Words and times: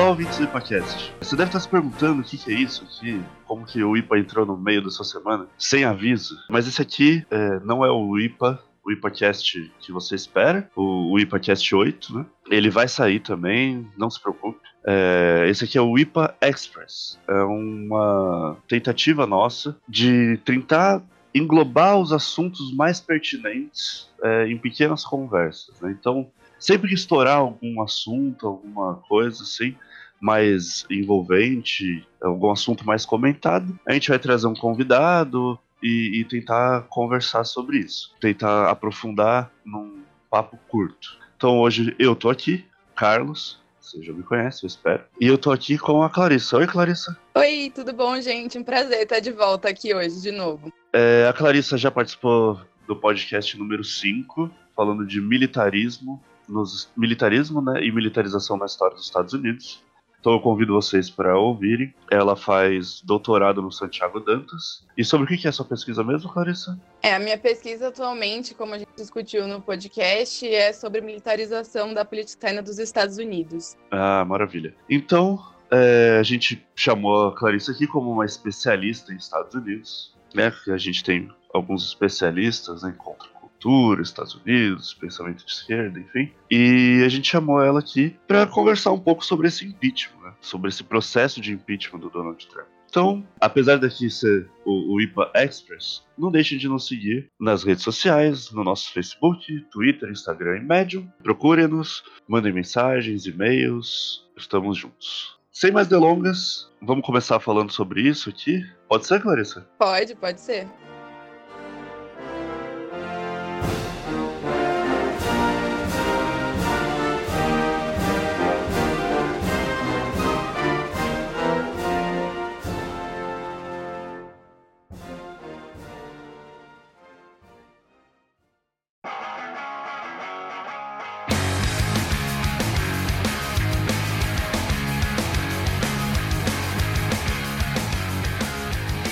Olá, 0.00 0.08
ouvintes 0.08 0.38
do 0.38 0.44
IPAcast. 0.44 1.14
Você 1.20 1.36
deve 1.36 1.50
estar 1.50 1.60
se 1.60 1.68
perguntando 1.68 2.22
o 2.22 2.24
que, 2.24 2.38
que 2.38 2.50
é 2.50 2.54
isso 2.54 2.84
aqui, 2.84 3.22
como 3.44 3.66
que 3.66 3.84
o 3.84 3.94
IPA 3.94 4.18
entrou 4.18 4.46
no 4.46 4.56
meio 4.56 4.82
da 4.82 4.88
sua 4.88 5.04
semana, 5.04 5.46
sem 5.58 5.84
aviso. 5.84 6.34
Mas 6.48 6.66
esse 6.66 6.80
aqui 6.80 7.22
é, 7.30 7.60
não 7.60 7.84
é 7.84 7.90
o 7.90 8.18
IPA, 8.18 8.58
o 8.82 8.90
IPAcast 8.90 9.70
que 9.78 9.92
você 9.92 10.14
espera, 10.14 10.70
o, 10.74 11.12
o 11.12 11.20
IPAcast 11.20 11.74
8, 11.74 12.16
né? 12.16 12.26
Ele 12.50 12.70
vai 12.70 12.88
sair 12.88 13.20
também, 13.20 13.86
não 13.94 14.08
se 14.08 14.18
preocupe. 14.18 14.58
É, 14.86 15.44
esse 15.50 15.64
aqui 15.64 15.76
é 15.76 15.82
o 15.82 15.98
IPA 15.98 16.34
Express. 16.40 17.20
É 17.28 17.42
uma 17.42 18.56
tentativa 18.66 19.26
nossa 19.26 19.76
de 19.86 20.38
tentar 20.46 21.02
englobar 21.34 21.98
os 21.98 22.10
assuntos 22.10 22.74
mais 22.74 23.00
pertinentes 23.02 24.08
é, 24.24 24.46
em 24.48 24.56
pequenas 24.56 25.04
conversas. 25.04 25.78
Né? 25.78 25.94
Então, 26.00 26.30
sempre 26.58 26.88
que 26.88 26.94
estourar 26.94 27.36
algum 27.36 27.82
assunto, 27.82 28.46
alguma 28.46 28.96
coisa 29.08 29.42
assim, 29.42 29.76
mais 30.20 30.84
envolvente, 30.90 32.06
algum 32.20 32.50
assunto 32.50 32.86
mais 32.86 33.06
comentado, 33.06 33.78
a 33.86 33.92
gente 33.92 34.10
vai 34.10 34.18
trazer 34.18 34.46
um 34.46 34.54
convidado 34.54 35.58
e, 35.82 36.20
e 36.20 36.24
tentar 36.24 36.82
conversar 36.82 37.44
sobre 37.44 37.78
isso, 37.78 38.14
tentar 38.20 38.68
aprofundar 38.68 39.50
num 39.64 40.02
papo 40.30 40.58
curto. 40.68 41.18
Então 41.36 41.58
hoje 41.58 41.94
eu 41.98 42.14
tô 42.14 42.28
aqui, 42.28 42.64
Carlos, 42.94 43.58
você 43.80 44.02
já 44.02 44.12
me 44.12 44.22
conhece, 44.22 44.62
eu 44.62 44.68
espero. 44.68 45.02
E 45.20 45.26
eu 45.26 45.38
tô 45.38 45.50
aqui 45.50 45.76
com 45.78 46.02
a 46.02 46.10
Clarissa. 46.10 46.58
Oi, 46.58 46.66
Clarissa. 46.66 47.16
Oi, 47.34 47.72
tudo 47.74 47.92
bom, 47.92 48.20
gente? 48.20 48.58
Um 48.58 48.62
prazer 48.62 49.02
estar 49.02 49.20
de 49.20 49.32
volta 49.32 49.68
aqui 49.68 49.94
hoje 49.94 50.20
de 50.20 50.30
novo. 50.30 50.72
É, 50.92 51.26
a 51.28 51.32
Clarissa 51.32 51.76
já 51.76 51.90
participou 51.90 52.60
do 52.86 52.94
podcast 52.94 53.58
número 53.58 53.82
5, 53.82 54.50
falando 54.76 55.06
de 55.06 55.20
militarismo 55.20 56.22
nos 56.50 56.90
militarismo 56.96 57.62
né, 57.62 57.82
e 57.84 57.92
militarização 57.92 58.56
na 58.56 58.66
história 58.66 58.96
dos 58.96 59.06
Estados 59.06 59.32
Unidos. 59.32 59.82
Então 60.20 60.32
eu 60.34 60.40
convido 60.40 60.74
vocês 60.74 61.08
para 61.08 61.38
ouvirem. 61.38 61.94
Ela 62.10 62.36
faz 62.36 63.00
doutorado 63.02 63.62
no 63.62 63.72
Santiago 63.72 64.20
Dantas. 64.20 64.86
E 64.96 65.04
sobre 65.04 65.24
o 65.24 65.38
que 65.38 65.46
é 65.46 65.50
a 65.50 65.52
sua 65.52 65.64
pesquisa 65.64 66.04
mesmo, 66.04 66.30
Clarissa? 66.30 66.78
É, 67.02 67.14
a 67.14 67.18
minha 67.18 67.38
pesquisa 67.38 67.88
atualmente, 67.88 68.54
como 68.54 68.74
a 68.74 68.78
gente 68.78 68.90
discutiu 68.94 69.48
no 69.48 69.60
podcast, 69.60 70.46
é 70.46 70.72
sobre 70.72 71.00
militarização 71.00 71.94
da 71.94 72.04
política 72.04 72.30
externa 72.30 72.62
dos 72.62 72.78
Estados 72.78 73.16
Unidos. 73.16 73.76
Ah, 73.90 74.24
maravilha. 74.26 74.74
Então, 74.88 75.42
é, 75.70 76.18
a 76.20 76.22
gente 76.22 76.66
chamou 76.74 77.28
a 77.28 77.34
Clarissa 77.34 77.72
aqui 77.72 77.86
como 77.86 78.12
uma 78.12 78.26
especialista 78.26 79.12
em 79.12 79.16
Estados 79.16 79.54
Unidos. 79.54 80.14
Né? 80.34 80.52
A 80.68 80.76
gente 80.76 81.02
tem 81.02 81.30
alguns 81.52 81.88
especialistas 81.88 82.82
né, 82.82 82.90
em 82.90 82.96
contra 82.96 83.28
cultura, 83.60 84.02
Estados 84.02 84.34
Unidos, 84.34 84.94
pensamento 84.94 85.44
de 85.44 85.52
esquerda, 85.52 86.00
enfim. 86.00 86.32
E 86.50 87.02
a 87.04 87.08
gente 87.08 87.30
chamou 87.30 87.62
ela 87.62 87.78
aqui 87.78 88.16
para 88.26 88.46
conversar 88.46 88.92
um 88.92 88.98
pouco 88.98 89.24
sobre 89.24 89.48
esse 89.48 89.66
impeachment, 89.66 90.22
né? 90.22 90.32
sobre 90.40 90.70
esse 90.70 90.82
processo 90.82 91.40
de 91.40 91.52
impeachment 91.52 92.00
do 92.00 92.08
Donald 92.08 92.44
Trump. 92.48 92.66
Então, 92.88 93.24
apesar 93.40 93.76
daqui 93.76 94.10
ser 94.10 94.48
o, 94.64 94.94
o, 94.94 95.00
IPA 95.00 95.30
Express, 95.36 96.02
não 96.18 96.28
deixem 96.28 96.58
de 96.58 96.68
nos 96.68 96.88
seguir 96.88 97.30
nas 97.38 97.62
redes 97.62 97.84
sociais, 97.84 98.50
no 98.50 98.64
nosso 98.64 98.92
Facebook, 98.92 99.46
Twitter, 99.70 100.10
Instagram 100.10 100.56
e 100.56 100.64
Medium. 100.64 101.08
Procurem-nos, 101.22 102.02
mandem 102.26 102.52
mensagens, 102.52 103.26
e-mails, 103.26 104.28
estamos 104.36 104.76
juntos. 104.76 105.38
Sem 105.52 105.70
mais 105.70 105.86
delongas, 105.86 106.68
vamos 106.82 107.06
começar 107.06 107.38
falando 107.38 107.70
sobre 107.70 108.02
isso 108.02 108.28
aqui. 108.28 108.60
Pode 108.88 109.06
ser, 109.06 109.20
Clarissa? 109.22 109.68
Pode, 109.78 110.16
pode 110.16 110.40
ser. 110.40 110.66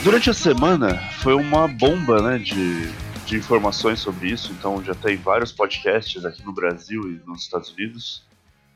Durante 0.04 0.30
a 0.30 0.34
semana 0.34 0.96
foi 1.20 1.34
uma 1.34 1.66
bomba 1.66 2.22
né, 2.22 2.38
de, 2.38 2.86
de 3.26 3.36
informações 3.36 3.98
sobre 3.98 4.30
isso, 4.30 4.52
então 4.52 4.82
já 4.82 4.94
tem 4.94 5.16
vários 5.16 5.50
podcasts 5.50 6.24
aqui 6.24 6.44
no 6.44 6.52
Brasil 6.52 7.02
e 7.10 7.20
nos 7.26 7.42
Estados 7.42 7.72
Unidos 7.72 8.22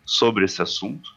sobre 0.05 0.44
esse 0.44 0.61
assunto. 0.61 1.15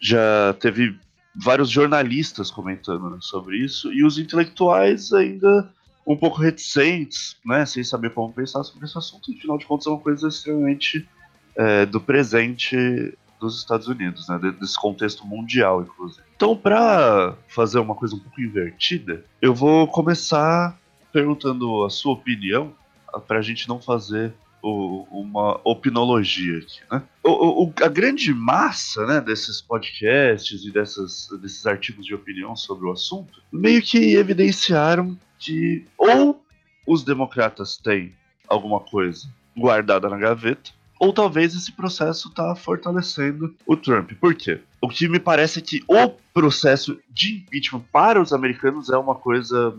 Já 0.00 0.52
teve 0.58 0.98
vários 1.34 1.70
jornalistas 1.70 2.50
comentando 2.50 3.08
né, 3.08 3.18
sobre 3.20 3.58
isso 3.58 3.92
e 3.92 4.04
os 4.04 4.18
intelectuais 4.18 5.12
ainda 5.12 5.70
um 6.06 6.16
pouco 6.16 6.40
reticentes, 6.40 7.36
né, 7.44 7.64
sem 7.64 7.84
saber 7.84 8.10
como 8.10 8.32
pensar 8.32 8.64
sobre 8.64 8.84
esse 8.84 8.98
assunto. 8.98 9.32
Afinal 9.32 9.58
de 9.58 9.64
contas, 9.66 9.86
é 9.86 9.90
uma 9.90 10.00
coisa 10.00 10.28
extremamente 10.28 11.08
é, 11.56 11.86
do 11.86 12.00
presente 12.00 12.76
dos 13.40 13.58
Estados 13.58 13.88
Unidos, 13.88 14.28
né, 14.28 14.38
desse 14.58 14.78
contexto 14.78 15.26
mundial, 15.26 15.82
inclusive. 15.82 16.26
Então, 16.34 16.56
para 16.56 17.36
fazer 17.48 17.78
uma 17.78 17.94
coisa 17.94 18.14
um 18.14 18.18
pouco 18.18 18.40
invertida, 18.40 19.24
eu 19.40 19.54
vou 19.54 19.86
começar 19.86 20.78
perguntando 21.12 21.84
a 21.84 21.90
sua 21.90 22.12
opinião, 22.12 22.74
para 23.26 23.38
a 23.38 23.42
gente 23.42 23.68
não 23.68 23.80
fazer 23.80 24.34
o, 24.62 25.06
uma 25.10 25.60
opinologia 25.64 26.58
aqui, 26.58 26.80
né? 26.90 27.02
O, 27.22 27.64
o, 27.64 27.72
a 27.82 27.88
grande 27.88 28.34
massa 28.34 29.06
né, 29.06 29.20
desses 29.20 29.60
podcasts 29.60 30.64
e 30.64 30.70
dessas, 30.72 31.28
desses 31.40 31.66
artigos 31.66 32.04
de 32.04 32.14
opinião 32.14 32.54
sobre 32.56 32.86
o 32.86 32.92
assunto 32.92 33.40
meio 33.52 33.80
que 33.80 34.16
evidenciaram 34.16 35.16
que 35.38 35.86
ou 35.96 36.42
os 36.86 37.04
democratas 37.04 37.76
têm 37.76 38.12
alguma 38.48 38.80
coisa 38.80 39.28
guardada 39.56 40.08
na 40.08 40.18
gaveta, 40.18 40.70
ou 40.98 41.12
talvez 41.12 41.54
esse 41.54 41.72
processo 41.72 42.28
está 42.28 42.54
fortalecendo 42.54 43.54
o 43.66 43.76
Trump. 43.76 44.12
Por 44.20 44.34
quê? 44.34 44.60
O 44.80 44.88
que 44.88 45.08
me 45.08 45.18
parece 45.18 45.58
é 45.58 45.62
que 45.62 45.82
o 45.88 46.08
processo 46.32 46.98
de 47.10 47.36
impeachment 47.36 47.84
para 47.92 48.20
os 48.20 48.32
americanos 48.32 48.90
é 48.90 48.96
uma 48.96 49.14
coisa 49.14 49.76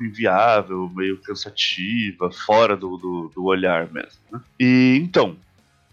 inviável, 0.00 0.90
meio 0.94 1.20
cansativa, 1.20 2.30
fora 2.30 2.76
do, 2.76 2.96
do, 2.96 3.32
do 3.34 3.44
olhar 3.44 3.90
mesmo. 3.92 4.20
Né? 4.30 4.40
E 4.60 4.98
então, 5.02 5.36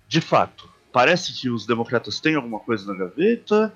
de 0.08 0.22
fato, 0.22 0.70
parece 0.92 1.34
que 1.34 1.50
os 1.50 1.66
democratas 1.66 2.20
têm 2.20 2.36
alguma 2.36 2.60
coisa 2.60 2.92
na 2.92 2.98
gaveta 2.98 3.74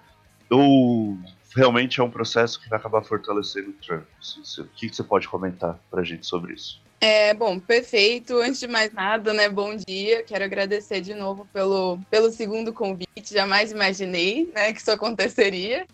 ou 0.50 1.18
realmente 1.56 2.00
é 2.00 2.04
um 2.04 2.10
processo 2.10 2.60
que 2.60 2.70
vai 2.70 2.80
acabar 2.80 3.04
fortalecendo 3.04 3.72
o 3.72 3.74
Trump? 3.74 4.06
O 4.60 4.64
que 4.76 4.90
você 4.90 5.04
pode 5.04 5.28
comentar 5.28 5.80
para 5.90 6.02
a 6.02 6.04
gente 6.04 6.26
sobre 6.26 6.54
isso? 6.54 6.82
É, 7.02 7.34
bom, 7.34 7.58
perfeito. 7.60 8.38
Antes 8.40 8.60
de 8.60 8.68
mais 8.68 8.92
nada, 8.92 9.34
né, 9.34 9.48
bom 9.48 9.76
dia. 9.76 10.22
Quero 10.24 10.44
agradecer 10.44 11.00
de 11.00 11.14
novo 11.14 11.48
pelo, 11.54 11.98
pelo 12.10 12.30
segundo 12.30 12.74
convite. 12.74 13.34
Jamais 13.34 13.72
imaginei, 13.72 14.52
né, 14.54 14.74
que 14.74 14.82
isso 14.82 14.92
aconteceria. 14.92 15.88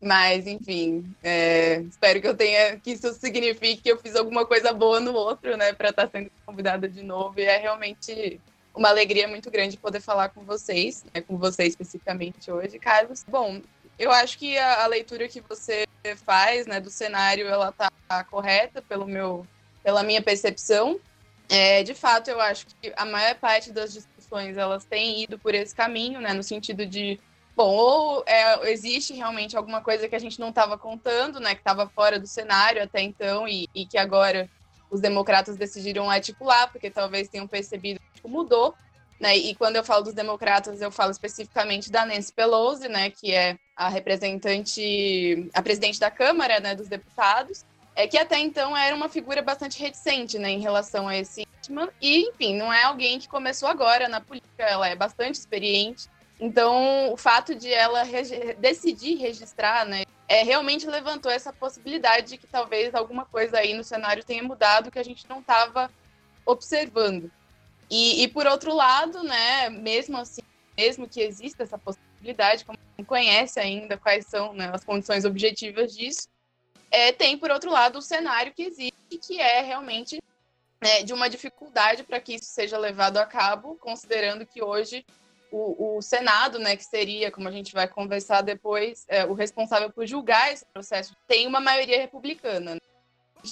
Mas, 0.00 0.46
enfim, 0.46 1.04
é, 1.22 1.78
espero 1.88 2.20
que 2.20 2.28
eu 2.28 2.36
tenha, 2.36 2.78
que 2.78 2.92
isso 2.92 3.12
signifique 3.14 3.82
que 3.82 3.90
eu 3.90 3.98
fiz 3.98 4.14
alguma 4.14 4.46
coisa 4.46 4.72
boa 4.72 5.00
no 5.00 5.14
outro, 5.14 5.56
né, 5.56 5.72
para 5.72 5.88
estar 5.88 6.08
sendo 6.10 6.30
convidada 6.46 6.88
de 6.88 7.02
novo. 7.02 7.40
E 7.40 7.44
é 7.44 7.56
realmente 7.56 8.40
uma 8.74 8.90
alegria 8.90 9.26
muito 9.26 9.50
grande 9.50 9.76
poder 9.76 10.00
falar 10.00 10.28
com 10.28 10.44
vocês, 10.44 11.04
né, 11.12 11.20
com 11.20 11.36
você 11.36 11.64
especificamente 11.64 12.50
hoje, 12.50 12.78
Carlos. 12.78 13.24
Bom, 13.26 13.60
eu 13.98 14.12
acho 14.12 14.38
que 14.38 14.56
a, 14.58 14.84
a 14.84 14.86
leitura 14.86 15.26
que 15.26 15.40
você 15.40 15.84
faz, 16.24 16.66
né, 16.66 16.80
do 16.80 16.90
cenário, 16.90 17.46
ela 17.48 17.72
tá 17.72 17.90
correta 18.24 18.82
pelo 18.82 19.06
meu 19.06 19.46
pela 19.84 20.02
minha 20.02 20.22
percepção. 20.22 20.98
É, 21.48 21.82
de 21.82 21.94
fato, 21.94 22.28
eu 22.28 22.40
acho 22.40 22.66
que 22.80 22.92
a 22.96 23.04
maior 23.04 23.34
parte 23.36 23.70
das 23.70 23.92
discussões 23.92 24.56
elas 24.56 24.84
têm 24.84 25.22
ido 25.22 25.38
por 25.38 25.54
esse 25.54 25.74
caminho, 25.74 26.20
né, 26.20 26.32
no 26.32 26.42
sentido 26.42 26.86
de, 26.86 27.20
bom, 27.54 27.70
ou 27.70 28.24
é, 28.26 28.72
existe 28.72 29.12
realmente 29.12 29.56
alguma 29.56 29.82
coisa 29.82 30.08
que 30.08 30.16
a 30.16 30.18
gente 30.18 30.40
não 30.40 30.48
estava 30.48 30.78
contando, 30.78 31.38
né, 31.38 31.54
que 31.54 31.60
estava 31.60 31.86
fora 31.86 32.18
do 32.18 32.26
cenário 32.26 32.82
até 32.82 33.02
então 33.02 33.46
e, 33.46 33.68
e, 33.74 33.84
que 33.84 33.98
agora 33.98 34.48
os 34.90 35.00
democratas 35.00 35.56
decidiram 35.56 36.08
articular, 36.08 36.72
porque 36.72 36.90
talvez 36.90 37.28
tenham 37.28 37.46
percebido 37.46 38.00
que 38.14 38.26
mudou, 38.26 38.74
né, 39.20 39.36
e 39.36 39.54
quando 39.54 39.76
eu 39.76 39.84
falo 39.84 40.04
dos 40.04 40.14
democratas, 40.14 40.80
eu 40.80 40.90
falo 40.90 41.10
especificamente 41.10 41.92
da 41.92 42.06
Nancy 42.06 42.32
Pelosi, 42.32 42.88
né, 42.88 43.10
que 43.10 43.32
é 43.32 43.58
a 43.76 43.90
representante, 43.90 45.50
a 45.52 45.62
presidente 45.62 46.00
da 46.00 46.10
Câmara, 46.10 46.58
né, 46.58 46.74
dos 46.74 46.88
deputados, 46.88 47.64
é 47.94 48.06
que 48.08 48.18
até 48.18 48.38
então 48.38 48.76
era 48.76 48.94
uma 48.94 49.08
figura 49.08 49.42
bastante 49.42 49.80
reticente 49.80 50.38
né, 50.38 50.50
em 50.50 50.60
relação 50.60 51.06
a 51.08 51.16
esse 51.16 51.42
impeachment. 51.42 51.90
E, 52.00 52.28
enfim, 52.28 52.56
não 52.56 52.72
é 52.72 52.82
alguém 52.82 53.18
que 53.18 53.28
começou 53.28 53.68
agora 53.68 54.08
na 54.08 54.20
política, 54.20 54.64
ela 54.64 54.88
é 54.88 54.96
bastante 54.96 55.36
experiente. 55.36 56.08
Então, 56.40 57.12
o 57.12 57.16
fato 57.16 57.54
de 57.54 57.72
ela 57.72 58.02
decidir 58.58 59.16
registrar, 59.16 59.86
né, 59.86 60.02
é, 60.28 60.42
realmente 60.42 60.86
levantou 60.86 61.30
essa 61.30 61.52
possibilidade 61.52 62.30
de 62.30 62.38
que 62.38 62.46
talvez 62.46 62.94
alguma 62.94 63.24
coisa 63.24 63.58
aí 63.58 63.72
no 63.74 63.84
cenário 63.84 64.24
tenha 64.24 64.42
mudado 64.42 64.90
que 64.90 64.98
a 64.98 65.04
gente 65.04 65.28
não 65.28 65.38
estava 65.38 65.90
observando. 66.44 67.30
E, 67.88 68.24
e, 68.24 68.28
por 68.28 68.46
outro 68.46 68.74
lado, 68.74 69.22
né, 69.22 69.68
mesmo 69.68 70.16
assim, 70.16 70.42
mesmo 70.76 71.06
que 71.06 71.20
exista 71.20 71.62
essa 71.62 71.78
possibilidade, 71.78 72.14
possibilidade, 72.24 72.64
como 72.64 72.78
não 72.96 73.04
conhece 73.04 73.60
ainda 73.60 73.98
quais 73.98 74.26
são 74.26 74.54
né, 74.54 74.70
as 74.72 74.84
condições 74.84 75.24
objetivas 75.24 75.94
disso. 75.94 76.26
É, 76.94 77.10
tem, 77.10 77.36
por 77.36 77.50
outro 77.50 77.72
lado, 77.72 77.98
o 77.98 78.02
cenário 78.02 78.54
que 78.54 78.62
existe, 78.62 79.18
que 79.20 79.40
é 79.40 79.60
realmente 79.62 80.22
é, 80.80 81.02
de 81.02 81.12
uma 81.12 81.28
dificuldade 81.28 82.04
para 82.04 82.20
que 82.20 82.34
isso 82.34 82.44
seja 82.44 82.78
levado 82.78 83.16
a 83.16 83.26
cabo, 83.26 83.76
considerando 83.80 84.46
que 84.46 84.62
hoje 84.62 85.04
o, 85.50 85.96
o, 85.96 86.00
Senado, 86.00 86.60
né, 86.60 86.76
que 86.76 86.84
seria, 86.84 87.32
como 87.32 87.48
a 87.48 87.50
gente 87.50 87.72
vai 87.72 87.88
conversar 87.88 88.42
depois, 88.42 89.04
é, 89.08 89.24
o 89.24 89.32
responsável 89.32 89.90
por 89.90 90.06
julgar 90.06 90.52
esse 90.52 90.64
processo, 90.66 91.16
tem 91.26 91.48
uma 91.48 91.58
maioria 91.58 91.98
republicana. 91.98 92.76
Né? 92.76 92.80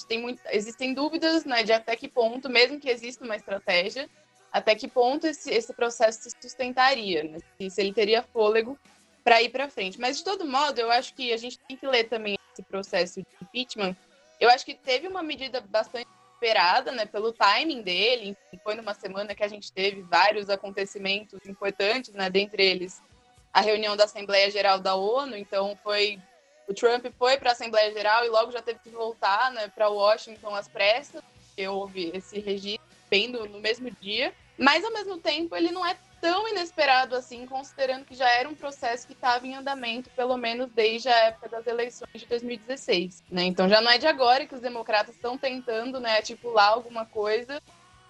Tem 0.07 0.21
muito, 0.21 0.41
existem 0.53 0.95
dúvidas 0.95 1.45
né, 1.45 1.65
de 1.65 1.73
até 1.73 1.97
que 1.97 2.09
ponto, 2.09 2.49
mesmo 2.49 2.79
que 2.79 2.89
exista 2.89 3.25
uma 3.25 3.35
estratégia, 3.35 4.09
até 4.53 4.77
que 4.77 4.87
ponto 4.87 5.27
esse, 5.27 5.51
esse 5.51 5.75
processo 5.75 6.23
se 6.23 6.31
sustentaria, 6.41 7.25
né? 7.25 7.39
se, 7.59 7.71
se 7.71 7.81
ele 7.81 7.93
teria 7.93 8.23
fôlego 8.23 8.79
para 9.23 9.43
ir 9.43 9.51
para 9.51 9.71
frente. 9.71 10.01
Mas, 10.01 10.19
de 10.19 10.25
todo 10.25 10.45
modo, 10.45 10.79
eu 10.79 10.91
acho 10.91 11.15
que 11.15 11.33
a 11.33 11.37
gente 11.37 11.59
tem 11.59 11.77
que 11.77 11.87
ler 11.87 12.05
também 12.05 12.37
esse 12.53 12.63
processo 12.63 13.21
de 13.21 13.27
impeachment. 13.43 13.97
Eu 14.41 14.51
acho 14.51 14.65
que 14.65 14.75
teve 14.75 15.07
uma 15.07 15.23
medida 15.23 15.61
bastante 15.61 16.09
esperada, 16.35 16.91
né, 16.91 17.07
pelo 17.07 17.33
timing 17.33 17.83
dele. 17.83 18.37
Foi 18.65 18.75
numa 18.75 18.95
semana 18.95 19.35
que 19.35 19.45
a 19.45 19.49
gente 19.49 19.73
teve 19.73 20.03
vários 20.03 20.51
acontecimentos 20.51 21.39
importantes, 21.47 22.13
né, 22.13 22.29
dentre 22.29 22.65
eles 22.65 23.01
a 23.53 23.61
reunião 23.61 23.97
da 23.97 24.05
Assembleia 24.05 24.51
Geral 24.51 24.81
da 24.81 24.97
ONU. 24.97 25.37
Então 25.37 25.77
foi 25.83 26.19
o 26.67 26.75
Trump 26.75 27.07
foi 27.19 27.37
para 27.37 27.51
a 27.51 27.53
Assembleia 27.53 27.93
Geral 27.93 28.25
e 28.25 28.29
logo 28.29 28.51
já 28.51 28.63
teve 28.63 28.81
que 28.81 28.91
voltar, 28.91 29.53
né, 29.53 29.69
para 29.69 29.89
Washington 29.89 30.55
às 30.55 30.67
pressas, 30.67 31.23
porque 31.47 31.69
houve 31.69 32.11
esse 32.15 32.41
registro 32.41 32.85
bem 33.09 33.29
no, 33.29 33.47
no 33.47 33.61
mesmo 33.61 33.91
dia. 34.01 34.33
Mas 34.59 34.85
ao 34.85 34.93
mesmo 34.93 35.19
tempo 35.19 35.57
ele 35.57 35.71
não 35.71 35.85
é 35.85 35.97
tão 36.21 36.49
inesperado 36.49 37.17
assim, 37.17 37.47
considerando 37.47 38.05
que 38.05 38.15
já 38.15 38.29
era 38.29 38.49
um 38.49 38.55
processo 38.55 39.07
que 39.07 39.13
estava 39.13 39.45
em 39.47 39.57
andamento, 39.57 40.09
pelo 40.11 40.37
menos 40.37 40.71
desde 40.71 41.09
a 41.09 41.17
época 41.27 41.49
das 41.49 41.67
eleições 41.67 42.13
de 42.15 42.27
2016. 42.27 43.25
Né? 43.31 43.45
Então 43.45 43.69
já 43.69 43.81
não 43.81 43.91
é 43.91 43.99
de 43.99 44.07
agora 44.07 44.47
que 44.47 44.55
os 44.55 44.61
democratas 44.61 45.15
estão 45.17 45.37
tentando 45.37 45.99
né, 45.99 46.17
articular 46.17 46.69
alguma 46.69 47.05
coisa, 47.05 47.61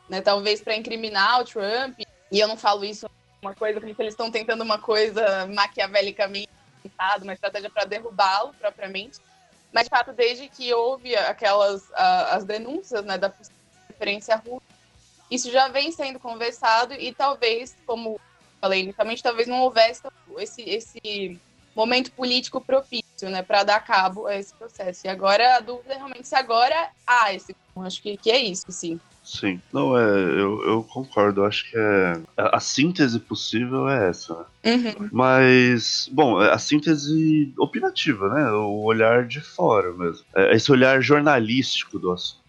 né, 0.08 0.20
talvez 0.20 0.60
para 0.60 0.76
incriminar 0.76 1.40
o 1.40 1.44
Trump. 1.44 2.00
E 2.30 2.38
eu 2.38 2.46
não 2.46 2.56
falo 2.56 2.84
isso 2.84 3.08
uma 3.40 3.54
coisa 3.54 3.80
porque 3.80 4.00
eles 4.00 4.12
estão 4.12 4.30
tentando 4.30 4.62
uma 4.62 4.78
coisa 4.78 5.46
maquiavelicamente 5.46 6.50
uma 7.22 7.32
estratégia 7.32 7.70
para 7.70 7.84
derrubá-lo 7.84 8.54
propriamente. 8.54 9.18
Mas, 9.72 9.84
de 9.84 9.90
fato, 9.90 10.12
desde 10.12 10.48
que 10.48 10.72
houve 10.72 11.16
aquelas 11.16 11.88
uh, 11.90 12.28
as 12.30 12.44
denúncias 12.44 13.04
né, 13.04 13.16
da 13.16 13.32
preferência 13.88 14.36
russa, 14.36 14.71
isso 15.32 15.50
já 15.50 15.68
vem 15.68 15.90
sendo 15.90 16.18
conversado 16.18 16.92
e 16.92 17.12
talvez, 17.12 17.74
como 17.86 18.20
falei 18.60 18.82
inicialmente, 18.82 19.22
talvez 19.22 19.48
não 19.48 19.62
houvesse 19.62 20.02
esse, 20.38 20.62
esse 20.62 21.40
momento 21.74 22.12
político 22.12 22.60
propício, 22.60 23.30
né, 23.30 23.42
para 23.42 23.64
dar 23.64 23.80
cabo 23.80 24.26
a 24.26 24.36
esse 24.36 24.54
processo. 24.54 25.06
E 25.06 25.08
agora 25.08 25.56
a 25.56 25.60
dúvida 25.60 25.94
é 25.94 25.96
realmente 25.96 26.28
se 26.28 26.34
agora 26.34 26.90
há 27.06 27.32
esse. 27.32 27.56
Acho 27.76 28.02
que, 28.02 28.16
que 28.18 28.30
é 28.30 28.38
isso, 28.38 28.70
sim. 28.70 29.00
Sim, 29.24 29.60
não 29.72 29.96
é, 29.96 30.02
eu, 30.02 30.62
eu 30.64 30.82
concordo. 30.82 31.44
Acho 31.44 31.70
que 31.70 31.78
é 31.78 32.20
a, 32.36 32.56
a 32.56 32.60
síntese 32.60 33.18
possível 33.18 33.88
é 33.88 34.10
essa. 34.10 34.46
Né? 34.62 34.74
Uhum. 34.74 35.08
Mas, 35.12 36.10
bom, 36.12 36.42
é 36.42 36.52
a 36.52 36.58
síntese 36.58 37.54
opinativa, 37.56 38.28
né? 38.28 38.50
O 38.50 38.82
olhar 38.82 39.24
de 39.24 39.40
fora 39.40 39.92
mesmo. 39.92 40.26
É 40.34 40.54
esse 40.56 40.70
olhar 40.72 41.00
jornalístico 41.00 42.00
do 42.00 42.10
assunto. 42.10 42.42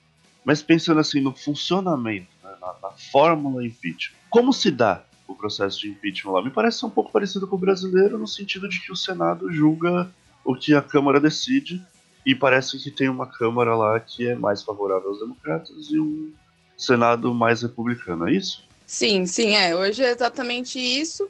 Mas 0.44 0.64
pensando 0.64 1.00
assim 1.00 1.22
no 1.22 1.34
funcionamento 1.34 2.33
na, 2.64 2.76
na 2.82 2.96
fórmula 3.12 3.66
impeachment. 3.66 4.18
Como 4.30 4.54
se 4.54 4.72
dá 4.72 5.04
o 5.28 5.36
processo 5.36 5.80
de 5.82 5.90
impeachment 5.90 6.32
lá? 6.32 6.42
Me 6.42 6.50
parece 6.50 6.86
um 6.86 6.90
pouco 6.90 7.12
parecido 7.12 7.48
com 7.48 7.58
o 7.58 7.60
brasileiro, 7.60 8.18
no 8.18 8.28
sentido 8.28 8.70
de 8.70 8.80
que 8.80 8.92
o 8.92 8.96
Senado 8.96 9.52
julga 9.52 10.10
o 10.46 10.56
que 10.56 10.74
a 10.74 10.82
Câmara 10.82 11.20
decide, 11.20 11.82
e 12.26 12.34
parece 12.34 12.82
que 12.82 12.90
tem 12.90 13.10
uma 13.10 13.28
Câmara 13.28 13.76
lá 13.76 14.00
que 14.00 14.28
é 14.28 14.36
mais 14.36 14.64
favorável 14.64 15.10
aos 15.10 15.20
democratas 15.20 15.90
e 15.92 16.00
um 16.00 16.34
Senado 16.78 17.34
mais 17.34 17.62
republicano, 17.62 18.28
é 18.28 18.34
isso? 18.34 18.66
Sim, 18.86 19.26
sim, 19.26 19.56
é. 19.56 19.76
Hoje 19.76 20.04
é 20.04 20.12
exatamente 20.12 20.80
isso. 20.80 21.30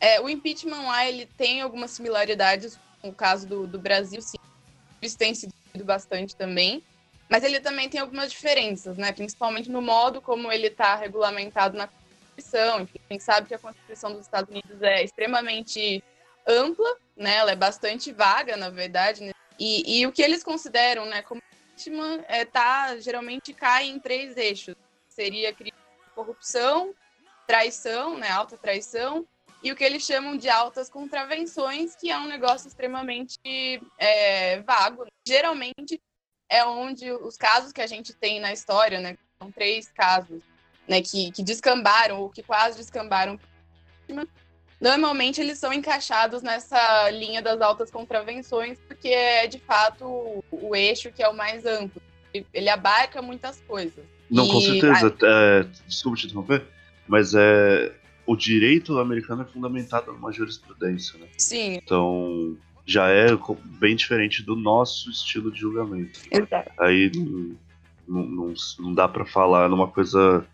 É, 0.00 0.20
o 0.20 0.28
impeachment 0.28 0.82
lá 0.82 1.06
ele 1.06 1.26
tem 1.26 1.60
algumas 1.60 1.90
similaridades 1.90 2.78
com 3.00 3.08
o 3.08 3.14
caso 3.14 3.46
do, 3.46 3.66
do 3.66 3.78
Brasil, 3.78 4.20
sim. 4.20 4.38
Isso 5.02 5.18
tem 5.18 5.34
sido 5.34 5.52
bastante 5.84 6.34
também. 6.36 6.82
Mas 7.28 7.42
ele 7.42 7.60
também 7.60 7.88
tem 7.88 8.00
algumas 8.00 8.30
diferenças, 8.30 8.96
né? 8.96 9.12
Principalmente 9.12 9.70
no 9.70 9.80
modo 9.80 10.20
como 10.20 10.52
ele 10.52 10.66
está 10.66 10.94
regulamentado 10.94 11.76
na 11.76 11.88
Constituição. 11.88 12.80
Enfim, 12.80 13.00
a 13.08 13.12
gente 13.12 13.24
sabe 13.24 13.48
que 13.48 13.54
a 13.54 13.58
Constituição 13.58 14.12
dos 14.12 14.22
Estados 14.22 14.50
Unidos 14.50 14.82
é 14.82 15.02
extremamente 15.02 16.02
ampla, 16.46 16.96
né? 17.16 17.36
Ela 17.36 17.52
é 17.52 17.56
bastante 17.56 18.12
vaga, 18.12 18.56
na 18.56 18.70
verdade. 18.70 19.22
Né? 19.22 19.32
E, 19.58 20.00
e 20.00 20.06
o 20.06 20.12
que 20.12 20.22
eles 20.22 20.42
consideram, 20.42 21.06
né, 21.06 21.22
como 21.22 21.42
vítima, 21.70 22.24
é, 22.28 22.44
tá, 22.44 22.96
geralmente 22.98 23.52
cai 23.52 23.86
em 23.86 23.98
três 23.98 24.36
eixos. 24.36 24.74
Seria 25.08 25.52
crime 25.52 25.72
de 25.72 26.10
corrupção, 26.14 26.94
traição, 27.46 28.18
né, 28.18 28.28
alta 28.30 28.56
traição, 28.56 29.26
e 29.62 29.72
o 29.72 29.76
que 29.76 29.84
eles 29.84 30.02
chamam 30.02 30.36
de 30.36 30.48
altas 30.48 30.90
contravenções, 30.90 31.96
que 31.96 32.10
é 32.10 32.18
um 32.18 32.26
negócio 32.26 32.68
extremamente 32.68 33.38
é, 33.98 34.60
vago. 34.60 35.06
Geralmente 35.26 36.00
é 36.54 36.64
onde 36.64 37.10
os 37.10 37.36
casos 37.36 37.72
que 37.72 37.80
a 37.80 37.86
gente 37.86 38.12
tem 38.12 38.38
na 38.38 38.52
história, 38.52 39.00
né, 39.00 39.18
são 39.36 39.50
três 39.50 39.90
casos, 39.90 40.40
né, 40.86 41.02
que, 41.02 41.32
que 41.32 41.42
descambaram 41.42 42.20
ou 42.20 42.30
que 42.30 42.44
quase 42.44 42.78
descambaram, 42.78 43.40
normalmente 44.80 45.40
eles 45.40 45.58
são 45.58 45.72
encaixados 45.72 46.42
nessa 46.42 47.10
linha 47.10 47.42
das 47.42 47.60
altas 47.60 47.90
contravenções, 47.90 48.78
porque 48.86 49.08
é 49.08 49.48
de 49.48 49.58
fato 49.58 50.04
o, 50.04 50.44
o 50.52 50.76
eixo 50.76 51.10
que 51.10 51.24
é 51.24 51.28
o 51.28 51.34
mais 51.34 51.66
amplo. 51.66 52.00
Ele 52.52 52.68
abarca 52.68 53.20
muitas 53.20 53.60
coisas. 53.62 54.04
Não, 54.30 54.46
e... 54.46 54.52
com 54.52 54.60
certeza. 54.60 55.16
É, 55.24 55.64
desculpa 55.88 56.18
te 56.18 56.26
interromper, 56.26 56.64
mas 57.08 57.34
é, 57.34 57.92
o 58.26 58.36
direito 58.36 58.96
americano 59.00 59.42
é 59.42 59.46
fundamentado 59.46 60.12
numa 60.12 60.30
jurisprudência, 60.30 61.18
né? 61.18 61.26
Sim. 61.36 61.80
Então, 61.82 62.56
já 62.86 63.08
é 63.08 63.28
bem 63.78 63.96
diferente 63.96 64.42
do 64.42 64.54
nosso 64.54 65.10
estilo 65.10 65.50
de 65.50 65.60
julgamento. 65.60 66.20
Exato. 66.30 66.70
Aí 66.78 67.10
não, 68.06 68.22
não, 68.22 68.54
não 68.78 68.94
dá 68.94 69.08
para 69.08 69.24
falar 69.24 69.68
numa 69.68 69.88
coisa 69.88 70.46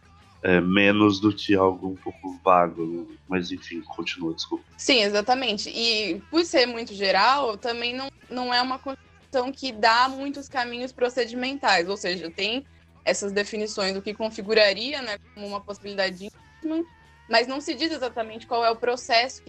é, 0.43 0.61
menos 0.61 1.21
do 1.21 1.33
que 1.33 1.55
algo 1.55 1.89
um 1.89 1.97
pouco 1.97 2.39
vago, 2.45 3.09
mas 3.29 3.51
enfim, 3.51 3.83
continua, 3.83 4.33
desculpa. 4.35 4.65
Sim, 4.77 5.03
exatamente. 5.03 5.69
E 5.69 6.21
por 6.31 6.45
ser 6.45 6.67
muito 6.67 6.95
geral, 6.95 7.57
também 7.59 7.95
não, 7.95 8.09
não 8.31 8.55
é 8.55 8.63
uma 8.63 8.79
Constituição 8.79 9.53
que 9.53 9.73
dá 9.73 10.09
muitos 10.09 10.49
caminhos 10.49 10.93
procedimentais, 10.93 11.89
ou 11.89 11.97
seja, 11.97 12.31
tem 12.31 12.65
essas 13.05 13.33
definições 13.33 13.95
do 13.95 14.03
que 14.03 14.15
configuraria 14.15 15.03
né, 15.03 15.19
como 15.35 15.47
uma 15.47 15.61
possibilidade 15.61 16.19
de 16.19 16.27
impeachment, 16.27 16.85
mas 17.29 17.47
não 17.47 17.61
se 17.61 17.75
diz 17.75 17.93
exatamente 17.93 18.47
qual 18.47 18.65
é 18.65 18.71
o 18.71 18.77
processo 18.77 19.43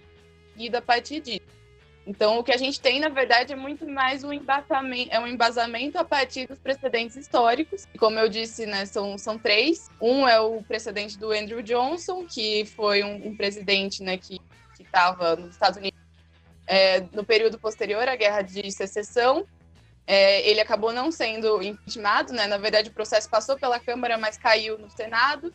seguido 0.52 0.76
a 0.76 0.82
partir 0.82 1.20
disso. 1.20 1.61
Então, 2.06 2.38
o 2.38 2.44
que 2.44 2.52
a 2.52 2.56
gente 2.56 2.80
tem, 2.80 2.98
na 2.98 3.08
verdade, 3.08 3.52
é 3.52 3.56
muito 3.56 3.86
mais 3.88 4.24
um 4.24 4.32
embasamento, 4.32 5.08
é 5.12 5.20
um 5.20 5.26
embasamento 5.26 5.98
a 5.98 6.04
partir 6.04 6.48
dos 6.48 6.58
precedentes 6.58 7.16
históricos. 7.16 7.86
E 7.94 7.98
como 7.98 8.18
eu 8.18 8.28
disse, 8.28 8.66
né, 8.66 8.84
são, 8.86 9.16
são 9.16 9.38
três. 9.38 9.88
Um 10.00 10.26
é 10.26 10.40
o 10.40 10.62
precedente 10.62 11.16
do 11.16 11.30
Andrew 11.30 11.62
Johnson, 11.62 12.26
que 12.26 12.64
foi 12.64 13.04
um, 13.04 13.28
um 13.28 13.36
presidente 13.36 14.02
né, 14.02 14.16
que 14.16 14.40
estava 14.80 15.36
nos 15.36 15.52
Estados 15.52 15.78
Unidos 15.78 15.98
é, 16.66 17.00
no 17.12 17.24
período 17.24 17.58
posterior 17.58 18.08
à 18.08 18.16
Guerra 18.16 18.42
de 18.42 18.70
Secessão. 18.72 19.46
É, 20.04 20.48
ele 20.48 20.60
acabou 20.60 20.92
não 20.92 21.12
sendo 21.12 21.62
impeachmentado, 21.62 22.32
né? 22.32 22.46
Na 22.48 22.58
verdade, 22.58 22.90
o 22.90 22.92
processo 22.92 23.30
passou 23.30 23.56
pela 23.56 23.78
Câmara, 23.78 24.18
mas 24.18 24.36
caiu 24.36 24.76
no 24.76 24.90
Senado. 24.90 25.54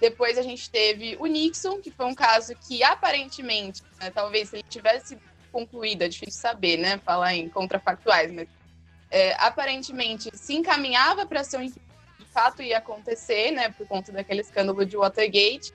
Depois 0.00 0.38
a 0.38 0.42
gente 0.42 0.70
teve 0.70 1.16
o 1.18 1.26
Nixon, 1.26 1.80
que 1.80 1.90
foi 1.90 2.06
um 2.06 2.14
caso 2.14 2.54
que 2.54 2.84
aparentemente, 2.84 3.82
né, 4.00 4.10
talvez 4.10 4.48
se 4.48 4.56
ele 4.56 4.64
tivesse 4.68 5.18
concluída, 5.48 6.04
é 6.04 6.08
difícil 6.08 6.40
saber, 6.40 6.76
né? 6.76 6.98
Falar 6.98 7.34
em 7.34 7.48
contrafactuais, 7.48 8.32
mas 8.32 8.48
é, 9.10 9.34
aparentemente 9.34 10.30
se 10.34 10.54
encaminhava 10.54 11.26
para 11.26 11.42
ser 11.44 11.58
um 11.58 11.66
de 11.66 11.74
fato 12.32 12.62
ia 12.62 12.78
acontecer, 12.78 13.50
né? 13.50 13.70
Por 13.70 13.86
conta 13.86 14.12
daquele 14.12 14.40
escândalo 14.40 14.84
de 14.84 14.96
Watergate, 14.96 15.72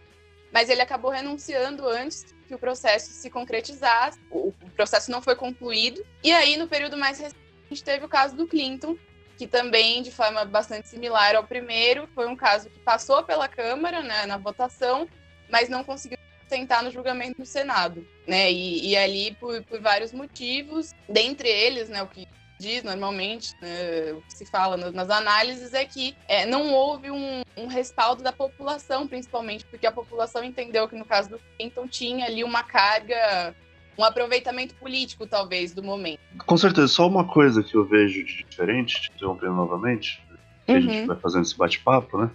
mas 0.52 0.70
ele 0.70 0.82
acabou 0.82 1.12
renunciando 1.12 1.88
antes 1.88 2.26
que 2.48 2.54
o 2.54 2.60
processo 2.60 3.12
se 3.12 3.30
concretizasse. 3.30 4.20
O, 4.30 4.50
o 4.50 4.70
processo 4.76 5.10
não 5.10 5.22
foi 5.22 5.36
concluído. 5.36 6.06
E 6.24 6.32
aí, 6.32 6.58
no 6.58 6.68
período 6.68 6.98
mais 6.98 7.20
recente, 7.20 7.84
teve 7.84 8.06
o 8.06 8.10
caso 8.10 8.36
do 8.36 8.48
Clinton, 8.48 8.96
que 9.38 9.48
também, 9.48 10.04
de 10.04 10.12
forma 10.12 10.46
bastante 10.46 10.88
similar 10.88 11.36
ao 11.36 11.44
primeiro, 11.44 12.08
foi 12.14 12.28
um 12.28 12.36
caso 12.36 12.70
que 12.70 12.80
passou 12.80 13.24
pela 13.24 13.48
Câmara, 13.48 14.02
né, 14.02 14.26
na 14.26 14.38
votação, 14.38 15.08
mas 15.50 15.70
não 15.70 15.84
conseguiu 15.84 16.18
sentar 16.54 16.84
no 16.84 16.92
julgamento 16.92 17.40
no 17.40 17.46
Senado, 17.46 18.06
né? 18.28 18.52
E, 18.52 18.92
e 18.92 18.96
ali 18.96 19.36
por, 19.40 19.64
por, 19.64 19.82
vários 19.82 20.14
motivos, 20.14 20.94
dentre 21.10 21.50
eles, 21.50 21.90
né, 21.90 22.04
o 22.04 22.08
que 22.08 22.28
diz 22.60 22.84
normalmente, 22.84 23.54
né, 23.60 24.14
o 24.14 24.22
que 24.22 24.34
se 24.34 24.46
fala 24.46 24.78
nas 24.92 25.10
análises 25.10 25.74
é 25.74 25.84
que 25.84 26.16
é, 26.28 26.46
não 26.46 26.72
houve 26.72 27.10
um, 27.10 27.42
um, 27.58 27.66
respaldo 27.68 28.22
da 28.22 28.32
população, 28.32 29.08
principalmente 29.08 29.66
porque 29.66 29.88
a 29.88 29.92
população 29.92 30.44
entendeu 30.44 30.88
que 30.88 30.96
no 30.96 31.06
caso 31.06 31.32
do 31.32 31.40
Clinton 31.58 31.88
tinha 31.88 32.26
ali 32.26 32.44
uma 32.44 32.64
carga 32.64 33.56
um 33.98 34.04
aproveitamento 34.04 34.74
político, 34.76 35.28
talvez, 35.28 35.72
do 35.72 35.84
momento. 35.84 36.20
Com 36.48 36.58
certeza, 36.58 36.88
só 36.88 37.08
uma 37.08 37.28
coisa 37.28 37.62
que 37.62 37.76
eu 37.76 37.86
vejo 37.86 38.26
de 38.26 38.44
diferente, 38.44 39.00
te 39.00 39.12
interrompendo 39.14 39.54
novamente, 39.54 40.20
que 40.66 40.72
uhum. 40.72 40.78
a 40.78 40.82
gente 40.82 41.02
uhum. 41.02 41.08
vai 41.08 41.18
fazendo 41.18 41.44
esse 41.44 41.56
bate-papo, 41.56 42.18
né? 42.18 42.32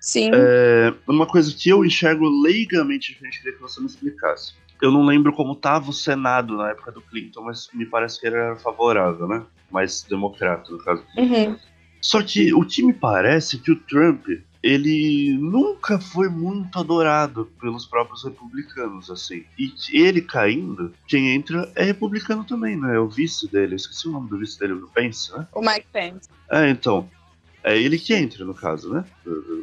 Sim. 0.00 0.30
É, 0.32 0.94
uma 1.06 1.26
coisa 1.26 1.54
que 1.54 1.68
eu 1.68 1.84
enxergo 1.84 2.28
leigamente 2.42 3.12
diferente, 3.12 3.38
queria 3.38 3.56
que 3.56 3.62
você 3.62 3.80
me 3.80 3.86
explicasse. 3.86 4.54
Eu 4.80 4.92
não 4.92 5.04
lembro 5.04 5.32
como 5.32 5.54
estava 5.54 5.90
o 5.90 5.92
Senado 5.92 6.56
na 6.56 6.70
época 6.70 6.92
do 6.92 7.00
Clinton, 7.00 7.42
mas 7.42 7.68
me 7.74 7.84
parece 7.84 8.20
que 8.20 8.26
ele 8.26 8.36
era 8.36 8.56
favorável, 8.56 9.26
né? 9.26 9.44
Mais 9.70 10.02
democrata, 10.02 10.70
no 10.70 10.78
caso. 10.78 11.02
Uhum. 11.16 11.56
Só 12.00 12.22
que 12.22 12.54
o 12.54 12.64
que 12.64 12.82
me 12.82 12.92
parece 12.92 13.56
é 13.56 13.58
que 13.58 13.72
o 13.72 13.76
Trump, 13.76 14.24
ele 14.62 15.36
nunca 15.40 15.98
foi 15.98 16.28
muito 16.28 16.78
adorado 16.78 17.50
pelos 17.60 17.86
próprios 17.86 18.22
republicanos, 18.22 19.10
assim. 19.10 19.44
E 19.58 19.72
ele 19.92 20.22
caindo, 20.22 20.92
quem 21.08 21.34
entra 21.34 21.70
é 21.74 21.82
republicano 21.82 22.44
também, 22.44 22.76
né? 22.76 22.94
É 22.94 23.00
o 23.00 23.08
vice 23.08 23.50
dele. 23.50 23.72
Eu 23.72 23.76
esqueci 23.76 24.06
o 24.06 24.12
nome 24.12 24.30
do 24.30 24.38
vice 24.38 24.58
dele, 24.60 24.74
o 24.74 24.88
Pence, 24.88 25.36
né? 25.36 25.46
O 25.52 25.60
Mike 25.60 25.86
Pence. 25.92 26.28
É, 26.50 26.70
então. 26.70 27.10
É 27.62 27.76
ele 27.76 27.98
que 27.98 28.14
entra, 28.14 28.44
no 28.44 28.54
caso, 28.54 28.92
né? 28.92 29.04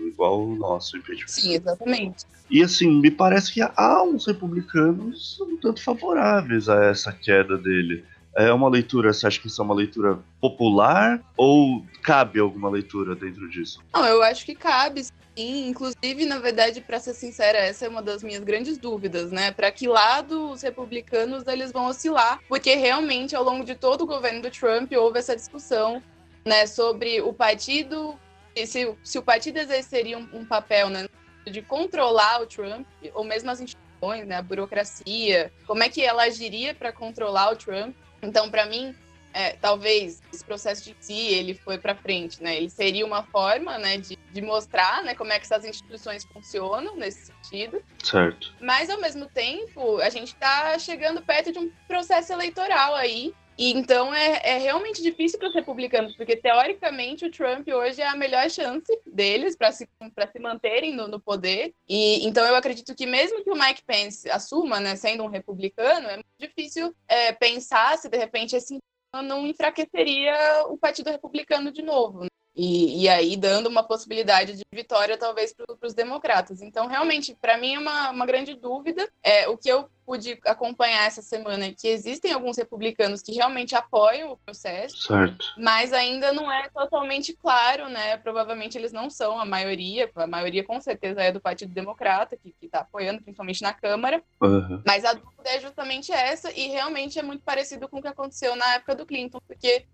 Igual 0.07 0.47
o 0.47 0.55
nosso 0.55 0.97
impeachment. 0.97 1.27
Sim, 1.27 1.53
exatamente. 1.53 2.25
E 2.49 2.61
assim, 2.61 3.01
me 3.01 3.09
parece 3.09 3.53
que 3.53 3.61
há 3.61 4.03
uns 4.03 4.27
republicanos 4.27 5.39
um 5.41 5.57
tanto 5.57 5.81
favoráveis 5.81 6.69
a 6.69 6.85
essa 6.85 7.11
queda 7.11 7.57
dele. 7.57 8.05
É 8.35 8.51
uma 8.51 8.69
leitura, 8.69 9.13
você 9.13 9.25
acha 9.25 9.39
que 9.39 9.47
isso 9.47 9.61
é 9.61 9.65
uma 9.65 9.73
leitura 9.73 10.19
popular 10.41 11.23
ou 11.37 11.85
cabe 12.03 12.39
alguma 12.39 12.69
leitura 12.69 13.15
dentro 13.15 13.49
disso? 13.49 13.81
Não, 13.93 14.05
eu 14.05 14.21
acho 14.21 14.45
que 14.45 14.53
cabe, 14.53 15.03
sim. 15.03 15.67
Inclusive, 15.67 16.25
na 16.25 16.37
verdade, 16.37 16.81
para 16.81 16.99
ser 16.99 17.13
sincera, 17.13 17.57
essa 17.57 17.85
é 17.85 17.89
uma 17.89 18.01
das 18.01 18.21
minhas 18.21 18.43
grandes 18.43 18.77
dúvidas, 18.77 19.31
né? 19.31 19.51
Para 19.51 19.71
que 19.71 19.87
lado 19.87 20.51
os 20.51 20.61
republicanos 20.61 21.47
eles 21.47 21.71
vão 21.71 21.87
oscilar? 21.87 22.39
Porque 22.47 22.75
realmente, 22.75 23.35
ao 23.35 23.43
longo 23.43 23.63
de 23.63 23.73
todo 23.73 24.01
o 24.01 24.07
governo 24.07 24.41
do 24.41 24.51
Trump, 24.51 24.91
houve 24.91 25.19
essa 25.19 25.35
discussão 25.35 26.03
né, 26.45 26.67
sobre 26.67 27.21
o 27.21 27.33
partido, 27.33 28.17
se, 28.65 28.95
se 29.03 29.17
o 29.17 29.23
partido 29.23 29.57
exerceria 29.57 30.17
um, 30.17 30.29
um 30.31 30.45
papel 30.45 30.89
né, 30.89 31.07
de 31.45 31.61
controlar 31.61 32.41
o 32.41 32.45
Trump, 32.45 32.87
ou 33.13 33.23
mesmo 33.23 33.49
as 33.49 33.59
instituições, 33.59 34.27
né, 34.27 34.35
a 34.37 34.41
burocracia, 34.41 35.51
como 35.65 35.83
é 35.83 35.89
que 35.89 36.03
ela 36.03 36.23
agiria 36.23 36.75
para 36.75 36.91
controlar 36.91 37.51
o 37.51 37.55
Trump. 37.55 37.95
Então, 38.21 38.49
para 38.49 38.65
mim, 38.67 38.95
é, 39.33 39.53
talvez 39.53 40.21
esse 40.31 40.45
processo 40.45 40.83
de 40.83 40.95
si 40.99 41.27
ele 41.33 41.55
foi 41.55 41.77
para 41.77 41.93
frente, 41.93 42.41
né? 42.41 42.55
Ele 42.55 42.69
seria 42.69 43.05
uma 43.05 43.21
forma, 43.21 43.77
né, 43.77 43.97
de, 43.97 44.15
de 44.15 44.41
mostrar, 44.41 45.03
né, 45.03 45.13
como 45.13 45.33
é 45.33 45.39
que 45.39 45.45
essas 45.45 45.65
instituições 45.65 46.23
funcionam 46.25 46.95
nesse 46.95 47.25
sentido. 47.25 47.83
Certo. 48.01 48.53
Mas 48.61 48.89
ao 48.89 49.01
mesmo 49.01 49.25
tempo, 49.25 49.97
a 49.97 50.09
gente 50.09 50.29
está 50.29 50.77
chegando 50.79 51.21
perto 51.21 51.51
de 51.51 51.59
um 51.59 51.69
processo 51.87 52.31
eleitoral 52.31 52.95
aí 52.95 53.33
e 53.57 53.71
então 53.71 54.13
é, 54.13 54.41
é 54.43 54.57
realmente 54.57 55.01
difícil 55.01 55.39
para 55.39 55.47
os 55.47 55.55
republicanos, 55.55 56.15
porque 56.15 56.35
teoricamente 56.35 57.25
o 57.25 57.31
Trump 57.31 57.67
hoje 57.67 58.01
é 58.01 58.07
a 58.07 58.15
melhor 58.15 58.49
chance 58.49 58.91
deles 59.05 59.55
para 59.55 59.71
se, 59.71 59.87
se 60.31 60.39
manterem 60.39 60.93
no, 60.93 61.07
no, 61.07 61.19
poder. 61.19 61.73
E 61.87 62.25
então 62.27 62.45
eu 62.45 62.55
acredito 62.55 62.93
que 62.93 63.05
mesmo 63.05 63.43
que 63.43 63.51
o 63.51 63.55
Mike 63.55 63.83
Pence 63.85 64.29
assuma, 64.29 64.79
né, 64.79 64.95
sendo 64.95 65.23
um 65.23 65.29
republicano, 65.29 66.07
é 66.07 66.15
muito 66.15 66.27
difícil 66.37 66.93
é, 67.07 67.31
pensar 67.31 67.97
se 67.97 68.09
de 68.09 68.17
repente 68.17 68.55
esse 68.55 68.77
não 69.23 69.47
enfraqueceria 69.47 70.65
o 70.67 70.77
Partido 70.77 71.09
Republicano 71.09 71.71
de 71.71 71.81
novo. 71.81 72.23
Né? 72.23 72.27
E, 72.55 73.03
e, 73.03 73.09
aí 73.09 73.35
dando 73.35 73.67
uma 73.67 73.83
possibilidade 73.83 74.53
de 74.53 74.63
vitória, 74.73 75.17
talvez, 75.17 75.53
para 75.53 75.65
os 75.85 75.93
democratas. 75.93 76.61
Então, 76.61 76.87
realmente, 76.87 77.35
para 77.41 77.57
mim 77.57 77.75
é 77.75 77.79
uma, 77.79 78.11
uma 78.11 78.25
grande 78.25 78.55
dúvida. 78.55 79.09
É, 79.21 79.47
o 79.49 79.57
que 79.57 79.67
eu 79.67 79.89
pude 80.05 80.39
acompanhar 80.45 81.07
essa 81.07 81.21
semana 81.21 81.65
é 81.65 81.73
que 81.73 81.87
existem 81.87 82.31
alguns 82.31 82.57
republicanos 82.57 83.21
que 83.21 83.33
realmente 83.33 83.75
apoiam 83.75 84.31
o 84.31 84.37
processo, 84.37 85.07
certo. 85.07 85.43
mas 85.57 85.91
ainda 85.91 86.31
não 86.31 86.49
é 86.51 86.69
totalmente 86.69 87.33
claro, 87.33 87.89
né? 87.89 88.15
Provavelmente 88.17 88.77
eles 88.77 88.93
não 88.93 89.09
são 89.09 89.39
a 89.39 89.45
maioria, 89.45 90.09
a 90.15 90.27
maioria 90.27 90.63
com 90.63 90.79
certeza 90.79 91.21
é 91.21 91.31
do 91.31 91.41
Partido 91.41 91.73
Democrata, 91.73 92.37
que 92.37 92.53
está 92.61 92.81
apoiando, 92.81 93.21
principalmente 93.21 93.63
na 93.63 93.73
Câmara. 93.73 94.23
Uhum. 94.41 94.81
Mas 94.85 95.03
a 95.03 95.13
dúvida 95.13 95.49
é 95.49 95.59
justamente 95.59 96.11
essa, 96.11 96.51
e 96.51 96.67
realmente 96.67 97.17
é 97.17 97.23
muito 97.23 97.43
parecido 97.43 97.89
com 97.89 97.97
o 97.97 98.01
que 98.01 98.07
aconteceu 98.07 98.55
na 98.55 98.75
época 98.75 98.95
do 98.95 99.05
Clinton, 99.05 99.39
porque 99.47 99.85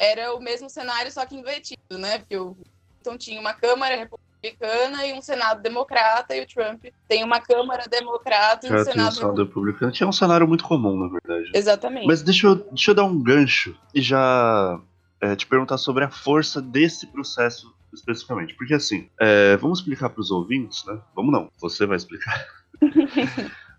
era 0.00 0.34
o 0.34 0.40
mesmo 0.40 0.70
cenário, 0.70 1.12
só 1.12 1.26
que 1.26 1.36
invertido, 1.36 1.98
né? 1.98 2.18
Porque 2.18 2.36
o 2.36 2.56
Clinton 3.02 3.18
tinha 3.18 3.38
uma 3.38 3.52
Câmara 3.52 3.96
republicana 3.96 5.06
e 5.06 5.12
um 5.12 5.20
Senado 5.20 5.60
democrata, 5.60 6.34
e 6.34 6.42
o 6.42 6.46
Trump 6.46 6.86
tem 7.06 7.22
uma 7.22 7.38
Câmara 7.38 7.84
democrata 7.86 8.66
e 8.66 8.72
um 8.72 8.84
Senado, 8.84 9.14
Senado 9.14 9.44
republicano. 9.44 9.92
Tinha 9.92 10.08
um 10.08 10.12
cenário 10.12 10.48
muito 10.48 10.64
comum, 10.64 10.96
na 10.96 11.08
verdade. 11.08 11.50
Exatamente. 11.54 12.06
Mas 12.06 12.22
deixa 12.22 12.46
eu, 12.46 12.54
deixa 12.56 12.92
eu 12.92 12.94
dar 12.94 13.04
um 13.04 13.22
gancho 13.22 13.76
e 13.94 14.00
já 14.00 14.80
é, 15.20 15.36
te 15.36 15.46
perguntar 15.46 15.76
sobre 15.76 16.02
a 16.02 16.10
força 16.10 16.62
desse 16.62 17.06
processo 17.06 17.70
especificamente. 17.92 18.54
Porque 18.54 18.72
assim, 18.72 19.10
é, 19.20 19.58
vamos 19.58 19.80
explicar 19.80 20.08
para 20.08 20.20
os 20.22 20.30
ouvintes, 20.30 20.82
né? 20.86 20.98
Vamos 21.14 21.30
não, 21.30 21.50
você 21.60 21.84
vai 21.84 21.98
explicar. 21.98 22.46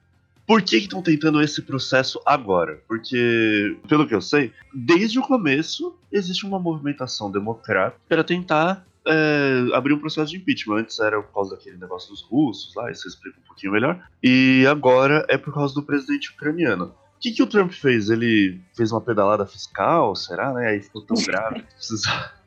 Por 0.51 0.61
que 0.61 0.75
estão 0.75 1.01
tentando 1.01 1.41
esse 1.41 1.61
processo 1.61 2.21
agora? 2.25 2.83
Porque, 2.85 3.77
pelo 3.87 4.05
que 4.05 4.13
eu 4.13 4.19
sei, 4.19 4.51
desde 4.73 5.17
o 5.17 5.21
começo 5.21 5.97
existe 6.11 6.45
uma 6.45 6.59
movimentação 6.59 7.31
democrática 7.31 7.97
para 8.09 8.21
tentar 8.21 8.85
é, 9.07 9.67
abrir 9.73 9.93
um 9.93 9.97
processo 9.97 10.29
de 10.29 10.39
impeachment. 10.39 10.79
Antes 10.79 10.99
era 10.99 11.21
por 11.21 11.33
causa 11.33 11.55
daquele 11.55 11.77
negócio 11.77 12.09
dos 12.09 12.21
russos, 12.23 12.75
lá, 12.75 12.91
isso 12.91 13.07
explica 13.07 13.39
um 13.39 13.47
pouquinho 13.47 13.71
melhor. 13.71 14.05
E 14.21 14.65
agora 14.69 15.25
é 15.29 15.37
por 15.37 15.53
causa 15.53 15.73
do 15.73 15.83
presidente 15.83 16.31
ucraniano. 16.31 16.93
O 17.15 17.19
que, 17.21 17.31
que 17.31 17.41
o 17.41 17.47
Trump 17.47 17.71
fez? 17.71 18.09
Ele 18.09 18.59
fez 18.75 18.91
uma 18.91 18.99
pedalada 18.99 19.45
fiscal, 19.45 20.13
será, 20.17 20.51
né? 20.51 20.67
Aí 20.67 20.81
ficou 20.81 21.01
tão 21.01 21.15
grave. 21.23 21.63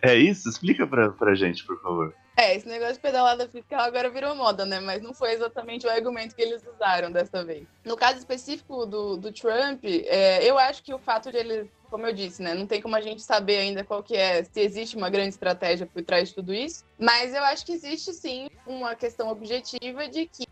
É 0.00 0.16
isso? 0.16 0.48
Explica 0.48 0.86
pra, 0.86 1.10
pra 1.10 1.34
gente, 1.34 1.62
por 1.66 1.78
favor. 1.82 2.14
É, 2.36 2.56
esse 2.56 2.66
negócio 2.66 2.94
de 2.94 3.00
pedalada 3.00 3.48
fiscal 3.48 3.80
agora 3.80 4.08
virou 4.08 4.34
moda, 4.34 4.64
né? 4.64 4.80
Mas 4.80 5.02
não 5.02 5.12
foi 5.12 5.32
exatamente 5.32 5.86
o 5.86 5.90
argumento 5.90 6.34
que 6.34 6.42
eles 6.42 6.62
usaram 6.66 7.10
dessa 7.10 7.44
vez. 7.44 7.66
No 7.84 7.96
caso 7.96 8.18
específico 8.18 8.86
do, 8.86 9.16
do 9.16 9.32
Trump, 9.32 9.84
é, 9.84 10.42
eu 10.42 10.58
acho 10.58 10.82
que 10.82 10.94
o 10.94 10.98
fato 10.98 11.30
de 11.30 11.36
ele, 11.36 11.70
como 11.90 12.06
eu 12.06 12.12
disse, 12.12 12.42
né? 12.42 12.54
Não 12.54 12.66
tem 12.66 12.80
como 12.80 12.96
a 12.96 13.00
gente 13.00 13.20
saber 13.20 13.58
ainda 13.58 13.84
qual 13.84 14.02
que 14.02 14.16
é, 14.16 14.42
se 14.44 14.60
existe 14.60 14.96
uma 14.96 15.10
grande 15.10 15.30
estratégia 15.30 15.86
por 15.86 16.02
trás 16.02 16.30
de 16.30 16.34
tudo 16.34 16.54
isso. 16.54 16.84
Mas 16.98 17.34
eu 17.34 17.44
acho 17.44 17.66
que 17.66 17.72
existe 17.72 18.12
sim 18.14 18.48
uma 18.66 18.94
questão 18.94 19.28
objetiva 19.28 20.08
de 20.08 20.26
que 20.26 20.46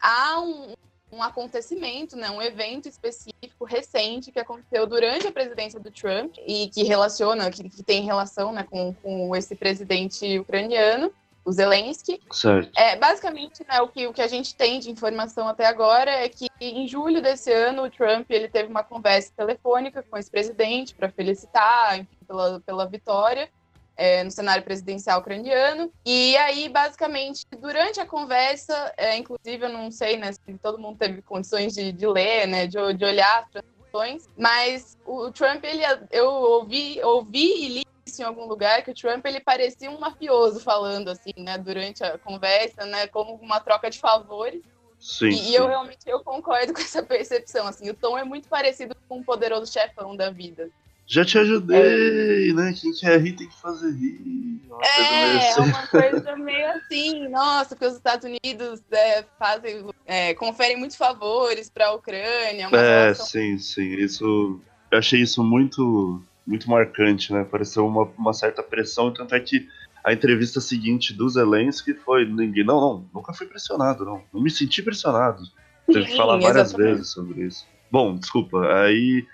há 0.00 0.40
um, 0.40 0.74
um 1.10 1.22
acontecimento, 1.22 2.16
né, 2.16 2.30
um 2.30 2.42
evento 2.42 2.88
específico 2.88 3.64
recente 3.64 4.32
que 4.32 4.40
aconteceu 4.40 4.86
durante 4.86 5.26
a 5.26 5.32
presidência 5.32 5.78
do 5.78 5.90
Trump 5.90 6.34
e 6.46 6.68
que 6.68 6.82
relaciona, 6.82 7.50
que, 7.50 7.68
que 7.68 7.82
tem 7.82 8.04
relação 8.04 8.52
né, 8.52 8.64
com, 8.68 8.92
com 8.94 9.34
esse 9.34 9.54
presidente 9.54 10.38
ucraniano, 10.38 11.12
o 11.44 11.52
Zelensky. 11.52 12.20
Certo. 12.32 12.72
É, 12.76 12.96
basicamente, 12.96 13.64
né, 13.68 13.80
o, 13.80 13.88
que, 13.88 14.06
o 14.08 14.12
que 14.12 14.20
a 14.20 14.26
gente 14.26 14.54
tem 14.54 14.80
de 14.80 14.90
informação 14.90 15.46
até 15.48 15.66
agora 15.66 16.10
é 16.10 16.28
que 16.28 16.48
em 16.60 16.88
julho 16.88 17.22
desse 17.22 17.52
ano 17.52 17.84
o 17.84 17.90
Trump 17.90 18.28
ele 18.30 18.48
teve 18.48 18.68
uma 18.68 18.82
conversa 18.82 19.32
telefônica 19.36 20.02
com 20.02 20.18
esse 20.18 20.30
presidente 20.30 20.94
para 20.94 21.08
felicitar 21.08 22.00
enfim, 22.00 22.18
pela, 22.26 22.60
pela 22.60 22.86
vitória 22.86 23.48
é, 23.96 24.22
no 24.22 24.30
cenário 24.30 24.62
presidencial 24.62 25.20
ucraniano. 25.20 25.92
E 26.04 26.36
aí, 26.36 26.68
basicamente, 26.68 27.44
durante 27.58 28.00
a 28.00 28.06
conversa, 28.06 28.92
é, 28.96 29.16
inclusive, 29.16 29.64
eu 29.64 29.70
não 29.70 29.90
sei 29.90 30.16
né, 30.16 30.32
se 30.32 30.40
todo 30.62 30.78
mundo 30.78 30.98
teve 30.98 31.22
condições 31.22 31.74
de, 31.74 31.92
de 31.92 32.06
ler, 32.06 32.46
né, 32.46 32.66
de, 32.66 32.76
de 32.94 33.04
olhar 33.04 33.42
as 33.42 33.50
transcrições, 33.50 34.28
mas 34.36 34.96
o 35.06 35.30
Trump, 35.30 35.64
ele, 35.64 35.82
eu 36.10 36.28
ouvi, 36.28 37.00
ouvi 37.02 37.64
e 37.64 37.68
li 37.68 37.86
isso 38.06 38.22
em 38.22 38.24
algum 38.24 38.46
lugar 38.46 38.82
que 38.82 38.90
o 38.90 38.94
Trump 38.94 39.26
ele 39.26 39.40
parecia 39.40 39.90
um 39.90 39.98
mafioso 39.98 40.60
falando 40.60 41.08
assim, 41.08 41.32
né, 41.36 41.58
durante 41.58 42.04
a 42.04 42.16
conversa, 42.18 42.84
né, 42.86 43.06
como 43.08 43.34
uma 43.34 43.58
troca 43.58 43.90
de 43.90 43.98
favores. 43.98 44.62
Sim, 44.98 45.28
e, 45.28 45.36
sim. 45.36 45.54
eu 45.54 45.66
realmente 45.66 46.00
eu 46.06 46.20
concordo 46.22 46.72
com 46.74 46.80
essa 46.80 47.02
percepção, 47.02 47.66
assim, 47.66 47.90
o 47.90 47.94
tom 47.94 48.16
é 48.16 48.24
muito 48.24 48.48
parecido 48.48 48.94
com 49.08 49.18
um 49.18 49.22
poderoso 49.22 49.72
chefão 49.72 50.16
da 50.16 50.30
vida. 50.30 50.70
Já 51.06 51.24
te 51.24 51.38
ajudei, 51.38 52.50
é. 52.50 52.52
né? 52.52 52.74
Quem 52.78 52.92
quer 52.92 53.20
rir 53.20 53.32
tem 53.34 53.48
que 53.48 53.60
fazer 53.60 53.92
rir. 53.92 54.60
Uma 54.68 54.80
é, 54.84 55.50
é 55.50 55.56
uma 55.60 55.86
coisa 55.86 56.36
meio 56.36 56.68
assim, 56.72 57.28
nossa, 57.28 57.76
porque 57.76 57.86
os 57.86 57.94
Estados 57.94 58.28
Unidos 58.28 58.82
é, 58.90 59.24
fazem, 59.38 59.86
é, 60.04 60.34
conferem 60.34 60.76
muitos 60.76 60.96
favores 60.96 61.70
para 61.70 61.86
a 61.86 61.94
Ucrânia. 61.94 62.64
é, 62.64 63.04
relação... 63.04 63.26
sim, 63.26 63.58
sim. 63.58 63.94
Isso, 63.94 64.60
eu 64.90 64.98
achei 64.98 65.20
isso 65.20 65.44
muito, 65.44 66.20
muito 66.44 66.68
marcante, 66.68 67.32
né? 67.32 67.44
Pareceu 67.44 67.86
uma, 67.86 68.02
uma 68.18 68.32
certa 68.32 68.62
pressão, 68.62 69.12
tanto 69.12 69.34
é 69.34 69.40
que 69.40 69.68
a 70.02 70.12
entrevista 70.12 70.60
seguinte 70.60 71.14
do 71.14 71.28
Zelensky 71.28 71.94
foi 71.94 72.24
ninguém, 72.24 72.64
não, 72.64 72.80
não, 72.80 73.10
nunca 73.14 73.32
fui 73.32 73.46
pressionado, 73.46 74.04
não, 74.04 74.22
não 74.32 74.40
me 74.40 74.50
senti 74.50 74.82
pressionado. 74.82 75.42
Teve 75.86 76.06
que 76.06 76.16
falar 76.16 76.36
várias 76.38 76.68
exatamente. 76.68 76.96
vezes 76.96 77.12
sobre 77.12 77.44
isso. 77.44 77.66
Bom, 77.90 78.16
desculpa, 78.16 78.72
aí 78.72 79.24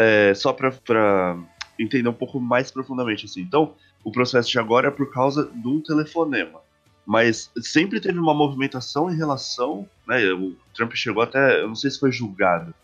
é, 0.00 0.32
só 0.32 0.50
para 0.50 1.36
entender 1.78 2.08
um 2.08 2.14
pouco 2.14 2.40
mais 2.40 2.70
profundamente 2.70 3.26
assim. 3.26 3.42
Então, 3.42 3.74
o 4.02 4.10
processo 4.10 4.50
de 4.50 4.58
agora 4.58 4.88
é 4.88 4.90
por 4.90 5.12
causa 5.12 5.44
do 5.44 5.82
telefonema. 5.82 6.60
Mas 7.04 7.50
sempre 7.60 8.00
teve 8.00 8.18
uma 8.18 8.32
movimentação 8.32 9.10
em 9.10 9.16
relação. 9.16 9.86
Né, 10.06 10.32
o 10.32 10.56
Trump 10.74 10.92
chegou 10.94 11.22
até. 11.22 11.60
Eu 11.60 11.68
não 11.68 11.74
sei 11.74 11.90
se 11.90 12.00
foi 12.00 12.10
julgado. 12.10 12.74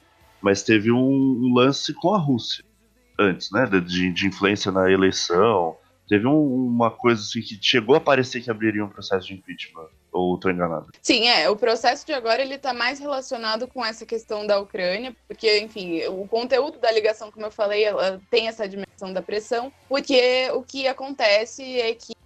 mas 0.42 0.62
teve 0.62 0.92
um, 0.92 0.98
um 0.98 1.54
lance 1.54 1.94
com 1.94 2.14
a 2.14 2.18
Rússia 2.18 2.62
antes, 3.18 3.50
né? 3.50 3.66
De, 3.66 4.12
de 4.12 4.26
influência 4.26 4.70
na 4.70 4.90
eleição. 4.90 5.76
Teve 6.06 6.26
um, 6.26 6.66
uma 6.66 6.90
coisa 6.90 7.22
assim 7.22 7.40
que 7.40 7.58
chegou 7.62 7.96
a 7.96 8.00
parecer 8.00 8.42
que 8.42 8.50
abriria 8.50 8.84
um 8.84 8.88
processo 8.88 9.26
de 9.26 9.34
impeachment. 9.34 9.88
Ou 10.16 10.38
tô 10.38 10.50
enganado? 10.50 10.86
Sim, 11.02 11.28
é. 11.28 11.50
O 11.50 11.56
processo 11.56 12.06
de 12.06 12.12
agora 12.14 12.40
ele 12.40 12.56
tá 12.56 12.72
mais 12.72 12.98
relacionado 12.98 13.68
com 13.68 13.84
essa 13.84 14.06
questão 14.06 14.46
da 14.46 14.58
Ucrânia, 14.58 15.14
porque, 15.28 15.60
enfim, 15.60 16.02
o 16.06 16.26
conteúdo 16.26 16.78
da 16.78 16.90
ligação, 16.90 17.30
como 17.30 17.44
eu 17.44 17.50
falei, 17.50 17.84
ela 17.84 18.18
tem 18.30 18.48
essa 18.48 18.66
dimensão 18.66 19.12
da 19.12 19.20
pressão, 19.20 19.70
porque 19.88 20.50
o 20.54 20.62
que 20.62 20.88
acontece 20.88 21.78
é 21.78 21.94
que 21.94 22.16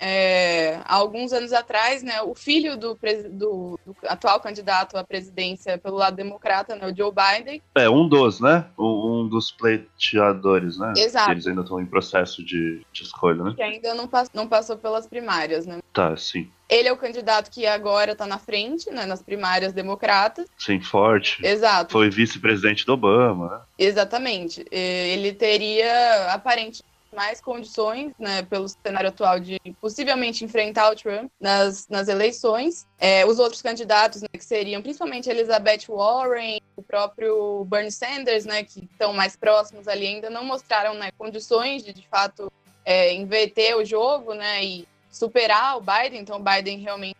é, 0.00 0.80
há 0.84 0.96
alguns 0.96 1.32
anos 1.32 1.52
atrás, 1.52 2.02
né, 2.02 2.20
o 2.22 2.34
filho 2.34 2.76
do, 2.76 2.98
do, 3.30 3.78
do, 3.84 3.96
atual 4.08 4.40
candidato 4.40 4.96
à 4.96 5.04
presidência 5.04 5.78
pelo 5.78 5.96
lado 5.96 6.16
democrata, 6.16 6.74
né, 6.74 6.86
o 6.86 6.96
Joe 6.96 7.12
Biden. 7.12 7.62
É, 7.74 7.88
um 7.88 8.08
dos, 8.08 8.40
né? 8.40 8.66
Um, 8.78 9.22
um 9.22 9.28
dos 9.28 9.52
pleiteadores, 9.52 10.78
né? 10.78 10.94
Exato. 10.96 11.30
Eles 11.30 11.46
ainda 11.46 11.60
estão 11.60 11.80
em 11.80 11.86
processo 11.86 12.44
de, 12.44 12.84
de 12.92 13.02
escolha, 13.02 13.44
né? 13.44 13.52
Que 13.54 13.62
ainda 13.62 13.94
não, 13.94 14.08
pass 14.08 14.30
não 14.34 14.48
passou 14.48 14.76
pelas 14.76 15.06
primárias, 15.06 15.66
né? 15.66 15.78
Tá, 15.92 16.16
sim. 16.16 16.50
Ele 16.68 16.88
é 16.88 16.92
o 16.92 16.96
candidato 16.96 17.50
que 17.50 17.66
agora 17.66 18.12
está 18.12 18.26
na 18.26 18.38
frente, 18.38 18.90
né, 18.90 19.06
nas 19.06 19.22
primárias 19.22 19.72
democratas. 19.72 20.46
Sim, 20.58 20.80
forte. 20.80 21.44
Exato. 21.44 21.92
Foi 21.92 22.10
vice-presidente 22.10 22.84
do 22.84 22.94
Obama, 22.94 23.48
né? 23.48 23.60
Exatamente. 23.78 24.64
Ele 24.70 25.32
teria, 25.32 26.32
aparentemente, 26.32 26.84
mais 27.14 27.40
condições, 27.40 28.12
né, 28.18 28.42
pelo 28.42 28.68
cenário 28.68 29.08
atual, 29.08 29.40
de 29.40 29.58
possivelmente 29.80 30.44
enfrentar 30.44 30.92
o 30.92 30.94
Trump 30.94 31.30
nas, 31.40 31.88
nas 31.88 32.08
eleições. 32.08 32.86
É, 32.98 33.24
os 33.24 33.38
outros 33.38 33.62
candidatos, 33.62 34.20
né, 34.20 34.28
que 34.32 34.44
seriam 34.44 34.82
principalmente 34.82 35.30
Elizabeth 35.30 35.86
Warren, 35.88 36.60
o 36.76 36.82
próprio 36.82 37.64
Bernie 37.64 37.90
Sanders, 37.90 38.44
né, 38.44 38.62
que 38.64 38.84
estão 38.84 39.14
mais 39.14 39.34
próximos 39.34 39.88
ali, 39.88 40.06
ainda 40.06 40.28
não 40.28 40.44
mostraram 40.44 40.94
né, 40.94 41.10
condições 41.16 41.82
de, 41.82 41.94
de 41.94 42.06
fato, 42.06 42.52
é, 42.84 43.14
inverter 43.14 43.76
o 43.76 43.84
jogo, 43.84 44.34
né, 44.34 44.62
e 44.62 44.86
superar 45.16 45.76
o 45.76 45.80
Biden. 45.80 46.20
Então, 46.20 46.38
o 46.38 46.42
Biden 46.42 46.78
realmente 46.78 47.16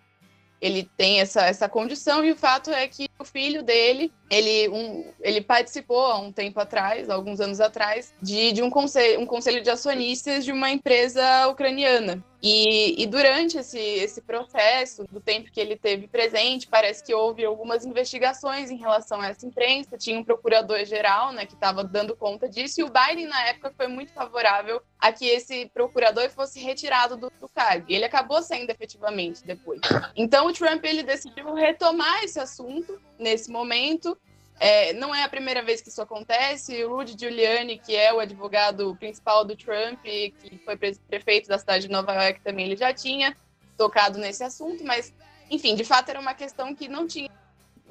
ele 0.60 0.88
tem 0.96 1.20
essa, 1.20 1.42
essa 1.42 1.68
condição 1.68 2.24
e 2.24 2.32
o 2.32 2.36
fato 2.36 2.70
é 2.70 2.86
que 2.88 3.05
o 3.18 3.24
filho 3.24 3.62
dele 3.62 4.12
ele, 4.28 4.68
um, 4.68 5.12
ele 5.20 5.40
participou 5.40 6.04
há 6.06 6.18
um 6.18 6.32
tempo 6.32 6.58
atrás, 6.58 7.08
alguns 7.08 7.40
anos 7.40 7.60
atrás, 7.60 8.12
de, 8.20 8.52
de 8.52 8.62
um, 8.62 8.70
conselho, 8.70 9.20
um 9.20 9.26
conselho 9.26 9.62
de 9.62 9.70
acionistas 9.70 10.44
de 10.44 10.52
uma 10.52 10.70
empresa 10.70 11.46
ucraniana. 11.48 12.22
E, 12.42 13.02
e, 13.02 13.06
durante 13.06 13.58
esse, 13.58 13.78
esse 13.78 14.20
processo, 14.20 15.04
do 15.10 15.20
tempo 15.20 15.50
que 15.50 15.58
ele 15.58 15.74
teve 15.74 16.06
presente, 16.06 16.68
parece 16.68 17.02
que 17.02 17.14
houve 17.14 17.44
algumas 17.44 17.84
investigações 17.84 18.70
em 18.70 18.76
relação 18.76 19.20
a 19.20 19.28
essa 19.28 19.46
imprensa. 19.46 19.96
Tinha 19.96 20.18
um 20.18 20.22
procurador-geral 20.22 21.32
né, 21.32 21.46
que 21.46 21.54
estava 21.54 21.82
dando 21.82 22.14
conta 22.14 22.48
disso, 22.48 22.80
e 22.80 22.84
o 22.84 22.90
Biden, 22.90 23.26
na 23.26 23.46
época, 23.46 23.72
foi 23.76 23.88
muito 23.88 24.12
favorável 24.12 24.80
a 25.00 25.10
que 25.12 25.26
esse 25.26 25.66
procurador 25.72 26.28
fosse 26.30 26.60
retirado 26.60 27.16
do, 27.16 27.32
do 27.40 27.48
cargo. 27.48 27.86
E 27.88 27.94
ele 27.94 28.04
acabou 28.04 28.42
sendo 28.42 28.70
efetivamente 28.70 29.44
depois. 29.44 29.80
Então, 30.14 30.46
o 30.46 30.52
Trump 30.52 30.84
ele 30.84 31.02
decidiu 31.02 31.52
retomar 31.54 32.22
esse 32.22 32.38
assunto 32.38 33.00
nesse 33.18 33.50
momento. 33.50 34.16
É, 34.58 34.94
não 34.94 35.14
é 35.14 35.22
a 35.22 35.28
primeira 35.28 35.62
vez 35.62 35.80
que 35.80 35.88
isso 35.88 36.00
acontece. 36.00 36.82
O 36.84 36.96
Rudy 36.96 37.16
Giuliani, 37.18 37.78
que 37.78 37.94
é 37.94 38.12
o 38.12 38.20
advogado 38.20 38.96
principal 38.96 39.44
do 39.44 39.54
Trump, 39.54 40.00
que 40.02 40.60
foi 40.64 40.76
prefeito 40.76 41.48
da 41.48 41.58
cidade 41.58 41.86
de 41.86 41.92
Nova 41.92 42.14
York, 42.14 42.40
também 42.40 42.66
ele 42.66 42.76
já 42.76 42.92
tinha 42.92 43.36
tocado 43.76 44.18
nesse 44.18 44.42
assunto, 44.42 44.82
mas, 44.84 45.12
enfim, 45.50 45.74
de 45.74 45.84
fato 45.84 46.08
era 46.08 46.18
uma 46.18 46.32
questão 46.32 46.74
que 46.74 46.88
não 46.88 47.06
tinha 47.06 47.30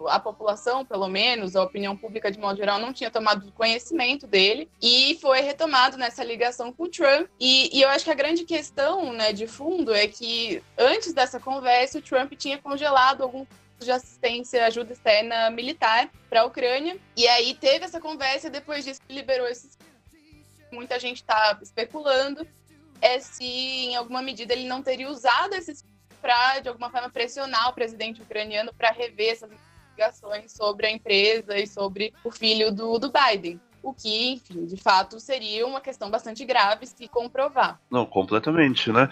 a 0.08 0.20
população, 0.20 0.84
pelo 0.84 1.08
menos, 1.08 1.56
a 1.56 1.64
opinião 1.64 1.96
pública 1.96 2.30
de 2.30 2.38
modo 2.38 2.58
geral, 2.58 2.80
não 2.80 2.92
tinha 2.92 3.10
tomado 3.10 3.52
conhecimento 3.54 4.28
dele 4.28 4.70
e 4.82 5.18
foi 5.22 5.40
retomado 5.42 5.98
nessa 5.98 6.24
ligação 6.24 6.74
com 6.74 6.84
o 6.84 6.90
Trump. 6.90 7.30
E, 7.40 7.78
e, 7.78 7.82
eu 7.82 7.90
acho 7.90 8.04
que 8.04 8.12
a 8.12 8.16
grande 8.16 8.44
questão 8.44 9.14
né, 9.14 9.32
de 9.32 9.48
fundo 9.48 9.94
é 9.94 10.08
que 10.08 10.62
antes 10.78 11.14
dessa 11.14 11.40
conversa, 11.40 12.00
o 12.00 12.02
Trump 12.02 12.34
tinha 12.34 12.58
congelado 12.58 13.22
algum 13.22 13.46
de 13.80 13.92
assistência, 13.92 14.66
ajuda 14.66 14.94
externa 14.94 15.50
militar 15.50 16.10
para 16.30 16.42
a 16.42 16.46
Ucrânia. 16.46 16.98
E 17.16 17.28
aí 17.28 17.54
teve 17.54 17.86
essa 17.86 18.00
conversa, 18.00 18.50
depois 18.50 18.86
disso 18.86 19.02
liberou 19.10 19.48
esses. 19.48 19.78
Muita 20.72 21.00
gente 21.00 21.18
está 21.18 21.58
especulando 21.62 22.46
é 23.02 23.20
se, 23.20 23.44
em 23.44 23.96
alguma 23.96 24.22
medida, 24.22 24.54
ele 24.54 24.68
não 24.68 24.82
teria 24.82 25.10
usado 25.10 25.54
esses 25.54 25.86
para, 26.22 26.60
de 26.60 26.70
alguma 26.70 26.90
forma, 26.90 27.10
pressionar 27.10 27.70
o 27.70 27.74
presidente 27.74 28.22
ucraniano 28.22 28.74
para 28.74 28.92
rever 28.92 29.34
essas 29.34 29.52
investigações 29.52 30.52
sobre 30.52 30.88
a 30.88 30.92
empresa 30.92 31.58
e 31.58 31.68
sobre 31.68 32.14
o 32.24 32.32
filho 32.32 32.72
do, 32.72 32.98
do 32.98 33.12
Biden 33.12 33.60
o 33.86 33.94
que, 33.94 34.34
enfim, 34.34 34.66
de 34.66 34.78
fato 34.78 35.20
seria 35.20 35.66
uma 35.66 35.80
questão 35.80 36.10
bastante 36.10 36.44
grave 36.44 36.88
se 36.88 37.08
comprovar. 37.08 37.80
Não, 37.90 38.04
completamente, 38.04 38.92
né? 38.92 39.08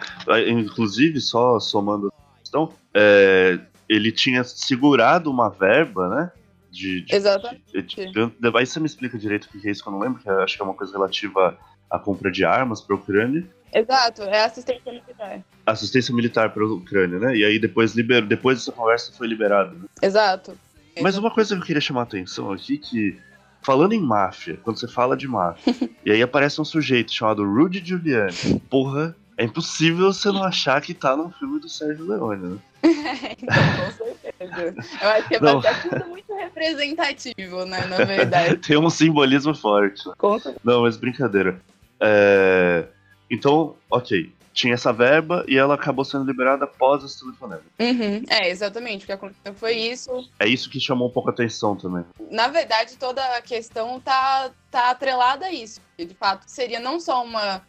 Inclusive, 0.47 1.21
só 1.21 1.59
somando 1.59 2.07
a 2.07 2.39
questão, 2.39 2.73
é, 2.91 3.59
ele 3.93 4.11
tinha 4.11 4.43
segurado 4.43 5.29
uma 5.29 5.49
verba, 5.49 6.09
né? 6.09 6.31
De, 6.71 7.01
de, 7.01 7.15
Exatamente. 7.15 7.61
De, 7.71 8.11
de, 8.11 8.57
aí 8.57 8.65
você 8.65 8.79
me 8.79 8.87
explica 8.87 9.17
direito 9.17 9.45
o 9.45 9.49
que 9.49 9.67
é 9.67 9.71
isso 9.71 9.83
que 9.83 9.89
eu 9.89 9.93
não 9.93 9.99
lembro, 9.99 10.21
que 10.21 10.29
acho 10.29 10.55
que 10.55 10.61
é 10.61 10.65
uma 10.65 10.73
coisa 10.73 10.93
relativa 10.93 11.57
à 11.89 11.99
compra 11.99 12.31
de 12.31 12.43
armas 12.43 12.81
para 12.81 12.95
a 12.95 12.99
Ucrânia. 12.99 13.47
Exato, 13.71 14.23
é 14.23 14.43
assistência 14.43 14.91
militar. 14.91 15.41
Assistência 15.65 16.13
militar 16.13 16.49
para 16.51 16.63
a 16.63 16.67
Ucrânia, 16.67 17.19
né? 17.19 17.35
E 17.35 17.45
aí 17.45 17.59
depois, 17.59 17.93
liber... 17.93 18.25
depois 18.25 18.59
dessa 18.59 18.71
conversa 18.71 19.11
foi 19.13 19.27
liberado. 19.27 19.75
Né? 19.75 19.85
Exato. 20.01 20.57
Mas 21.01 21.17
uma 21.17 21.31
coisa 21.31 21.55
que 21.55 21.61
eu 21.61 21.65
queria 21.65 21.81
chamar 21.81 22.01
a 22.01 22.03
atenção 22.03 22.51
aqui 22.51 22.77
que 22.77 23.19
falando 23.61 23.93
em 23.93 24.01
máfia, 24.01 24.59
quando 24.61 24.79
você 24.79 24.87
fala 24.87 25.15
de 25.15 25.27
máfia, 25.27 25.73
e 26.05 26.11
aí 26.11 26.21
aparece 26.21 26.59
um 26.59 26.65
sujeito 26.65 27.11
chamado 27.11 27.43
Rudy 27.43 27.83
Giuliani. 27.83 28.59
Porra, 28.69 29.15
é 29.37 29.43
impossível 29.43 30.11
você 30.11 30.31
não 30.31 30.43
achar 30.43 30.81
que 30.81 30.93
tá 30.93 31.15
num 31.15 31.31
filme 31.31 31.59
do 31.59 31.69
Sérgio 31.69 32.05
Leone, 32.05 32.47
né? 32.47 32.57
então, 33.41 33.97
com 33.97 34.15
certeza. 34.19 34.75
Eu 35.01 35.09
acho 35.09 35.27
que 35.27 35.35
é 35.35 35.39
não. 35.39 35.61
tudo 35.61 36.05
muito 36.09 36.35
representativo, 36.35 37.65
né? 37.65 37.85
Na 37.85 37.97
verdade. 38.03 38.57
Tem 38.57 38.77
um 38.77 38.89
simbolismo 38.89 39.55
forte. 39.55 40.03
Conta. 40.17 40.55
Não, 40.63 40.81
mas 40.81 40.97
brincadeira. 40.97 41.61
É... 42.01 42.85
Então, 43.31 43.75
ok. 43.89 44.31
Tinha 44.53 44.75
essa 44.75 44.93
verba 44.93 45.43
e 45.47 45.57
ela 45.57 45.73
acabou 45.73 46.05
sendo 46.05 46.25
liberada 46.25 46.65
após 46.65 47.03
esse 47.03 47.19
telefonema. 47.19 47.63
Uhum. 47.79 48.21
É, 48.29 48.49
exatamente. 48.49 49.03
O 49.03 49.05
que 49.07 49.11
aconteceu 49.11 49.51
foi 49.55 49.73
isso. 49.73 50.29
É 50.39 50.47
isso 50.47 50.69
que 50.69 50.79
chamou 50.79 51.07
um 51.07 51.11
pouco 51.11 51.29
a 51.29 51.33
atenção 51.33 51.75
também. 51.75 52.05
Na 52.29 52.49
verdade, 52.49 52.95
toda 52.97 53.25
a 53.35 53.41
questão 53.41 53.99
tá, 53.99 54.51
tá 54.69 54.91
atrelada 54.91 55.47
a 55.47 55.51
isso. 55.51 55.81
De 55.97 56.13
fato, 56.13 56.43
seria 56.45 56.79
não 56.79 56.99
só 56.99 57.23
uma 57.23 57.63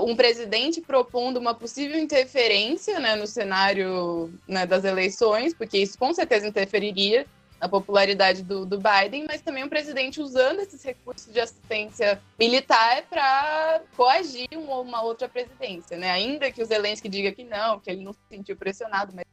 um 0.00 0.16
presidente 0.16 0.80
propondo 0.80 1.38
uma 1.38 1.54
possível 1.54 1.98
interferência 1.98 2.98
né, 2.98 3.14
no 3.14 3.26
cenário 3.26 4.32
né, 4.46 4.66
das 4.66 4.84
eleições, 4.84 5.54
porque 5.54 5.78
isso 5.78 5.98
com 5.98 6.12
certeza 6.12 6.46
interferiria 6.46 7.26
na 7.60 7.68
popularidade 7.68 8.42
do, 8.42 8.66
do 8.66 8.78
Biden, 8.78 9.24
mas 9.26 9.40
também 9.40 9.64
um 9.64 9.68
presidente 9.68 10.20
usando 10.20 10.60
esses 10.60 10.82
recursos 10.82 11.32
de 11.32 11.40
assistência 11.40 12.20
militar 12.38 13.04
para 13.08 13.80
coagir 13.96 14.48
uma, 14.52 14.80
uma, 14.80 15.02
outra 15.02 15.28
presidência, 15.28 15.96
né? 15.96 16.10
Ainda 16.10 16.50
que 16.52 16.62
o 16.62 16.66
Zelensky 16.66 17.08
diga 17.08 17.32
que 17.32 17.44
não, 17.44 17.80
que 17.80 17.90
ele 17.90 18.04
não 18.04 18.12
se 18.12 18.20
sentiu 18.28 18.56
pressionado, 18.56 19.14
mas 19.14 19.24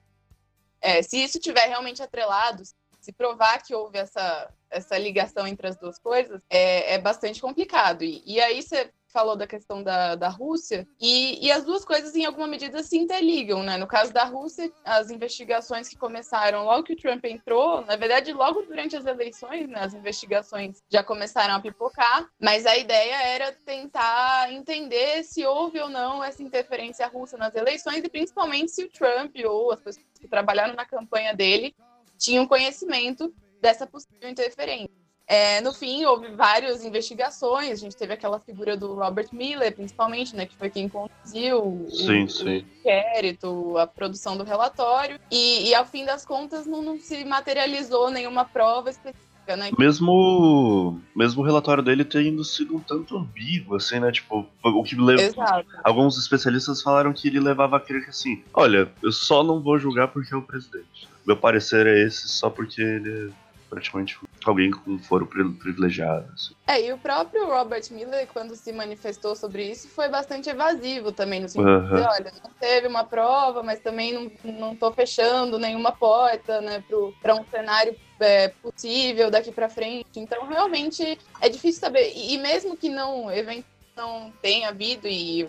é, 0.81 1.01
se 1.01 1.21
isso 1.21 1.39
tiver 1.39 1.65
realmente 1.65 2.01
atrelado, 2.01 2.63
se 3.01 3.11
provar 3.11 3.61
que 3.61 3.75
houve 3.75 3.97
essa, 3.97 4.49
essa 4.69 4.97
ligação 4.97 5.45
entre 5.45 5.67
as 5.67 5.75
duas 5.75 5.99
coisas, 5.99 6.41
é, 6.49 6.93
é 6.93 6.97
bastante 6.97 7.41
complicado. 7.41 8.03
E, 8.03 8.23
e 8.25 8.39
aí 8.39 8.61
você 8.61 8.89
falou 9.13 9.35
da 9.35 9.45
questão 9.45 9.83
da, 9.83 10.15
da 10.15 10.27
Rússia, 10.27 10.87
e, 10.99 11.45
e 11.45 11.51
as 11.51 11.63
duas 11.63 11.85
coisas, 11.85 12.15
em 12.15 12.25
alguma 12.25 12.47
medida, 12.47 12.81
se 12.81 12.97
interligam, 12.97 13.61
né? 13.61 13.77
No 13.77 13.87
caso 13.87 14.11
da 14.11 14.23
Rússia, 14.23 14.71
as 14.83 15.11
investigações 15.11 15.87
que 15.87 15.95
começaram 15.95 16.65
logo 16.65 16.83
que 16.83 16.93
o 16.93 16.97
Trump 16.97 17.23
entrou, 17.25 17.85
na 17.85 17.95
verdade, 17.95 18.33
logo 18.33 18.63
durante 18.63 18.97
as 18.97 19.05
eleições, 19.05 19.69
né, 19.69 19.79
as 19.79 19.93
investigações 19.93 20.81
já 20.89 21.03
começaram 21.03 21.53
a 21.53 21.59
pipocar, 21.61 22.27
mas 22.41 22.65
a 22.65 22.75
ideia 22.75 23.15
era 23.27 23.51
tentar 23.51 24.51
entender 24.51 25.23
se 25.23 25.45
houve 25.45 25.79
ou 25.79 25.89
não 25.89 26.23
essa 26.23 26.41
interferência 26.41 27.07
russa 27.07 27.37
nas 27.37 27.53
eleições, 27.55 28.03
e 28.03 28.09
principalmente 28.09 28.71
se 28.71 28.83
o 28.83 28.89
Trump 28.89 29.35
ou 29.45 29.71
as 29.71 29.79
pessoas 29.79 30.05
que 30.19 30.27
trabalharam 30.27 30.73
na 30.73 30.85
campanha 30.85 31.35
dele 31.35 31.75
tinham 32.17 32.47
conhecimento 32.47 33.33
dessa 33.61 33.85
possível 33.85 34.29
interferência. 34.29 35.02
É, 35.27 35.61
no 35.61 35.71
fim, 35.73 36.03
houve 36.05 36.29
várias 36.29 36.83
investigações. 36.83 37.71
A 37.71 37.75
gente 37.75 37.95
teve 37.95 38.13
aquela 38.13 38.39
figura 38.39 38.75
do 38.75 38.93
Robert 38.93 39.29
Miller, 39.31 39.73
principalmente, 39.73 40.35
né, 40.35 40.45
que 40.45 40.55
foi 40.55 40.69
quem 40.69 40.89
conduziu 40.89 41.87
sim, 41.89 42.23
o, 42.23 42.29
sim. 42.29 42.45
o 42.45 42.51
inquérito, 42.51 43.77
a 43.77 43.87
produção 43.87 44.37
do 44.37 44.43
relatório. 44.43 45.19
E, 45.31 45.69
e 45.69 45.75
ao 45.75 45.85
fim 45.85 46.05
das 46.05 46.25
contas, 46.25 46.65
não, 46.65 46.81
não, 46.81 46.99
se 46.99 47.23
materializou 47.23 48.09
nenhuma 48.09 48.43
prova 48.45 48.89
específica. 48.89 49.33
Né? 49.57 49.71
Mesmo, 49.77 51.01
mesmo 51.13 51.41
o 51.41 51.45
relatório 51.45 51.83
dele 51.83 52.05
tendo 52.05 52.45
sido 52.45 52.77
um 52.77 52.79
tanto 52.79 53.17
ambíguo, 53.17 53.75
assim, 53.75 53.99
né? 53.99 54.09
Tipo, 54.09 54.45
o 54.63 54.83
que 54.83 54.95
leva... 54.95 55.65
Alguns 55.83 56.17
especialistas 56.17 56.81
falaram 56.81 57.11
que 57.11 57.27
ele 57.27 57.41
levava 57.41 57.75
a 57.75 57.79
crer 57.79 58.05
que 58.05 58.09
assim, 58.09 58.41
olha, 58.53 58.89
eu 59.01 59.11
só 59.11 59.43
não 59.43 59.61
vou 59.61 59.77
julgar 59.77 60.07
porque 60.07 60.33
é 60.33 60.37
o 60.37 60.41
presidente. 60.41 61.09
Meu 61.25 61.35
parecer 61.35 61.87
é 61.87 62.03
esse 62.03 62.29
só 62.29 62.49
porque 62.49 62.81
ele 62.81 63.29
é 63.29 63.43
praticamente 63.69 64.17
alguém 64.49 64.71
com 64.71 64.97
foro 64.99 65.25
privilegiado. 65.25 66.31
Assim. 66.33 66.53
É, 66.67 66.81
e 66.81 66.93
o 66.93 66.97
próprio 66.97 67.45
Robert 67.45 67.83
Miller, 67.91 68.27
quando 68.31 68.55
se 68.55 68.71
manifestou 68.71 69.35
sobre 69.35 69.69
isso, 69.69 69.87
foi 69.89 70.09
bastante 70.09 70.49
evasivo 70.49 71.11
também, 71.11 71.41
no 71.41 71.49
sentido 71.49 71.69
uhum. 71.69 71.95
de, 71.95 72.01
olha, 72.01 72.33
não 72.43 72.51
teve 72.59 72.87
uma 72.87 73.03
prova, 73.03 73.61
mas 73.63 73.79
também 73.79 74.13
não, 74.13 74.31
não 74.43 74.75
tô 74.75 74.91
fechando 74.91 75.59
nenhuma 75.59 75.91
porta, 75.91 76.61
né, 76.61 76.83
para 77.21 77.35
um 77.35 77.45
cenário 77.45 77.95
é, 78.19 78.47
possível 78.49 79.29
daqui 79.29 79.51
para 79.51 79.69
frente. 79.69 80.19
Então, 80.19 80.45
realmente, 80.45 81.17
é 81.41 81.49
difícil 81.49 81.81
saber. 81.81 82.11
E, 82.15 82.33
e 82.33 82.37
mesmo 82.37 82.77
que 82.77 82.89
não, 82.89 83.31
evento 83.31 83.65
não 83.95 84.33
tenha 84.41 84.69
havido, 84.69 85.07
e, 85.07 85.47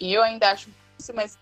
e 0.00 0.12
eu 0.12 0.22
ainda 0.22 0.50
acho 0.50 0.68
isso, 0.98 1.12
mas 1.14 1.38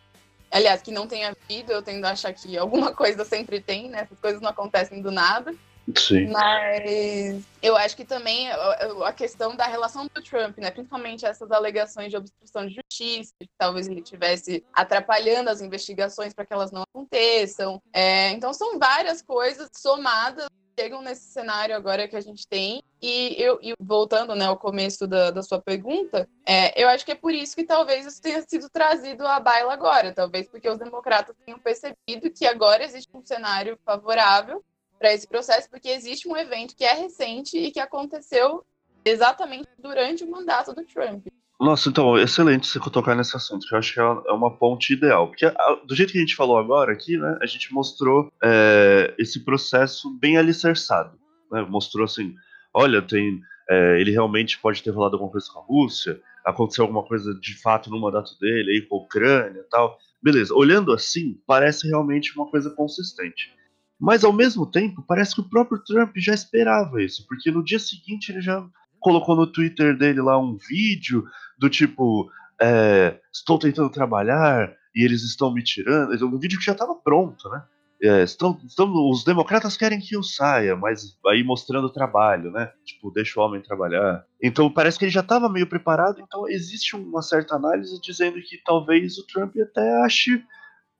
aliás, 0.55 0.81
que 0.81 0.93
não 0.93 1.07
tenha 1.07 1.31
havido, 1.31 1.73
eu 1.73 1.83
tendo 1.83 2.05
a 2.05 2.11
achar 2.11 2.33
que 2.33 2.57
alguma 2.57 2.93
coisa 2.95 3.25
sempre 3.25 3.61
tem, 3.61 3.89
né? 3.89 4.03
Essas 4.03 4.19
coisas 4.21 4.41
não 4.41 4.51
acontecem 4.51 5.03
do 5.03 5.11
nada. 5.11 5.53
Sim. 5.97 6.29
Mas 6.31 7.43
eu 7.63 7.77
acho 7.77 7.97
que 7.97 8.05
também 8.05 8.51
a 8.51 9.13
questão 9.13 9.55
da 9.55 9.67
relação 9.67 10.07
do 10.07 10.23
Trump, 10.23 10.59
né? 10.59 10.71
Principalmente 10.71 11.27
essas 11.27 11.51
alegações 11.51 12.11
de 12.11 12.17
obstrução 12.17 12.67
de 12.67 12.75
justiça, 12.75 13.35
que 13.39 13.49
talvez 13.59 13.87
ele 13.87 14.01
estivesse 14.01 14.65
atrapalhando 14.73 15.51
as 15.51 15.61
investigações 15.61 16.33
para 16.33 16.47
que 16.47 16.55
elas 16.55 16.73
não 16.73 16.83
aconteçam. 16.83 17.83
É, 17.93 18.31
então 18.31 18.53
são 18.53 18.79
várias 18.79 19.21
coisas 19.21 19.69
somadas 19.77 20.49
chegam 20.79 21.03
nesse 21.03 21.33
cenário 21.33 21.75
agora 21.75 22.09
que 22.09 22.17
a 22.17 22.21
gente 22.21 22.47
tem. 22.49 22.83
E 23.01 23.35
eu 23.39 23.59
e 23.63 23.75
voltando 23.79 24.35
né, 24.35 24.47
ao 24.47 24.57
começo 24.57 25.07
da, 25.07 25.31
da 25.31 25.43
sua 25.43 25.61
pergunta, 25.61 26.29
é, 26.45 26.83
eu 26.83 26.89
acho 26.89 27.05
que 27.05 27.13
é 27.13 27.15
por 27.15 27.33
isso 27.33 27.55
que 27.55 27.65
talvez 27.65 28.07
isso 28.07 28.21
tenha 28.21 28.43
sido 28.43 28.69
trazido 28.69 29.27
à 29.27 29.39
baila 29.39 29.73
agora. 29.73 30.13
Talvez 30.13 30.49
porque 30.49 30.69
os 30.69 30.79
democratas 30.79 31.37
tenham 31.45 31.59
percebido 31.59 32.31
que 32.37 32.47
agora 32.47 32.85
existe 32.85 33.09
um 33.15 33.25
cenário 33.25 33.79
favorável 33.85 34.65
para 34.99 35.13
esse 35.13 35.27
processo, 35.27 35.69
porque 35.69 35.89
existe 35.89 36.29
um 36.29 36.37
evento 36.37 36.75
que 36.75 36.85
é 36.85 36.95
recente 36.95 37.59
e 37.59 37.71
que 37.71 37.81
aconteceu 37.81 38.65
exatamente 39.05 39.69
durante 39.79 40.25
o 40.25 40.31
mandato 40.31 40.73
do 40.75 40.85
Trump. 40.85 41.27
Nossa, 41.61 41.89
então, 41.89 42.19
excelente 42.19 42.67
você 42.67 42.81
tocar 42.91 43.15
nesse 43.15 43.37
assunto, 43.37 43.67
que 43.67 43.75
eu 43.75 43.79
acho 43.79 43.95
que 43.95 44.01
é, 44.01 44.03
é 44.03 44.33
uma 44.33 44.51
ponte 44.57 44.93
ideal. 44.93 45.29
Porque 45.29 45.47
do 45.87 45.95
jeito 45.95 46.13
que 46.13 46.19
a 46.19 46.21
gente 46.21 46.35
falou 46.35 46.59
agora 46.59 46.93
aqui, 46.93 47.17
né, 47.17 47.39
a 47.41 47.47
gente 47.47 47.73
mostrou 47.73 48.31
é, 48.43 49.15
esse 49.19 49.45
processo 49.45 50.11
bem 50.19 50.37
alicerçado. 50.37 51.17
Né? 51.51 51.63
Mostrou 51.63 52.05
assim, 52.05 52.35
olha, 52.73 53.01
tem, 53.01 53.41
é, 53.71 54.01
ele 54.01 54.11
realmente 54.11 54.59
pode 54.59 54.83
ter 54.83 54.91
rolado 54.91 55.15
alguma 55.15 55.31
coisa 55.31 55.47
com 55.53 55.61
a 55.61 55.63
Rússia, 55.63 56.21
aconteceu 56.45 56.83
alguma 56.83 57.05
coisa 57.05 57.33
de 57.41 57.59
fato 57.63 57.89
no 57.89 58.01
mandato 58.01 58.37
dele 58.39 58.73
aí 58.73 58.83
com 58.83 58.97
a 58.97 58.99
Ucrânia 58.99 59.61
e 59.61 59.69
tal. 59.71 59.97
Beleza, 60.23 60.55
olhando 60.55 60.93
assim, 60.93 61.41
parece 61.47 61.87
realmente 61.87 62.37
uma 62.37 62.51
coisa 62.51 62.71
consistente. 62.71 63.55
Mas 64.01 64.25
ao 64.25 64.33
mesmo 64.33 64.67
tempo, 64.67 65.05
parece 65.07 65.35
que 65.35 65.41
o 65.41 65.49
próprio 65.49 65.83
Trump 65.85 66.13
já 66.17 66.35
esperava 66.35 67.03
isso, 67.03 67.25
porque 67.29 67.51
no 67.51 67.65
dia 67.65 67.79
seguinte 67.79 68.31
ele 68.31 68.41
já 68.41 68.65
colocou 69.01 69.37
no 69.37 69.47
Twitter 69.47 69.97
dele 69.97 70.21
lá 70.21 70.39
um 70.39 70.57
vídeo 70.57 71.25
do 71.59 71.69
tipo: 71.69 72.31
é, 72.61 73.19
Estou 73.33 73.59
tentando 73.59 73.91
trabalhar 73.91 74.73
e 74.95 75.05
eles 75.05 75.23
estão 75.23 75.53
me 75.53 75.63
tirando. 75.63 76.13
Um 76.27 76.39
vídeo 76.39 76.59
que 76.59 76.65
já 76.65 76.73
estava 76.73 76.95
pronto, 76.95 77.49
né? 77.49 77.63
É, 78.03 78.23
estão, 78.23 78.61
estão, 78.67 78.93
os 79.09 79.25
democratas 79.25 79.77
querem 79.77 80.01
que 80.01 80.15
eu 80.17 80.23
saia, 80.23 80.77
mas 80.77 81.17
aí 81.27 81.43
mostrando 81.43 81.89
trabalho, 81.89 82.51
né? 82.51 82.71
Tipo, 82.85 83.11
deixa 83.11 83.41
o 83.41 83.43
homem 83.43 83.63
trabalhar. 83.63 84.25
Então 84.43 84.71
parece 84.71 84.99
que 84.99 85.05
ele 85.05 85.13
já 85.13 85.21
estava 85.21 85.49
meio 85.49 85.67
preparado, 85.67 86.21
então 86.21 86.49
existe 86.49 86.97
uma 86.97 87.23
certa 87.23 87.55
análise 87.55 87.99
dizendo 88.03 88.39
que 88.43 88.61
talvez 88.65 89.17
o 89.17 89.27
Trump 89.27 89.55
até 89.57 90.03
ache 90.03 90.45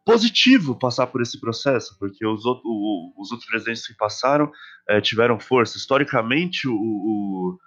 positivo 0.05 0.79
passar 0.79 1.07
por 1.07 1.23
esse 1.23 1.41
processo, 1.41 1.97
porque 1.99 2.27
os, 2.27 2.45
outros, 2.45 2.71
os 3.17 3.33
outros 3.33 3.49
presidentes 3.49 3.87
que 3.87 3.95
passaram 3.95 4.53
é, 4.89 5.01
tiveram 5.01 5.41
força. 5.41 5.79
Historicamente, 5.79 6.69
o, 6.69 6.75
o, 6.75 7.59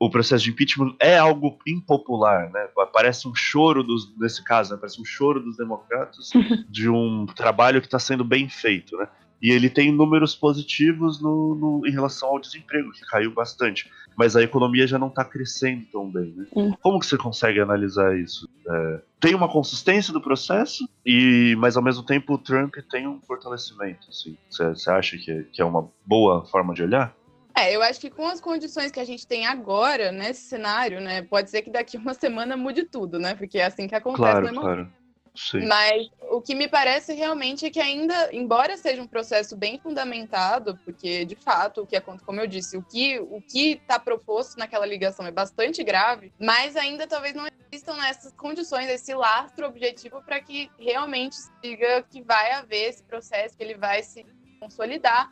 o, 0.00 0.10
processo 0.10 0.44
de 0.44 0.50
impeachment 0.50 0.96
é 1.00 1.16
algo 1.16 1.56
impopular, 1.66 2.50
né? 2.50 2.68
Parece 2.92 3.28
um 3.28 3.34
choro 3.34 3.84
dos, 3.84 4.16
nesse 4.18 4.42
caso, 4.42 4.74
né? 4.74 4.80
parece 4.80 5.00
um 5.00 5.04
choro 5.04 5.40
dos 5.40 5.56
democratas 5.56 6.30
de 6.68 6.88
um 6.88 7.26
trabalho 7.26 7.80
que 7.80 7.86
está 7.86 7.98
sendo 7.98 8.24
bem 8.24 8.48
feito, 8.48 8.96
né? 8.96 9.08
E 9.40 9.50
ele 9.50 9.70
tem 9.70 9.92
números 9.92 10.34
positivos 10.34 11.20
no, 11.20 11.54
no, 11.54 11.86
em 11.86 11.90
relação 11.90 12.28
ao 12.28 12.40
desemprego, 12.40 12.90
que 12.92 13.06
caiu 13.06 13.32
bastante. 13.32 13.90
Mas 14.16 14.34
a 14.34 14.42
economia 14.42 14.86
já 14.86 14.98
não 14.98 15.08
está 15.08 15.24
crescendo 15.24 15.86
tão 15.92 16.10
bem. 16.10 16.34
Né? 16.36 16.46
Hum. 16.56 16.72
Como 16.82 16.98
que 16.98 17.06
você 17.06 17.16
consegue 17.16 17.60
analisar 17.60 18.18
isso? 18.18 18.48
É, 18.68 19.00
tem 19.20 19.34
uma 19.34 19.48
consistência 19.48 20.12
do 20.12 20.20
processo, 20.20 20.88
e 21.06 21.54
mas 21.58 21.76
ao 21.76 21.82
mesmo 21.82 22.04
tempo 22.04 22.34
o 22.34 22.38
Trump 22.38 22.74
tem 22.90 23.06
um 23.06 23.20
fortalecimento. 23.20 24.08
Assim. 24.08 24.36
Você, 24.50 24.68
você 24.68 24.90
acha 24.90 25.16
que 25.16 25.30
é, 25.30 25.42
que 25.44 25.62
é 25.62 25.64
uma 25.64 25.88
boa 26.04 26.44
forma 26.46 26.74
de 26.74 26.82
olhar? 26.82 27.14
É, 27.58 27.74
eu 27.74 27.82
acho 27.82 28.00
que 28.00 28.08
com 28.08 28.24
as 28.24 28.40
condições 28.40 28.92
que 28.92 29.00
a 29.00 29.04
gente 29.04 29.26
tem 29.26 29.44
agora, 29.44 30.12
nesse 30.12 30.42
cenário, 30.42 31.00
né, 31.00 31.22
pode 31.22 31.50
ser 31.50 31.62
que 31.62 31.70
daqui 31.70 31.96
uma 31.96 32.14
semana 32.14 32.56
mude 32.56 32.84
tudo, 32.84 33.18
né? 33.18 33.34
Porque 33.34 33.58
é 33.58 33.66
assim 33.66 33.88
que 33.88 33.96
acontece 33.96 34.22
claro, 34.22 34.54
no 34.54 34.60
claro. 34.60 34.92
Sim. 35.38 35.66
Mas 35.66 36.10
o 36.30 36.42
que 36.42 36.52
me 36.52 36.66
parece 36.66 37.14
realmente 37.14 37.64
é 37.64 37.70
que 37.70 37.78
ainda, 37.78 38.28
embora 38.32 38.76
seja 38.76 39.00
um 39.00 39.06
processo 39.06 39.56
bem 39.56 39.78
fundamentado, 39.78 40.76
porque 40.84 41.24
de 41.24 41.36
fato, 41.36 41.82
o 41.82 41.86
que 41.86 41.94
acontece, 41.94 42.24
como 42.24 42.40
eu 42.40 42.46
disse, 42.46 42.76
o 42.76 42.82
que 42.82 43.20
o 43.20 43.40
que 43.40 43.74
está 43.74 44.00
proposto 44.00 44.58
naquela 44.58 44.84
ligação 44.84 45.24
é 45.24 45.30
bastante 45.30 45.84
grave, 45.84 46.32
mas 46.40 46.74
ainda 46.74 47.06
talvez 47.06 47.34
não 47.34 47.46
existam 47.70 47.94
nessas 47.96 48.32
condições, 48.32 48.88
esse 48.88 49.14
lastro 49.14 49.66
objetivo 49.66 50.20
para 50.22 50.40
que 50.40 50.68
realmente 50.76 51.36
se 51.36 51.50
diga 51.62 52.02
que 52.02 52.20
vai 52.20 52.52
haver 52.52 52.88
esse 52.88 53.04
processo, 53.04 53.56
que 53.56 53.62
ele 53.62 53.76
vai 53.76 54.02
se 54.02 54.26
consolidar. 54.58 55.30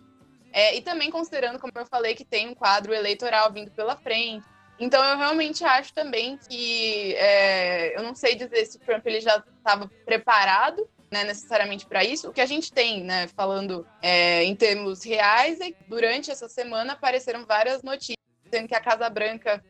É, 0.52 0.76
e 0.76 0.80
também 0.80 1.10
considerando, 1.10 1.58
como 1.58 1.72
eu 1.74 1.84
falei, 1.84 2.14
que 2.14 2.24
tem 2.24 2.48
um 2.48 2.54
quadro 2.54 2.94
eleitoral 2.94 3.52
vindo 3.52 3.70
pela 3.72 3.96
frente, 3.96 4.46
então 4.78 5.02
eu 5.04 5.16
realmente 5.16 5.64
acho 5.64 5.92
também 5.92 6.36
que 6.36 7.14
é, 7.14 7.98
eu 7.98 8.02
não 8.02 8.14
sei 8.14 8.34
dizer 8.34 8.66
se 8.66 8.76
o 8.76 8.80
Trump 8.80 9.06
ele 9.06 9.20
já 9.20 9.42
estava 9.58 9.90
preparado 10.04 10.86
né, 11.10 11.24
necessariamente 11.24 11.86
para 11.86 12.04
isso. 12.04 12.28
O 12.28 12.32
que 12.32 12.40
a 12.40 12.46
gente 12.46 12.72
tem, 12.72 13.02
né, 13.02 13.28
falando 13.28 13.86
é, 14.02 14.44
em 14.44 14.54
termos 14.54 15.02
reais, 15.04 15.60
é 15.60 15.70
que 15.70 15.84
durante 15.88 16.30
essa 16.30 16.48
semana 16.48 16.92
apareceram 16.92 17.44
várias 17.46 17.82
notícias 17.82 18.16
dizendo 18.44 18.68
que 18.68 18.74
a 18.74 18.80
Casa 18.80 19.08
Branca 19.08 19.64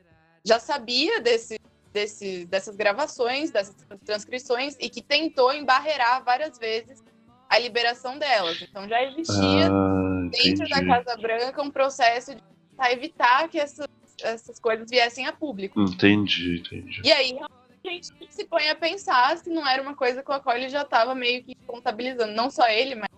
já 0.44 0.58
sabia 0.58 1.20
desse, 1.20 1.58
desse, 1.92 2.44
dessas 2.46 2.76
gravações, 2.76 3.50
dessas 3.50 3.74
transcrições 4.04 4.76
e 4.80 4.88
que 4.88 5.02
tentou 5.02 5.52
embarrear 5.52 6.22
várias 6.24 6.58
vezes 6.58 7.02
a 7.48 7.58
liberação 7.58 8.18
delas. 8.18 8.60
Então 8.62 8.88
já 8.88 9.02
existia 9.02 9.68
ah, 9.70 10.28
dentro 10.30 10.68
da 10.68 10.84
Casa 10.84 11.16
Branca 11.16 11.62
um 11.62 11.70
processo 11.70 12.34
de 12.34 12.42
evitar 12.90 13.48
que 13.48 13.58
essas 13.58 13.86
essas 14.22 14.58
coisas 14.58 14.88
viessem 14.88 15.26
a 15.26 15.32
público. 15.32 15.80
Entendi, 15.80 16.58
entendi. 16.60 17.02
E 17.04 17.12
aí 17.12 17.38
a 17.38 17.90
gente 17.90 18.12
se 18.30 18.44
põe 18.44 18.68
a 18.68 18.74
pensar 18.74 19.36
se 19.38 19.50
não 19.50 19.66
era 19.66 19.82
uma 19.82 19.94
coisa 19.94 20.22
com 20.22 20.32
a 20.32 20.40
qual 20.40 20.56
ele 20.56 20.68
já 20.68 20.82
estava 20.82 21.14
meio 21.14 21.42
que 21.44 21.54
contabilizando, 21.66 22.32
não 22.32 22.50
só 22.50 22.68
ele, 22.68 22.94
mas 22.94 23.08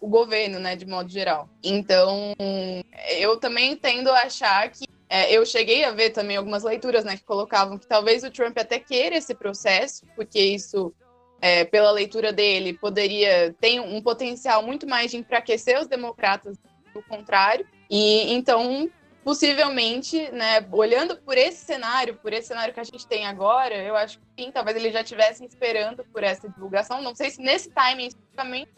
o 0.00 0.08
governo, 0.08 0.58
né, 0.58 0.76
de 0.76 0.86
modo 0.86 1.10
geral. 1.10 1.48
Então, 1.62 2.34
eu 3.18 3.36
também 3.36 3.76
tendo 3.76 4.10
a 4.10 4.22
achar 4.22 4.70
que 4.70 4.86
é, 5.08 5.32
eu 5.32 5.44
cheguei 5.44 5.84
a 5.84 5.90
ver 5.90 6.10
também 6.10 6.36
algumas 6.36 6.62
leituras, 6.62 7.04
né, 7.04 7.16
que 7.16 7.24
colocavam 7.24 7.76
que 7.76 7.86
talvez 7.86 8.22
o 8.22 8.30
Trump 8.30 8.56
até 8.56 8.78
queira 8.78 9.16
esse 9.16 9.34
processo, 9.34 10.06
porque 10.14 10.40
isso, 10.40 10.94
é, 11.40 11.64
pela 11.64 11.90
leitura 11.90 12.32
dele, 12.32 12.74
poderia 12.74 13.54
ter 13.60 13.80
um 13.80 14.00
potencial 14.00 14.62
muito 14.62 14.86
mais 14.86 15.10
de 15.10 15.16
enfraquecer 15.16 15.80
os 15.80 15.88
democratas 15.88 16.56
do 16.94 17.02
contrário. 17.02 17.66
E 17.90 18.32
então 18.32 18.88
possivelmente, 19.24 20.30
né, 20.30 20.66
olhando 20.72 21.16
por 21.16 21.36
esse 21.36 21.64
cenário, 21.64 22.14
por 22.16 22.32
esse 22.32 22.48
cenário 22.48 22.72
que 22.72 22.80
a 22.80 22.84
gente 22.84 23.06
tem 23.06 23.26
agora, 23.26 23.76
eu 23.76 23.96
acho 23.96 24.18
que 24.18 24.42
sim, 24.42 24.50
talvez 24.50 24.76
eles 24.76 24.92
já 24.92 25.02
estivessem 25.02 25.46
esperando 25.46 26.04
por 26.04 26.22
essa 26.22 26.48
divulgação. 26.48 27.02
Não 27.02 27.14
sei 27.14 27.30
se 27.30 27.40
nesse 27.40 27.70
timing 27.70 28.06
especificamente, 28.06 28.70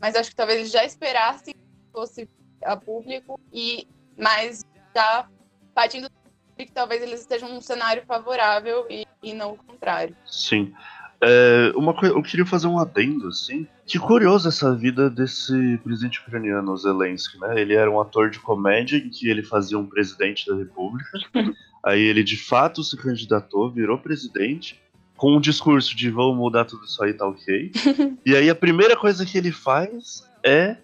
mas 0.00 0.14
acho 0.14 0.30
que 0.30 0.36
talvez 0.36 0.60
eles 0.60 0.72
já 0.72 0.84
esperassem 0.84 1.54
que 1.54 1.92
fosse 1.92 2.28
a 2.62 2.76
público 2.76 3.40
e 3.52 3.86
mais 4.16 4.64
já 4.94 5.28
partindo 5.74 6.10
que 6.56 6.72
talvez 6.72 7.00
eles 7.02 7.20
estejam 7.20 7.48
num 7.48 7.60
cenário 7.60 8.04
favorável 8.04 8.86
e, 8.90 9.06
e 9.22 9.32
não 9.32 9.52
o 9.52 9.56
contrário. 9.56 10.16
Sim. 10.26 10.74
É, 11.20 11.72
uma 11.74 11.92
coisa, 11.92 12.14
eu 12.14 12.22
queria 12.22 12.46
fazer 12.46 12.68
um 12.68 12.78
adendo, 12.78 13.28
assim. 13.28 13.66
Que 13.84 13.98
curioso 13.98 14.48
essa 14.48 14.74
vida 14.74 15.10
desse 15.10 15.78
presidente 15.82 16.20
ucraniano, 16.20 16.76
Zelensky, 16.76 17.38
né? 17.40 17.60
Ele 17.60 17.74
era 17.74 17.90
um 17.90 18.00
ator 18.00 18.30
de 18.30 18.38
comédia 18.38 18.98
em 18.98 19.08
que 19.08 19.28
ele 19.28 19.42
fazia 19.42 19.78
um 19.78 19.86
presidente 19.86 20.46
da 20.46 20.56
república. 20.56 21.10
Aí 21.84 22.00
ele 22.02 22.22
de 22.22 22.36
fato 22.36 22.84
se 22.84 22.96
candidatou, 22.96 23.70
virou 23.70 23.98
presidente, 23.98 24.80
com 25.16 25.36
um 25.36 25.40
discurso 25.40 25.96
de 25.96 26.10
vamos 26.10 26.36
mudar 26.36 26.64
tudo 26.64 26.84
isso 26.84 27.02
aí, 27.02 27.12
tá 27.12 27.26
ok. 27.26 27.72
e 28.26 28.36
aí 28.36 28.50
a 28.50 28.54
primeira 28.54 28.96
coisa 28.96 29.24
que 29.24 29.38
ele 29.38 29.50
faz 29.50 30.28
é 30.44 30.76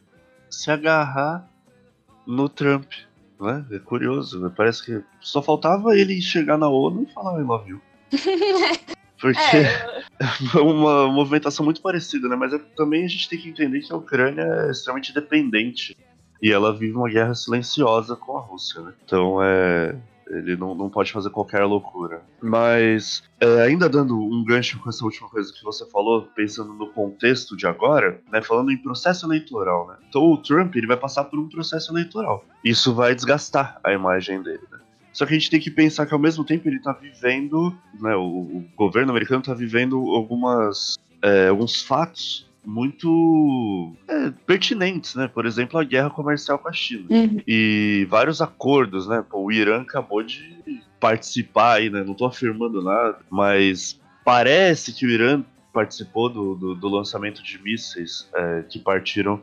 se 0.48 0.70
agarrar 0.70 1.48
no 2.26 2.48
Trump. 2.48 2.90
Né? 3.40 3.64
É 3.72 3.78
curioso, 3.78 4.52
parece 4.56 4.84
que 4.84 5.02
só 5.20 5.42
faltava 5.42 5.96
ele 5.96 6.20
chegar 6.20 6.56
na 6.56 6.68
ONU 6.68 7.02
e 7.02 7.12
falar 7.12 7.40
I 7.40 7.44
love 7.44 7.70
you. 7.70 7.80
Porque 9.24 9.56
é. 9.56 10.04
é 10.54 10.60
uma 10.60 11.10
movimentação 11.10 11.64
muito 11.64 11.80
parecida, 11.80 12.28
né? 12.28 12.36
Mas 12.36 12.52
é, 12.52 12.58
também 12.76 13.06
a 13.06 13.08
gente 13.08 13.26
tem 13.26 13.38
que 13.38 13.48
entender 13.48 13.80
que 13.80 13.90
a 13.90 13.96
Ucrânia 13.96 14.42
é 14.42 14.70
extremamente 14.70 15.14
dependente 15.14 15.96
e 16.42 16.52
ela 16.52 16.76
vive 16.76 16.94
uma 16.94 17.08
guerra 17.08 17.34
silenciosa 17.34 18.14
com 18.16 18.36
a 18.36 18.40
Rússia, 18.42 18.82
né? 18.82 18.92
Então 19.02 19.42
é 19.42 19.96
ele 20.26 20.56
não, 20.56 20.74
não 20.74 20.88
pode 20.88 21.12
fazer 21.12 21.30
qualquer 21.30 21.64
loucura. 21.64 22.22
Mas, 22.42 23.22
é, 23.40 23.62
ainda 23.62 23.88
dando 23.88 24.18
um 24.18 24.44
gancho 24.44 24.78
com 24.78 24.88
essa 24.88 25.04
última 25.04 25.28
coisa 25.28 25.52
que 25.52 25.62
você 25.62 25.84
falou, 25.90 26.22
pensando 26.34 26.72
no 26.72 26.88
contexto 26.88 27.56
de 27.56 27.66
agora, 27.66 28.20
né, 28.32 28.40
falando 28.42 28.70
em 28.70 28.76
processo 28.76 29.26
eleitoral, 29.26 29.86
né? 29.88 29.96
Então 30.08 30.22
o 30.22 30.38
Trump 30.38 30.74
ele 30.76 30.86
vai 30.86 30.96
passar 30.96 31.24
por 31.24 31.38
um 31.38 31.48
processo 31.48 31.92
eleitoral. 31.92 32.44
Isso 32.64 32.94
vai 32.94 33.14
desgastar 33.14 33.78
a 33.84 33.92
imagem 33.92 34.42
dele, 34.42 34.62
né? 34.70 34.78
Só 35.14 35.24
que 35.24 35.32
a 35.32 35.38
gente 35.38 35.48
tem 35.48 35.60
que 35.60 35.70
pensar 35.70 36.04
que 36.06 36.12
ao 36.12 36.18
mesmo 36.18 36.44
tempo 36.44 36.68
ele 36.68 36.76
está 36.76 36.92
vivendo, 36.92 37.72
né, 38.00 38.16
o, 38.16 38.20
o, 38.20 38.64
governo 38.76 39.12
americano 39.12 39.40
está 39.40 39.54
vivendo 39.54 39.96
algumas, 39.96 40.98
é, 41.22 41.48
alguns 41.48 41.80
fatos 41.80 42.50
muito 42.66 43.94
é, 44.08 44.30
pertinentes, 44.44 45.14
né? 45.14 45.28
Por 45.28 45.46
exemplo, 45.46 45.78
a 45.78 45.84
guerra 45.84 46.10
comercial 46.10 46.58
com 46.58 46.68
a 46.68 46.72
China. 46.72 47.06
Uhum. 47.10 47.40
E 47.46 48.06
vários 48.10 48.42
acordos, 48.42 49.06
né? 49.06 49.24
Pô, 49.28 49.44
o 49.44 49.52
Irã 49.52 49.82
acabou 49.82 50.22
de 50.22 50.82
participar 50.98 51.74
aí, 51.74 51.90
né? 51.90 52.02
Não 52.02 52.14
tô 52.14 52.24
afirmando 52.24 52.82
nada, 52.82 53.18
mas 53.30 54.00
parece 54.24 54.92
que 54.92 55.06
o 55.06 55.10
Irã 55.10 55.44
participou 55.72 56.28
do, 56.28 56.54
do, 56.54 56.74
do 56.74 56.88
lançamento 56.88 57.42
de 57.42 57.62
mísseis 57.62 58.28
é, 58.34 58.64
que 58.68 58.78
partiram 58.78 59.42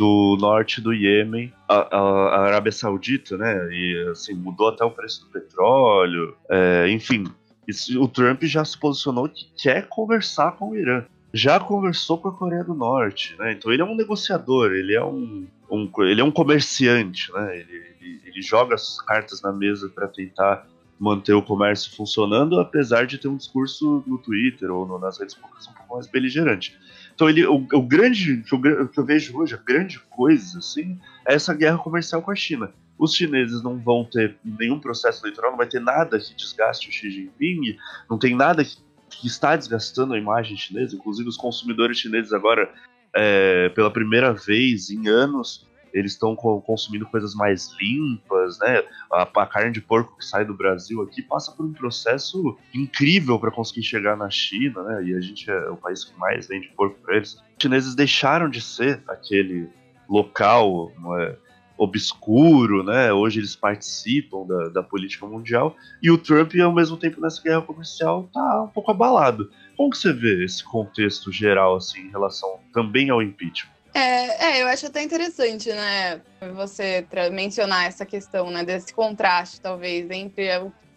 do 0.00 0.38
norte 0.40 0.80
do 0.80 0.94
Iêmen, 0.94 1.52
a, 1.68 1.94
a, 1.94 2.40
Arábia 2.46 2.72
Saudita, 2.72 3.36
né? 3.36 3.68
E 3.70 4.08
assim, 4.10 4.32
mudou 4.32 4.68
até 4.68 4.82
o 4.82 4.90
preço 4.90 5.26
do 5.26 5.30
petróleo, 5.30 6.34
é, 6.48 6.88
enfim. 6.88 7.24
Isso, 7.68 8.02
o 8.02 8.08
Trump 8.08 8.42
já 8.44 8.64
se 8.64 8.78
posicionou 8.78 9.28
que 9.28 9.50
quer 9.62 9.86
conversar 9.88 10.52
com 10.52 10.70
o 10.70 10.76
Irã 10.76 11.04
já 11.32 11.60
conversou 11.60 12.18
com 12.18 12.26
a 12.26 12.32
Coreia 12.32 12.64
do 12.64 12.74
Norte, 12.74 13.36
né? 13.38 13.52
Então 13.52 13.72
ele 13.72 13.82
é 13.82 13.84
um 13.84 13.94
negociador, 13.94 14.72
ele 14.72 14.96
é 14.96 15.04
um, 15.04 15.46
um 15.70 15.88
ele 16.00 16.20
é 16.20 16.24
um 16.24 16.30
comerciante, 16.30 17.32
né? 17.32 17.56
Ele, 17.56 17.72
ele, 18.00 18.20
ele 18.24 18.42
joga 18.42 18.74
as 18.74 19.00
cartas 19.02 19.40
na 19.40 19.52
mesa 19.52 19.88
para 19.88 20.08
tentar 20.08 20.66
manter 20.98 21.32
o 21.34 21.42
comércio 21.42 21.94
funcionando, 21.94 22.58
apesar 22.58 23.06
de 23.06 23.16
ter 23.16 23.28
um 23.28 23.36
discurso 23.36 24.02
no 24.08 24.18
Twitter 24.18 24.72
ou 24.72 24.84
no, 24.84 24.98
nas 24.98 25.20
redes 25.20 25.36
públicas 25.36 25.68
um 25.68 25.72
pouco 25.72 25.94
mais 25.94 26.08
beligerante. 26.08 26.76
Então 27.14 27.28
ele, 27.28 27.46
o, 27.46 27.66
o 27.72 27.82
grande 27.82 28.42
eu, 28.50 28.88
que 28.88 28.98
eu 28.98 29.04
vejo 29.04 29.36
hoje, 29.38 29.54
a 29.54 29.58
grande 29.58 29.98
coisa, 30.10 30.58
assim, 30.58 30.98
é 31.26 31.34
essa 31.34 31.54
guerra 31.54 31.78
comercial 31.78 32.22
com 32.22 32.30
a 32.30 32.36
China. 32.36 32.72
Os 32.98 33.14
chineses 33.14 33.62
não 33.62 33.78
vão 33.78 34.04
ter 34.04 34.36
nenhum 34.44 34.78
processo 34.78 35.24
eleitoral, 35.24 35.52
não 35.52 35.58
vai 35.58 35.66
ter 35.66 35.80
nada 35.80 36.18
que 36.18 36.34
desgaste 36.34 36.88
o 36.88 36.92
Xi 36.92 37.10
Jinping, 37.10 37.76
não 38.08 38.18
tem 38.18 38.36
nada 38.36 38.64
que 38.64 38.76
que 39.10 39.26
está 39.26 39.56
desgastando 39.56 40.14
a 40.14 40.18
imagem 40.18 40.56
chinesa, 40.56 40.96
inclusive 40.96 41.28
os 41.28 41.36
consumidores 41.36 41.98
chineses 41.98 42.32
agora, 42.32 42.72
é, 43.14 43.68
pela 43.70 43.90
primeira 43.90 44.32
vez 44.32 44.88
em 44.88 45.08
anos, 45.08 45.66
eles 45.92 46.12
estão 46.12 46.34
consumindo 46.36 47.06
coisas 47.06 47.34
mais 47.34 47.70
limpas, 47.80 48.58
né? 48.60 48.82
A, 49.12 49.22
a, 49.22 49.46
carne 49.46 49.72
de 49.72 49.80
porco 49.80 50.16
que 50.16 50.24
sai 50.24 50.44
do 50.44 50.54
Brasil 50.54 51.02
aqui 51.02 51.22
passa 51.22 51.52
por 51.52 51.64
um 51.66 51.72
processo 51.72 52.56
incrível 52.74 53.38
para 53.38 53.50
conseguir 53.50 53.82
chegar 53.82 54.16
na 54.16 54.30
China, 54.30 54.82
né? 54.82 55.04
E 55.04 55.14
a 55.14 55.20
gente 55.20 55.50
é 55.50 55.70
o 55.70 55.76
país 55.76 56.04
que 56.04 56.18
mais 56.18 56.48
vende 56.48 56.68
porco 56.76 56.98
para 57.00 57.16
eles. 57.16 57.34
Os 57.34 57.62
chineses 57.62 57.94
deixaram 57.94 58.48
de 58.48 58.60
ser 58.60 59.02
aquele 59.08 59.68
local 60.08 60.92
é, 61.18 61.36
obscuro, 61.80 62.82
né? 62.82 63.10
Hoje 63.10 63.40
eles 63.40 63.56
participam 63.56 64.46
da, 64.46 64.68
da, 64.68 64.82
política 64.82 65.26
mundial 65.26 65.74
e 66.02 66.10
o 66.10 66.18
Trump, 66.18 66.52
ao 66.62 66.74
mesmo 66.74 66.96
tempo 66.96 67.20
nessa 67.20 67.42
guerra 67.42 67.62
comercial, 67.62 68.28
tá 68.32 68.64
um 68.64 68.68
pouco 68.68 68.90
abalado. 68.90 69.50
Como 69.76 69.90
que 69.90 69.96
você 69.96 70.12
vê 70.12 70.44
esse 70.44 70.62
contexto 70.62 71.32
geral 71.32 71.76
assim 71.76 72.00
em 72.00 72.10
relação 72.10 72.60
também 72.72 73.08
ao 73.08 73.22
impeachment? 73.22 73.79
É, 73.94 74.46
é 74.46 74.62
eu 74.62 74.68
acho 74.68 74.86
até 74.86 75.02
interessante, 75.02 75.72
né? 75.72 76.22
Você 76.54 77.06
mencionar 77.32 77.86
essa 77.86 78.06
questão, 78.06 78.50
né? 78.50 78.64
Desse 78.64 78.94
contraste, 78.94 79.60
talvez, 79.60 80.10
entre 80.10 80.48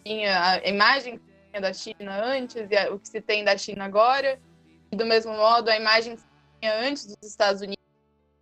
tinha, 0.04 0.52
a 0.52 0.68
imagem 0.68 1.20
da 1.60 1.72
China 1.72 2.22
antes 2.24 2.56
e 2.56 2.88
o 2.90 2.98
que 2.98 3.08
se 3.08 3.20
tem 3.20 3.44
da 3.44 3.56
China 3.56 3.84
agora, 3.84 4.40
e 4.90 4.96
do 4.96 5.06
mesmo 5.06 5.32
modo 5.32 5.70
a 5.70 5.76
imagem 5.76 6.16
que 6.16 6.22
se 6.22 6.28
tinha 6.60 6.74
antes 6.80 7.06
dos 7.06 7.28
Estados 7.28 7.62
Unidos 7.62 7.84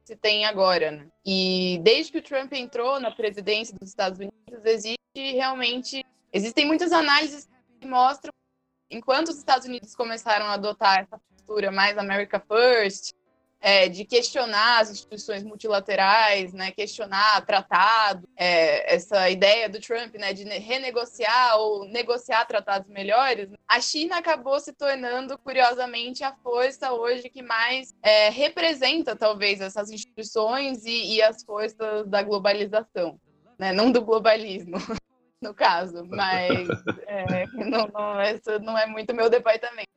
se 0.04 0.16
tem 0.16 0.44
agora. 0.44 0.90
Né? 0.90 1.06
E 1.24 1.80
desde 1.82 2.12
que 2.12 2.18
o 2.18 2.22
Trump 2.22 2.52
entrou 2.52 2.98
na 3.00 3.10
presidência 3.10 3.76
dos 3.78 3.88
Estados 3.88 4.18
Unidos, 4.18 4.64
existe 4.64 4.98
realmente. 5.14 6.04
Existem 6.32 6.66
muitas 6.66 6.92
análises 6.92 7.48
que 7.80 7.86
mostram, 7.86 8.32
enquanto 8.90 9.28
os 9.28 9.36
Estados 9.36 9.66
Unidos 9.66 9.94
começaram 9.94 10.46
a 10.46 10.54
adotar 10.54 11.00
essa 11.00 11.18
postura 11.18 11.70
mais 11.70 11.98
America 11.98 12.40
First, 12.40 13.12
é, 13.62 13.88
de 13.88 14.05
questionar 14.05 14.81
as 14.81 14.90
instituições 14.90 15.44
multilaterais, 15.44 16.53
né, 16.53 16.72
questionar 16.72 17.46
tratado, 17.46 18.29
é, 18.37 18.92
essa 18.92 19.31
ideia 19.31 19.68
do 19.68 19.81
Trump 19.81 20.16
né, 20.16 20.33
de 20.33 20.42
renegociar 20.42 21.57
ou 21.59 21.85
negociar 21.85 22.44
tratados 22.44 22.90
melhores, 22.90 23.48
a 23.68 23.81
China 23.81 24.18
acabou 24.18 24.59
se 24.59 24.72
tornando, 24.72 25.38
curiosamente, 25.38 26.25
a 26.25 26.35
força 26.42 26.92
hoje 26.92 27.31
que 27.31 27.40
mais 27.40 27.94
é, 28.03 28.29
representa, 28.31 29.14
talvez, 29.14 29.61
essas 29.61 29.90
instituições 29.90 30.85
e, 30.85 31.14
e 31.14 31.22
as 31.22 31.44
forças 31.44 32.05
da 32.09 32.20
globalização, 32.20 33.20
né, 33.57 33.72
não 33.72 33.92
do 33.92 34.03
globalismo. 34.03 34.77
No 35.42 35.53
caso, 35.53 36.07
mas 36.09 36.68
é, 37.05 37.46
não, 37.53 37.88
não, 37.92 38.22
isso 38.22 38.61
não 38.61 38.79
é 38.79 38.87
muito 38.87 39.12
meu 39.12 39.29
departamento. 39.29 39.90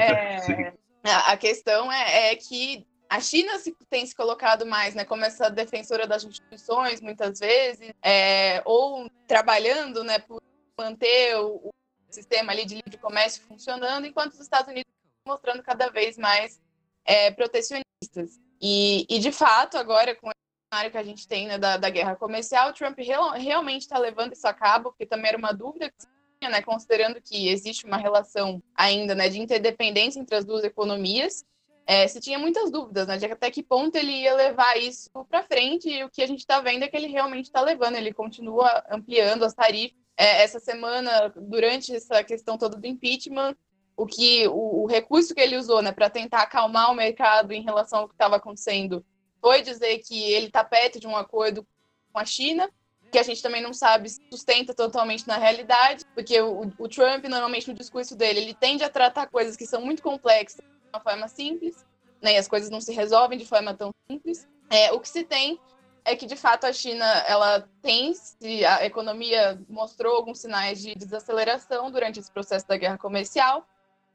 É, 0.00 0.72
a 1.10 1.36
questão 1.36 1.92
é, 1.92 2.32
é, 2.32 2.36
que 2.36 2.86
a 3.08 3.20
China 3.20 3.58
se, 3.58 3.76
tem 3.90 4.06
se 4.06 4.14
colocado 4.14 4.64
mais 4.64 4.94
né, 4.94 5.04
como 5.04 5.24
essa 5.24 5.50
defensora 5.50 6.06
das 6.06 6.24
instituições, 6.24 7.00
muitas 7.00 7.40
vezes, 7.40 7.92
é, 8.02 8.62
ou 8.64 9.10
trabalhando 9.26 10.02
né, 10.04 10.18
por 10.18 10.40
manter 10.78 11.36
o, 11.36 11.56
o, 11.56 11.70
sistema 12.10 12.52
ali 12.52 12.64
de 12.64 12.74
livre 12.76 12.98
comércio 12.98 13.42
funcionando, 13.46 14.06
enquanto 14.06 14.32
os 14.32 14.40
Estados 14.40 14.68
Unidos 14.68 14.90
mostrando 15.26 15.62
cada 15.62 15.88
vez 15.88 16.18
mais 16.18 16.60
é, 17.04 17.30
protecionistas. 17.30 18.40
E, 18.60 19.06
e, 19.08 19.18
de 19.18 19.32
fato, 19.32 19.76
agora, 19.76 20.14
com 20.14 20.28
o 20.28 20.32
cenário 20.72 20.90
que 20.90 20.98
a 20.98 21.02
gente 21.02 21.26
tem 21.26 21.48
né, 21.48 21.58
da, 21.58 21.76
da, 21.76 21.90
guerra 21.90 22.16
comercial, 22.16 22.70
o 22.70 22.72
Trump 22.72 22.98
real, 22.98 23.32
realmente 23.32 23.82
está 23.82 23.98
levando 23.98 24.32
isso 24.32 24.46
a 24.46 24.54
cabo, 24.54 24.90
porque 24.90 25.06
também 25.06 25.28
era 25.28 25.38
uma 25.38 25.52
dúvida 25.52 25.90
que 25.90 26.06
né, 26.48 26.62
considerando 26.62 27.20
que 27.20 27.48
existe 27.48 27.84
uma 27.84 27.96
relação 27.96 28.62
ainda 28.74 29.14
né, 29.14 29.28
de 29.28 29.40
interdependência 29.40 30.20
entre 30.20 30.36
as 30.36 30.44
duas 30.44 30.64
economias, 30.64 31.44
é, 31.86 32.06
se 32.06 32.20
tinha 32.20 32.38
muitas 32.38 32.70
dúvidas 32.70 33.06
né, 33.08 33.16
de 33.16 33.26
até 33.26 33.50
que 33.50 33.62
ponto 33.62 33.96
ele 33.96 34.12
ia 34.12 34.34
levar 34.34 34.78
isso 34.78 35.10
para 35.28 35.42
frente, 35.42 35.88
e 35.88 36.04
o 36.04 36.10
que 36.10 36.22
a 36.22 36.26
gente 36.26 36.40
está 36.40 36.60
vendo 36.60 36.84
é 36.84 36.88
que 36.88 36.96
ele 36.96 37.08
realmente 37.08 37.46
está 37.46 37.60
levando, 37.60 37.96
ele 37.96 38.12
continua 38.12 38.84
ampliando 38.90 39.44
as 39.44 39.54
tarifas. 39.54 40.00
É, 40.16 40.42
essa 40.42 40.60
semana, 40.60 41.32
durante 41.34 41.94
essa 41.94 42.22
questão 42.22 42.58
toda 42.58 42.76
do 42.76 42.86
impeachment, 42.86 43.56
o 43.96 44.06
que 44.06 44.46
o, 44.48 44.82
o 44.82 44.86
recurso 44.86 45.34
que 45.34 45.40
ele 45.40 45.56
usou 45.56 45.82
né, 45.82 45.90
para 45.92 46.10
tentar 46.10 46.42
acalmar 46.42 46.90
o 46.90 46.94
mercado 46.94 47.52
em 47.52 47.62
relação 47.62 48.00
ao 48.00 48.08
que 48.08 48.14
estava 48.14 48.36
acontecendo 48.36 49.04
foi 49.40 49.62
dizer 49.62 49.98
que 49.98 50.32
ele 50.32 50.46
está 50.46 50.62
perto 50.62 51.00
de 51.00 51.06
um 51.06 51.16
acordo 51.16 51.66
com 52.12 52.18
a 52.18 52.24
China, 52.24 52.70
que 53.12 53.18
a 53.18 53.22
gente 53.22 53.42
também 53.42 53.62
não 53.62 53.74
sabe 53.74 54.08
se 54.08 54.20
sustenta 54.32 54.72
totalmente 54.72 55.28
na 55.28 55.36
realidade, 55.36 56.06
porque 56.14 56.40
o, 56.40 56.72
o, 56.78 56.88
Trump, 56.88 57.26
normalmente, 57.26 57.68
no 57.68 57.76
discurso 57.76 58.16
dele, 58.16 58.40
ele 58.40 58.54
tende 58.54 58.82
a 58.82 58.88
tratar 58.88 59.26
coisas 59.26 59.54
que 59.54 59.66
são 59.66 59.82
muito 59.82 60.02
complexas 60.02 60.64
de 60.64 60.88
uma 60.94 61.00
forma 61.00 61.28
simples, 61.28 61.84
né, 62.22 62.32
e 62.32 62.36
as 62.38 62.48
coisas 62.48 62.70
não 62.70 62.80
se 62.80 62.90
resolvem 62.90 63.38
de 63.38 63.44
forma 63.44 63.74
tão 63.74 63.90
simples. 64.10 64.48
É, 64.70 64.90
o 64.92 64.98
que 64.98 65.10
se 65.10 65.22
tem 65.24 65.60
é 66.06 66.16
que, 66.16 66.24
de 66.24 66.36
fato, 66.36 66.64
a 66.64 66.72
China, 66.72 67.04
ela 67.28 67.68
tem, 67.82 68.14
a 68.66 68.86
economia 68.86 69.60
mostrou 69.68 70.16
alguns 70.16 70.40
sinais 70.40 70.80
de 70.80 70.94
desaceleração 70.94 71.90
durante 71.90 72.18
esse 72.18 72.32
processo 72.32 72.66
da 72.66 72.78
guerra 72.78 72.96
comercial, 72.96 73.68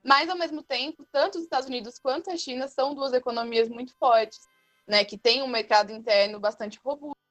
mas, 0.04 0.28
ao 0.28 0.38
mesmo 0.38 0.64
tempo, 0.64 1.06
tanto 1.12 1.38
os 1.38 1.44
Estados 1.44 1.68
Unidos 1.68 2.00
quanto 2.00 2.32
a 2.32 2.38
China 2.38 2.68
são 2.68 2.96
duas 2.96 3.14
economias 3.14 3.70
muito 3.70 3.94
fortes, 4.00 4.40
né, 4.88 5.06
que 5.06 5.20
têm 5.20 5.44
um 5.44 5.48
mercado 5.48 5.92
interno 5.92 6.40
bastante 6.40 6.80
robusto, 6.84 7.27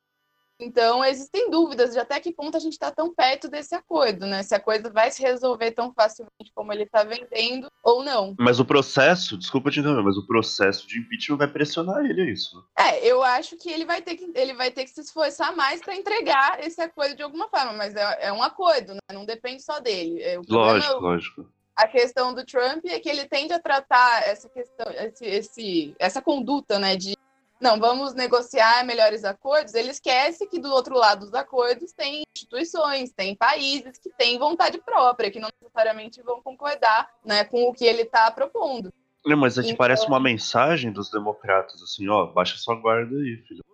então, 0.59 1.05
existem 1.05 1.51
dúvidas 1.51 1.93
de 1.93 1.99
até 1.99 2.19
que 2.19 2.33
ponto 2.33 2.57
a 2.57 2.61
gente 2.61 2.73
está 2.73 2.91
tão 2.91 3.15
perto 3.15 3.49
desse 3.49 3.75
acordo, 3.75 4.27
né? 4.27 4.43
Se 4.43 4.55
a 4.55 4.61
coisa 4.61 4.91
vai 4.91 5.11
se 5.11 5.21
resolver 5.21 5.73
tão 5.73 5.93
facilmente 5.93 6.51
como 6.55 6.73
ele 6.73 6.85
está 6.85 7.05
vendendo 7.05 7.71
ou 7.83 8.03
não. 8.03 8.35
Mas 8.39 8.59
o 8.59 8.65
processo, 8.65 9.37
desculpa 9.37 9.71
te 9.71 9.81
interromper, 9.81 10.05
mas 10.05 10.17
o 10.17 10.27
processo 10.27 10.87
de 10.87 10.99
impeachment 10.99 11.37
vai 11.37 11.49
pressionar 11.49 12.05
ele, 12.05 12.23
é 12.23 12.33
isso? 12.33 12.65
É, 12.79 13.07
eu 13.07 13.23
acho 13.23 13.57
que 13.59 13.71
ele 13.71 13.85
vai 13.85 14.01
ter 14.01 14.17
que, 14.17 14.31
ele 14.35 14.55
vai 14.55 14.71
ter 14.71 14.85
que 14.85 14.91
se 14.91 15.01
esforçar 15.01 15.55
mais 15.55 15.81
para 15.81 15.95
entregar 15.95 16.59
esse 16.65 16.81
acordo 16.81 17.15
de 17.15 17.23
alguma 17.23 17.49
forma, 17.49 17.73
mas 17.75 17.95
é, 17.95 18.27
é 18.27 18.33
um 18.33 18.43
acordo, 18.43 18.95
né? 18.95 19.01
não 19.13 19.27
depende 19.27 19.63
só 19.63 19.79
dele. 19.79 20.23
É, 20.23 20.41
lógico, 20.49 20.93
é 20.95 20.99
lógico. 20.99 21.57
A 21.77 21.87
questão 21.87 22.33
do 22.33 22.45
Trump 22.47 22.87
é 22.87 22.99
que 22.99 23.09
ele 23.11 23.27
tende 23.27 23.53
a 23.53 23.61
tratar 23.61 24.27
essa 24.27 24.49
questão, 24.49 24.87
esse, 24.93 25.27
esse, 25.27 25.95
essa 25.99 26.23
conduta, 26.23 26.79
né, 26.79 26.97
de 26.97 27.15
não, 27.61 27.79
vamos 27.79 28.15
negociar 28.15 28.85
melhores 28.85 29.25
acordos, 29.25 29.75
ele 29.75 29.91
esquece 29.91 30.47
que 30.47 30.59
do 30.59 30.71
outro 30.71 30.97
lado 30.97 31.21
dos 31.21 31.35
acordos 31.35 31.93
tem 31.93 32.23
instituições, 32.37 33.13
tem 33.13 33.35
países 33.35 33.99
que 33.99 34.11
têm 34.11 34.39
vontade 34.39 34.79
própria, 34.79 35.31
que 35.31 35.41
não 35.41 35.49
necessariamente 35.61 36.23
vão 36.23 36.43
concordar 36.43 37.09
né, 37.25 37.45
com 37.45 37.65
o 37.65 37.73
que 37.73 37.85
ele 37.85 38.03
está 38.03 38.31
propondo. 38.31 38.93
Não, 39.25 39.37
mas 39.37 39.59
é 39.59 39.63
que 39.63 39.69
então... 39.69 39.79
parece 39.79 40.07
uma 40.07 40.21
mensagem 40.21 40.93
dos 40.93 41.11
democratas, 41.11 41.83
assim, 41.83 42.09
ó, 42.09 42.27
baixa 42.27 42.57
sua 42.59 42.77
guarda 42.77 43.17
aí, 43.17 43.43
filho. 43.49 43.65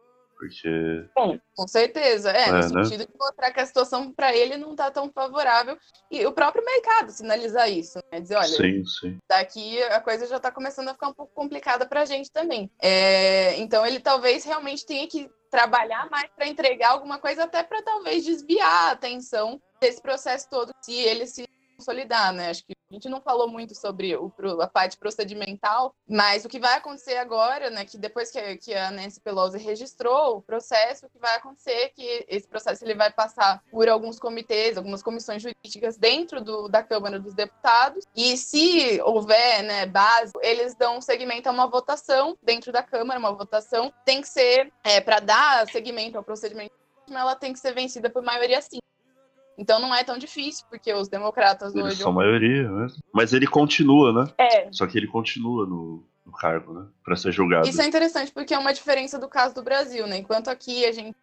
Porque. 0.43 1.09
Bom, 1.15 1.39
com 1.55 1.69
certeza. 1.69 2.33
É, 2.33 2.49
é 2.49 2.51
no 2.51 2.59
né? 2.59 2.85
sentido 2.85 3.07
de 3.07 3.17
mostrar 3.17 3.53
que 3.53 3.61
a 3.61 3.67
situação 3.67 4.13
para 4.13 4.35
ele 4.35 4.57
não 4.57 4.73
está 4.73 4.91
tão 4.91 5.09
favorável. 5.09 5.79
E 6.11 6.27
o 6.27 6.33
próprio 6.33 6.65
mercado 6.65 7.13
sinalizar 7.13 7.71
isso, 7.71 8.01
né? 8.11 8.19
Dizer, 8.21 8.35
olha, 8.35 8.49
sim, 8.49 8.85
sim. 8.85 9.19
daqui 9.31 9.81
a 9.85 10.01
coisa 10.01 10.27
já 10.27 10.39
está 10.39 10.51
começando 10.51 10.89
a 10.89 10.95
ficar 10.95 11.11
um 11.11 11.15
pouco 11.15 11.33
complicada 11.33 11.87
para 11.87 12.01
a 12.01 12.05
gente 12.05 12.29
também. 12.33 12.69
É, 12.83 13.57
então 13.61 13.87
ele 13.87 14.01
talvez 14.01 14.45
realmente 14.45 14.85
tenha 14.85 15.07
que 15.07 15.31
trabalhar 15.49 16.11
mais 16.11 16.29
para 16.35 16.49
entregar 16.49 16.91
alguma 16.91 17.21
coisa, 17.21 17.45
até 17.45 17.63
para 17.63 17.81
talvez 17.83 18.25
desviar 18.25 18.89
a 18.89 18.91
atenção 18.91 19.63
desse 19.81 20.03
processo 20.03 20.49
todo, 20.51 20.73
se 20.81 20.93
ele 20.93 21.25
se 21.25 21.47
consolidar, 21.83 22.33
né? 22.33 22.51
Acho 22.51 22.64
que 22.64 22.73
a 22.90 22.95
gente 22.95 23.09
não 23.09 23.21
falou 23.21 23.49
muito 23.49 23.75
sobre 23.75 24.14
o, 24.14 24.31
a 24.61 24.68
parte 24.68 24.97
procedimental, 24.97 25.95
mas 26.09 26.45
o 26.45 26.49
que 26.49 26.61
vai 26.61 26.77
acontecer 26.77 27.16
agora, 27.16 27.71
né, 27.71 27.85
que 27.87 27.97
depois 27.97 28.31
que, 28.31 28.57
que 28.59 28.75
a 28.75 28.90
Nancy 28.90 29.18
Pelosi 29.18 29.59
registrou 29.59 30.37
o 30.37 30.42
processo, 30.42 31.07
o 31.07 31.09
que 31.09 31.18
vai 31.18 31.37
acontecer 31.37 31.71
é 31.71 31.88
que 31.88 32.27
esse 32.29 32.47
processo 32.47 32.85
ele 32.85 32.95
vai 32.95 33.11
passar 33.11 33.62
por 33.71 33.88
alguns 33.88 34.18
comitês, 34.18 34.77
algumas 34.77 35.03
comissões 35.03 35.42
jurídicas 35.42 35.97
dentro 35.97 36.42
do, 36.42 36.68
da 36.68 36.83
Câmara 36.83 37.18
dos 37.18 37.35
Deputados, 37.35 38.05
e 38.14 38.37
se 38.37 39.01
houver 39.03 39.62
né, 39.62 39.87
base, 39.87 40.33
eles 40.42 40.75
dão 40.75 41.01
segmento 41.01 41.49
a 41.49 41.53
uma 41.53 41.66
votação 41.66 42.37
dentro 42.42 42.71
da 42.71 42.83
Câmara, 42.83 43.18
uma 43.18 43.33
votação 43.33 43.92
tem 44.05 44.21
que 44.21 44.29
ser, 44.29 44.71
é, 44.85 45.01
para 45.01 45.18
dar 45.18 45.66
segmento 45.68 46.18
ao 46.18 46.25
procedimento, 46.25 46.75
ela 47.11 47.35
tem 47.35 47.55
que 47.55 47.59
ser 47.59 47.73
vencida 47.73 48.11
por 48.11 48.23
maioria 48.23 48.61
sim. 48.61 48.83
Então 49.57 49.79
não 49.79 49.95
é 49.95 50.03
tão 50.03 50.19
difícil, 50.19 50.65
porque 50.69 50.93
os 50.93 51.09
democratas 51.09 51.75
Eles 51.75 51.87
hoje. 51.87 52.03
são 52.03 52.11
a 52.11 52.15
maioria 52.15 52.71
mesmo. 52.71 52.99
Mas 53.12 53.33
ele 53.33 53.47
continua, 53.47 54.12
né? 54.12 54.33
É. 54.38 54.73
Só 54.73 54.87
que 54.87 54.99
ele 54.99 55.07
continua 55.07 55.67
no, 55.67 56.03
no 56.25 56.33
cargo, 56.33 56.73
né? 56.73 56.87
Pra 57.05 57.17
ser 57.17 57.33
julgado. 57.33 57.69
Isso 57.69 57.81
é 57.81 57.87
interessante, 57.87 58.33
porque 58.33 58.55
é 58.55 58.59
uma 58.59 58.73
diferença 58.73 59.19
do 59.19 59.29
caso 59.29 59.55
do 59.55 59.62
Brasil, 59.62 60.07
né? 60.07 60.19
Enquanto 60.19 60.49
aqui 60.49 60.85
a 60.85 60.93
gente. 60.93 61.17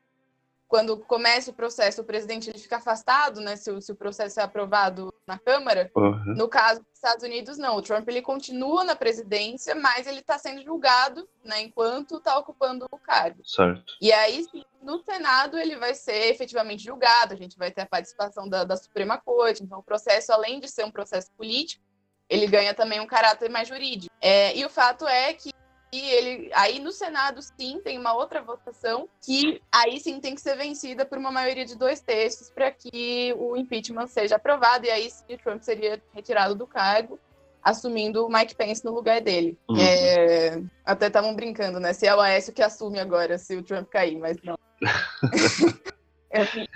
Quando 0.69 0.97
começa 0.97 1.49
o 1.49 1.53
processo, 1.53 2.01
o 2.01 2.05
presidente 2.05 2.47
ele 2.47 2.59
fica 2.59 2.77
afastado, 2.77 3.41
né? 3.41 3.55
Se 3.55 3.71
o, 3.71 3.81
se 3.81 3.91
o 3.91 3.95
processo 3.95 4.39
é 4.39 4.43
aprovado 4.43 5.11
na 5.25 5.35
Câmara. 5.39 5.89
Uhum. 5.95 6.35
No 6.37 6.47
caso 6.47 6.81
dos 6.81 6.93
Estados 6.93 7.23
Unidos, 7.23 7.57
não. 7.57 7.75
O 7.75 7.81
Trump 7.81 8.07
ele 8.07 8.21
continua 8.21 8.83
na 8.83 8.95
presidência, 8.95 9.73
mas 9.73 10.05
ele 10.05 10.19
está 10.19 10.37
sendo 10.37 10.61
julgado, 10.63 11.27
né? 11.43 11.63
Enquanto 11.63 12.17
está 12.17 12.37
ocupando 12.37 12.85
o 12.91 12.99
cargo. 12.99 13.43
Certo. 13.43 13.93
E 13.99 14.13
aí, 14.13 14.43
sim, 14.43 14.63
no 14.79 14.99
Senado 14.99 15.57
ele 15.57 15.75
vai 15.75 15.95
ser 15.95 16.29
efetivamente 16.29 16.83
julgado, 16.83 17.33
a 17.33 17.37
gente 17.37 17.57
vai 17.57 17.71
ter 17.71 17.81
a 17.81 17.87
participação 17.87 18.47
da, 18.47 18.63
da, 18.63 18.77
Suprema 18.77 19.17
Corte, 19.17 19.63
então 19.63 19.79
o 19.79 19.83
processo, 19.83 20.31
além 20.31 20.59
de 20.59 20.67
ser 20.67 20.85
um 20.85 20.91
processo 20.91 21.31
político, 21.31 21.83
ele 22.29 22.45
ganha 22.45 22.75
também 22.75 22.99
um 22.99 23.07
caráter 23.07 23.49
mais 23.49 23.67
jurídico. 23.67 24.13
É, 24.21 24.55
e 24.55 24.63
o 24.63 24.69
fato 24.69 25.07
é 25.07 25.33
que 25.33 25.49
ele, 25.97 26.51
aí 26.53 26.79
no 26.79 26.91
Senado 26.91 27.41
sim 27.41 27.81
tem 27.83 27.97
uma 27.97 28.13
outra 28.13 28.41
votação 28.41 29.07
que 29.21 29.61
aí 29.71 29.99
sim 29.99 30.19
tem 30.19 30.35
que 30.35 30.41
ser 30.41 30.55
vencida 30.55 31.05
por 31.05 31.17
uma 31.17 31.31
maioria 31.31 31.65
de 31.65 31.75
dois 31.75 31.99
terços 31.99 32.49
para 32.49 32.71
que 32.71 33.33
o 33.37 33.57
impeachment 33.57 34.07
seja 34.07 34.35
aprovado 34.35 34.85
e 34.85 34.89
aí 34.89 35.09
sim 35.09 35.33
o 35.33 35.37
Trump 35.37 35.61
seria 35.61 36.01
retirado 36.13 36.53
do 36.53 36.67
cargo 36.67 37.19
assumindo 37.63 38.25
o 38.25 38.31
Mike 38.31 38.55
Pence 38.55 38.83
no 38.85 38.93
lugar 38.93 39.21
dele. 39.21 39.57
Uhum. 39.69 39.77
É, 39.79 40.61
até 40.85 41.07
estavam 41.07 41.35
brincando, 41.35 41.79
né? 41.79 41.93
Se 41.93 42.07
é 42.07 42.15
o 42.15 42.19
Aécio 42.19 42.53
que 42.53 42.61
assume 42.61 42.99
agora, 42.99 43.37
se 43.37 43.55
o 43.55 43.63
Trump 43.63 43.87
cair, 43.89 44.17
mas 44.17 44.37
não. 44.43 44.57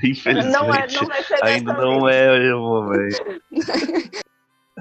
Infelizmente, 0.04 0.48
não 0.48 0.74
é, 0.74 0.88
não 0.92 1.06
vai 1.06 1.24
ser 1.24 1.44
ainda 1.44 1.74
não 1.74 2.10
é 2.10 2.56
o 2.56 2.60
momento. 2.60 3.42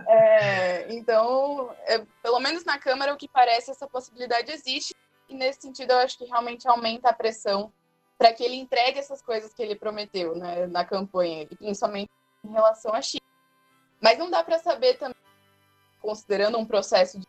é, 0.09 0.93
então, 0.93 1.75
é, 1.87 2.05
pelo 2.23 2.41
menos 2.41 2.65
na 2.65 2.79
Câmara, 2.79 3.13
o 3.13 3.17
que 3.17 3.29
parece, 3.29 3.71
essa 3.71 3.87
possibilidade 3.87 4.51
existe. 4.51 4.95
E 5.29 5.35
nesse 5.35 5.63
sentido, 5.63 5.93
eu 5.93 5.99
acho 5.99 6.19
que 6.19 6.25
realmente 6.25 6.69
aumenta 6.69 7.09
a 7.09 7.13
pressão 7.13 7.73
para 8.19 8.33
que 8.33 8.45
ele 8.45 8.57
entregue 8.57 8.99
essas 8.99 9.21
coisas 9.23 9.53
que 9.53 9.63
ele 9.63 9.75
prometeu 9.75 10.37
né, 10.37 10.67
na 10.67 10.85
campanha, 10.85 11.47
principalmente 11.47 12.11
em 12.45 12.53
relação 12.53 12.95
à 12.95 13.03
China. 13.03 13.23
Mas 14.01 14.19
não 14.19 14.31
dá 14.31 14.45
para 14.45 14.59
saber 14.59 14.95
também 14.95 15.17
considerando 16.01 16.59
um 16.59 16.67
processo 16.67 17.19
de 17.19 17.27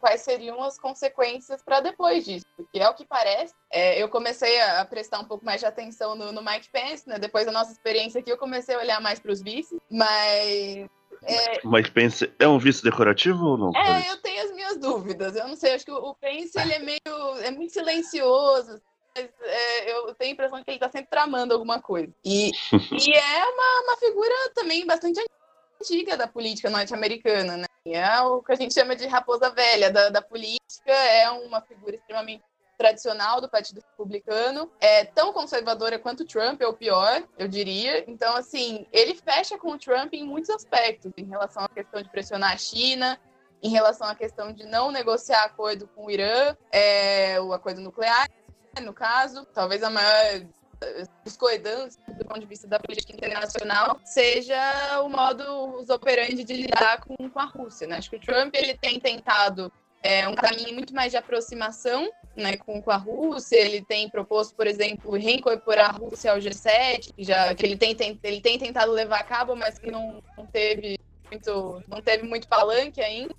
quais 0.00 0.22
seriam 0.22 0.62
as 0.62 0.78
consequências 0.78 1.62
para 1.62 1.80
depois 1.80 2.24
disso, 2.24 2.46
porque 2.56 2.78
é 2.78 2.88
o 2.88 2.94
que 2.94 3.04
parece. 3.04 3.52
É, 3.70 4.00
eu 4.02 4.08
comecei 4.08 4.60
a 4.60 4.84
prestar 4.84 5.20
um 5.20 5.24
pouco 5.24 5.44
mais 5.44 5.60
de 5.60 5.66
atenção 5.66 6.14
no, 6.14 6.32
no 6.32 6.42
Mike 6.42 6.70
Pence, 6.70 7.06
né? 7.08 7.18
Depois 7.18 7.44
da 7.44 7.52
nossa 7.52 7.72
experiência 7.72 8.20
aqui, 8.20 8.32
eu 8.32 8.38
comecei 8.38 8.74
a 8.74 8.78
olhar 8.78 9.00
mais 9.00 9.20
para 9.20 9.32
os 9.32 9.42
vices, 9.42 9.78
mas 9.90 10.88
é... 11.26 11.60
Mike 11.64 11.90
Pence 11.90 12.32
é 12.38 12.46
um 12.46 12.58
vice 12.58 12.82
decorativo 12.82 13.44
ou 13.44 13.58
não? 13.58 13.72
É, 13.74 14.10
eu 14.10 14.16
tenho 14.18 14.44
as 14.44 14.52
minhas 14.52 14.76
dúvidas. 14.78 15.36
Eu 15.36 15.48
não 15.48 15.56
sei, 15.56 15.74
acho 15.74 15.84
que 15.84 15.92
o 15.92 16.14
Pence 16.14 16.58
ele 16.58 16.72
é 16.72 16.78
meio 16.78 17.38
é 17.42 17.50
muito 17.50 17.72
silencioso. 17.72 18.80
Mas, 19.16 19.30
é, 19.42 19.92
eu 19.92 20.14
tenho 20.14 20.30
a 20.30 20.34
impressão 20.34 20.64
que 20.64 20.70
ele 20.70 20.76
está 20.76 20.90
sempre 20.90 21.08
tramando 21.08 21.54
alguma 21.54 21.80
coisa. 21.80 22.12
E, 22.24 22.50
e 22.92 23.12
é 23.12 23.44
uma, 23.44 23.82
uma 23.84 23.96
figura 23.96 24.34
também 24.54 24.84
bastante 24.86 25.20
antiga 25.80 26.16
da 26.16 26.26
política 26.26 26.70
norte-americana, 26.70 27.56
né? 27.56 27.64
É 27.86 28.20
o 28.22 28.42
que 28.42 28.52
a 28.52 28.56
gente 28.56 28.72
chama 28.72 28.96
de 28.96 29.06
raposa 29.06 29.50
velha 29.50 29.90
da, 29.90 30.08
da 30.08 30.22
política, 30.22 30.90
é 30.90 31.30
uma 31.30 31.60
figura 31.60 31.96
extremamente 31.96 32.42
tradicional 32.76 33.40
do 33.40 33.48
Partido 33.48 33.82
Republicano, 33.90 34.70
é 34.80 35.04
tão 35.04 35.32
conservadora 35.32 35.98
quanto 35.98 36.24
Trump, 36.24 36.60
é 36.60 36.66
o 36.66 36.74
pior, 36.74 37.22
eu 37.38 37.48
diria. 37.48 38.04
Então, 38.10 38.36
assim, 38.36 38.86
ele 38.92 39.14
fecha 39.14 39.58
com 39.58 39.72
o 39.72 39.78
Trump 39.78 40.12
em 40.14 40.24
muitos 40.24 40.50
aspectos, 40.50 41.12
em 41.16 41.24
relação 41.24 41.64
à 41.64 41.68
questão 41.68 42.02
de 42.02 42.10
pressionar 42.10 42.52
a 42.52 42.56
China, 42.56 43.18
em 43.62 43.70
relação 43.70 44.06
à 44.06 44.14
questão 44.14 44.52
de 44.52 44.64
não 44.64 44.90
negociar 44.90 45.44
acordo 45.44 45.88
com 45.88 46.06
o 46.06 46.10
Irã, 46.10 46.54
é, 46.70 47.40
o 47.40 47.52
acordo 47.52 47.80
nuclear, 47.80 48.28
no 48.82 48.92
caso, 48.92 49.46
talvez 49.54 49.82
a 49.82 49.90
maior 49.90 50.44
discordância 51.24 52.00
do 52.08 52.24
ponto 52.24 52.40
de 52.40 52.46
vista 52.46 52.66
da 52.66 52.78
política 52.78 53.14
internacional 53.14 53.98
seja 54.04 55.00
o 55.00 55.08
modo 55.08 55.78
os 55.78 55.88
operandi 55.88 56.44
de 56.44 56.54
lidar 56.54 57.00
com, 57.00 57.16
com 57.28 57.40
a 57.40 57.44
Rússia. 57.44 57.86
Né? 57.86 57.96
Acho 57.96 58.10
que 58.10 58.16
o 58.16 58.20
Trump 58.20 58.54
ele 58.54 58.76
tem 58.76 58.98
tentado 59.00 59.72
é, 60.02 60.28
um 60.28 60.34
caminho 60.34 60.74
muito 60.74 60.94
mais 60.94 61.10
de 61.10 61.16
aproximação 61.16 62.10
né, 62.36 62.56
com, 62.56 62.80
com 62.82 62.90
a 62.90 62.96
Rússia. 62.96 63.56
Ele 63.56 63.82
tem 63.82 64.08
proposto, 64.08 64.54
por 64.54 64.66
exemplo, 64.66 65.12
reincorporar 65.12 65.90
a 65.90 65.98
Rússia 65.98 66.32
ao 66.32 66.38
G7, 66.38 67.14
que, 67.14 67.24
já, 67.24 67.54
que 67.54 67.64
ele, 67.64 67.76
tem, 67.76 67.94
tem, 67.94 68.18
ele 68.22 68.40
tem 68.40 68.58
tentado 68.58 68.92
levar 68.92 69.20
a 69.20 69.24
cabo, 69.24 69.54
mas 69.54 69.78
que 69.78 69.90
não, 69.90 70.22
não 70.36 70.46
teve 70.46 70.98
muito, 71.30 71.82
não 71.88 72.00
teve 72.00 72.24
muito 72.24 72.48
palanque 72.48 73.00
ainda. 73.00 73.34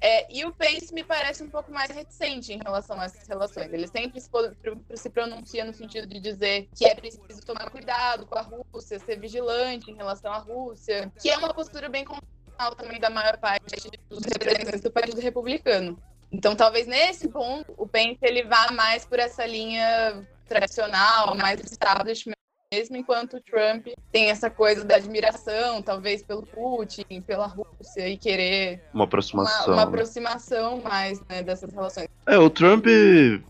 É, 0.00 0.32
e 0.32 0.44
o 0.44 0.52
Pence 0.52 0.94
me 0.94 1.02
parece 1.02 1.42
um 1.42 1.50
pouco 1.50 1.72
mais 1.72 1.90
reticente 1.90 2.52
em 2.52 2.58
relação 2.58 3.00
a 3.00 3.04
essas 3.04 3.26
relações. 3.26 3.72
Ele 3.72 3.86
sempre 3.88 4.20
se 4.20 5.10
pronuncia 5.10 5.64
no 5.64 5.74
sentido 5.74 6.06
de 6.06 6.20
dizer 6.20 6.68
que 6.74 6.86
é 6.86 6.94
preciso 6.94 7.44
tomar 7.44 7.68
cuidado 7.70 8.26
com 8.26 8.38
a 8.38 8.42
Rússia, 8.42 8.98
ser 9.00 9.18
vigilante 9.18 9.90
em 9.90 9.96
relação 9.96 10.32
à 10.32 10.38
Rússia, 10.38 11.12
que 11.20 11.28
é 11.28 11.36
uma 11.36 11.52
postura 11.52 11.88
bem 11.88 12.04
convencional 12.04 12.74
também 12.76 13.00
da 13.00 13.10
maior 13.10 13.38
parte 13.38 13.90
dos 14.08 14.20
representantes 14.24 14.80
do 14.80 14.90
Partido 14.90 15.20
Republicano. 15.20 16.00
Então, 16.30 16.54
talvez 16.54 16.86
nesse 16.86 17.28
ponto, 17.28 17.72
o 17.76 17.86
Pence 17.86 18.18
ele 18.22 18.44
vá 18.44 18.70
mais 18.72 19.04
por 19.04 19.18
essa 19.18 19.46
linha 19.46 20.26
tradicional, 20.46 21.36
mais 21.36 21.60
establishment 21.60 22.38
mesmo 22.70 22.96
enquanto 22.96 23.38
o 23.38 23.40
Trump 23.40 23.86
tem 24.12 24.28
essa 24.28 24.50
coisa 24.50 24.84
da 24.84 24.96
admiração, 24.96 25.80
talvez 25.80 26.22
pelo 26.22 26.42
Putin, 26.42 27.22
pela 27.22 27.46
Rússia 27.46 28.08
e 28.08 28.18
querer 28.18 28.82
uma 28.92 29.04
aproximação, 29.04 29.66
uma, 29.68 29.74
uma 29.74 29.82
aproximação 29.84 30.82
mais 30.82 31.18
né, 31.28 31.42
dessas 31.42 31.72
relações. 31.72 32.08
É, 32.26 32.36
o 32.36 32.50
Trump 32.50 32.84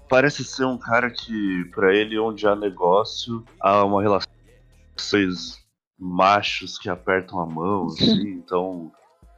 parece 0.08 0.44
ser 0.44 0.64
um 0.64 0.78
cara 0.78 1.10
que 1.10 1.64
para 1.74 1.92
ele 1.92 2.16
onde 2.18 2.46
há 2.46 2.54
negócio 2.54 3.44
há 3.60 3.84
uma 3.84 4.00
relação 4.00 4.30
vocês 4.96 5.58
machos 5.98 6.78
que 6.78 6.88
apertam 6.88 7.40
a 7.40 7.46
mão, 7.46 7.86
assim, 7.86 8.28
então 8.38 8.92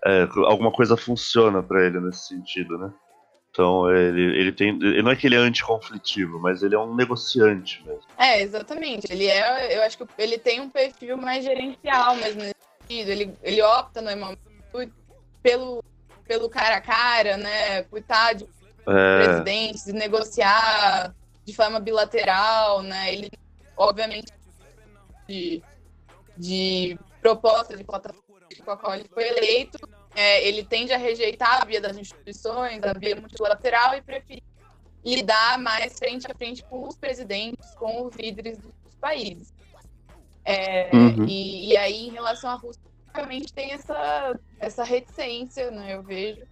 é, 0.05 0.29
alguma 0.47 0.73
coisa 0.73 0.97
funciona 0.97 1.63
para 1.63 1.87
ele 1.87 2.01
nesse 2.01 2.29
sentido, 2.29 2.77
né? 2.79 2.93
Então 3.51 3.91
ele, 3.91 4.23
ele 4.39 4.53
tem. 4.53 4.69
Ele 4.69 5.03
não 5.03 5.11
é 5.11 5.17
que 5.17 5.27
ele 5.27 5.35
é 5.35 5.39
anticonflitivo, 5.39 6.39
mas 6.39 6.63
ele 6.63 6.75
é 6.75 6.79
um 6.79 6.95
negociante 6.95 7.83
mesmo. 7.85 8.03
É, 8.17 8.41
exatamente. 8.41 9.11
Ele 9.11 9.27
é. 9.27 9.77
Eu 9.77 9.83
acho 9.83 9.99
que 9.99 10.07
ele 10.19 10.39
tem 10.39 10.61
um 10.61 10.71
perfil 10.71 11.17
mais 11.17 11.45
gerencial, 11.45 12.17
mas 12.17 12.37
nesse 12.37 12.55
sentido. 12.81 13.11
Ele, 13.11 13.35
ele 13.43 13.63
opta 13.63 14.01
normalmente 14.01 14.41
pelo, 15.43 15.83
pelo 16.25 16.49
cara 16.49 16.77
a 16.77 16.81
cara, 16.81 17.37
né? 17.37 17.83
Por 17.85 17.99
estar 17.99 18.35
de 18.35 18.47
é... 18.87 19.25
presidentes, 19.25 19.85
de 19.85 19.93
negociar 19.93 21.15
de 21.45 21.55
forma 21.55 21.81
bilateral, 21.81 22.83
né? 22.83 23.13
Ele, 23.13 23.31
obviamente, 23.77 24.33
de, 25.29 25.63
de 26.37 26.99
proposta 27.21 27.77
de 27.77 27.83
plataforma 27.83 28.31
com 28.65 28.71
a 28.71 28.77
qual 28.77 28.95
ele 28.95 29.09
foi 29.13 29.27
eleito, 29.27 29.79
é, 30.15 30.47
ele 30.47 30.65
tende 30.65 30.93
a 30.93 30.99
rejeitar 30.99 31.63
a 31.63 31.65
via 31.65 31.81
das 31.81 31.97
instituições, 31.97 32.83
a 32.83 32.93
via 32.93 33.17
multilateral 33.17 33.95
e 33.95 34.03
preferir 34.03 34.43
lidar 35.05 35.59
mais 35.59 35.99
frente 35.99 36.31
a 36.31 36.35
frente 36.35 36.63
com 36.65 36.87
os 36.87 36.97
presidentes, 36.97 37.75
com 37.77 38.07
os 38.07 38.15
líderes 38.17 38.59
dos 38.59 38.95
países. 39.01 39.53
É, 40.45 40.91
uhum. 40.93 41.25
e, 41.27 41.73
e, 41.73 41.77
aí, 41.77 42.09
em 42.09 42.11
relação 42.11 42.51
à 42.51 42.55
Rússia, 42.55 42.83
realmente 43.15 43.53
tem 43.53 43.73
essa, 43.73 44.39
essa 44.59 44.85
reticência, 44.85 45.71
né, 45.71 45.95
eu 45.95 46.03
vejo. 46.03 46.43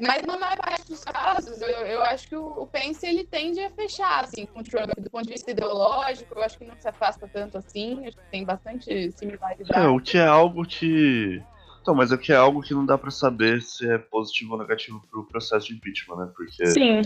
Mas 0.00 0.22
na 0.22 0.38
maior 0.38 0.56
parte 0.56 0.88
dos 0.88 1.04
casos, 1.04 1.60
eu, 1.60 1.68
eu 1.68 2.02
acho 2.02 2.28
que 2.28 2.34
o, 2.34 2.62
o 2.62 2.66
Pence 2.66 3.06
ele 3.06 3.24
tende 3.24 3.60
a 3.60 3.70
fechar 3.70 4.24
assim, 4.24 4.46
com 4.46 4.62
Trump 4.62 4.90
do 4.98 5.10
ponto 5.10 5.24
de 5.24 5.32
vista 5.32 5.50
ideológico. 5.50 6.34
Eu 6.34 6.42
acho 6.42 6.58
que 6.58 6.64
não 6.64 6.74
se 6.76 6.88
afasta 6.88 7.28
tanto 7.28 7.58
assim. 7.58 8.06
Acho 8.06 8.16
que 8.16 8.30
tem 8.30 8.44
bastante 8.44 9.12
similaridade. 9.12 9.78
É, 9.78 9.86
o 9.86 10.00
que 10.00 10.18
é 10.18 10.26
algo 10.26 10.64
que. 10.64 11.40
Então, 11.82 11.94
mas 11.96 12.12
é 12.12 12.16
que 12.16 12.32
é 12.32 12.36
algo 12.36 12.62
que 12.62 12.72
não 12.72 12.86
dá 12.86 12.96
para 12.96 13.10
saber 13.10 13.60
se 13.60 13.90
é 13.90 13.98
positivo 13.98 14.52
ou 14.52 14.58
negativo 14.58 15.02
pro 15.10 15.26
processo 15.26 15.66
de 15.66 15.74
impeachment, 15.74 16.16
né? 16.16 16.30
Porque 16.34 16.64
Sim. 16.66 17.02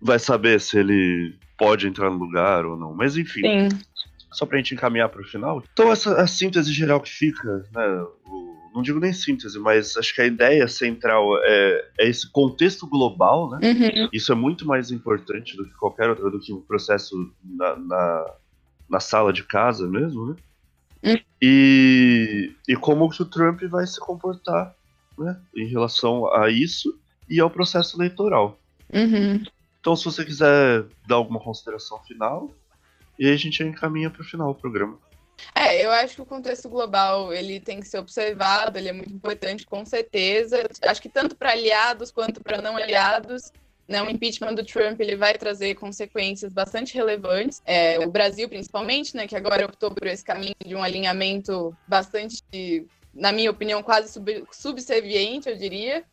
vai 0.00 0.18
saber 0.18 0.60
se 0.60 0.78
ele 0.78 1.34
pode 1.56 1.88
entrar 1.88 2.10
no 2.10 2.18
lugar 2.18 2.66
ou 2.66 2.76
não. 2.76 2.94
Mas 2.94 3.16
enfim. 3.16 3.40
Sim. 3.40 3.68
Só 4.30 4.46
pra 4.46 4.58
gente 4.58 4.74
encaminhar 4.74 5.08
pro 5.08 5.24
final. 5.24 5.62
Então, 5.72 5.90
essa 5.90 6.20
a 6.20 6.26
síntese 6.26 6.72
geral 6.72 7.00
que 7.00 7.10
fica, 7.10 7.64
né? 7.74 8.06
O, 8.26 8.52
não 8.74 8.82
digo 8.82 8.98
nem 9.00 9.12
síntese, 9.12 9.58
mas 9.58 9.96
acho 9.96 10.14
que 10.14 10.20
a 10.20 10.26
ideia 10.26 10.66
central 10.68 11.38
é, 11.42 11.90
é 12.00 12.08
esse 12.08 12.30
contexto 12.30 12.86
global, 12.86 13.50
né? 13.50 13.60
Uhum. 13.62 14.08
Isso 14.12 14.32
é 14.32 14.34
muito 14.34 14.66
mais 14.66 14.90
importante 14.90 15.56
do 15.56 15.64
que 15.64 15.74
qualquer 15.74 16.08
outro, 16.08 16.30
do 16.30 16.40
que 16.40 16.52
o 16.52 16.60
processo 16.60 17.14
na, 17.44 17.76
na, 17.76 18.34
na 18.88 19.00
sala 19.00 19.32
de 19.32 19.42
casa 19.44 19.86
mesmo, 19.86 20.26
né? 20.26 20.36
Hum. 21.04 21.18
E, 21.40 22.54
e 22.68 22.76
como 22.76 23.10
que 23.10 23.22
o 23.22 23.26
Trump 23.26 23.62
vai 23.64 23.86
se 23.86 23.98
comportar 23.98 24.74
né, 25.18 25.40
em 25.54 25.66
relação 25.66 26.32
a 26.34 26.50
isso 26.50 26.98
e 27.28 27.40
ao 27.40 27.50
processo 27.50 27.96
eleitoral. 27.96 28.58
Uhum. 28.92 29.42
Então, 29.80 29.96
se 29.96 30.04
você 30.04 30.24
quiser 30.24 30.84
dar 31.06 31.16
alguma 31.16 31.40
consideração 31.40 31.98
final, 32.04 32.54
e 33.18 33.26
aí 33.26 33.32
a 33.32 33.36
gente 33.36 33.62
encaminha 33.62 34.10
para 34.10 34.22
o 34.22 34.24
final 34.24 34.52
do 34.52 34.60
programa. 34.60 34.98
É, 35.54 35.84
eu 35.84 35.90
acho 35.90 36.14
que 36.14 36.22
o 36.22 36.26
contexto 36.26 36.68
global 36.68 37.32
ele 37.32 37.58
tem 37.58 37.80
que 37.80 37.88
ser 37.88 37.98
observado, 37.98 38.78
ele 38.78 38.88
é 38.88 38.92
muito 38.92 39.12
importante, 39.12 39.66
com 39.66 39.84
certeza. 39.84 40.68
Acho 40.82 41.02
que 41.02 41.08
tanto 41.08 41.34
para 41.34 41.50
aliados 41.50 42.12
quanto 42.12 42.40
para 42.42 42.62
não 42.62 42.76
aliados. 42.76 43.50
Né, 43.92 44.02
o 44.02 44.08
impeachment 44.08 44.54
do 44.54 44.64
Trump 44.64 44.98
ele 45.00 45.16
vai 45.16 45.34
trazer 45.34 45.74
consequências 45.74 46.50
bastante 46.50 46.94
relevantes. 46.94 47.60
É, 47.66 47.98
o 47.98 48.10
Brasil, 48.10 48.48
principalmente, 48.48 49.14
né, 49.14 49.26
que 49.26 49.36
agora 49.36 49.66
optou 49.66 49.90
por 49.90 50.06
esse 50.06 50.24
caminho 50.24 50.54
de 50.64 50.74
um 50.74 50.82
alinhamento 50.82 51.76
bastante, 51.86 52.42
na 53.12 53.32
minha 53.32 53.50
opinião, 53.50 53.82
quase 53.82 54.10
sub, 54.10 54.44
subserviente, 54.50 55.50
eu 55.50 55.58
diria. 55.58 56.04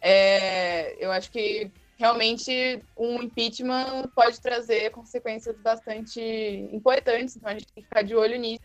É, 0.00 0.96
eu 0.98 1.12
acho 1.12 1.30
que 1.30 1.70
realmente 1.96 2.82
um 2.96 3.22
impeachment 3.22 4.08
pode 4.16 4.40
trazer 4.40 4.90
consequências 4.90 5.56
bastante 5.60 6.20
importantes, 6.72 7.36
então 7.36 7.50
a 7.50 7.52
gente 7.52 7.66
tem 7.72 7.84
que 7.84 7.88
ficar 7.88 8.02
de 8.02 8.16
olho 8.16 8.36
nisso. 8.36 8.64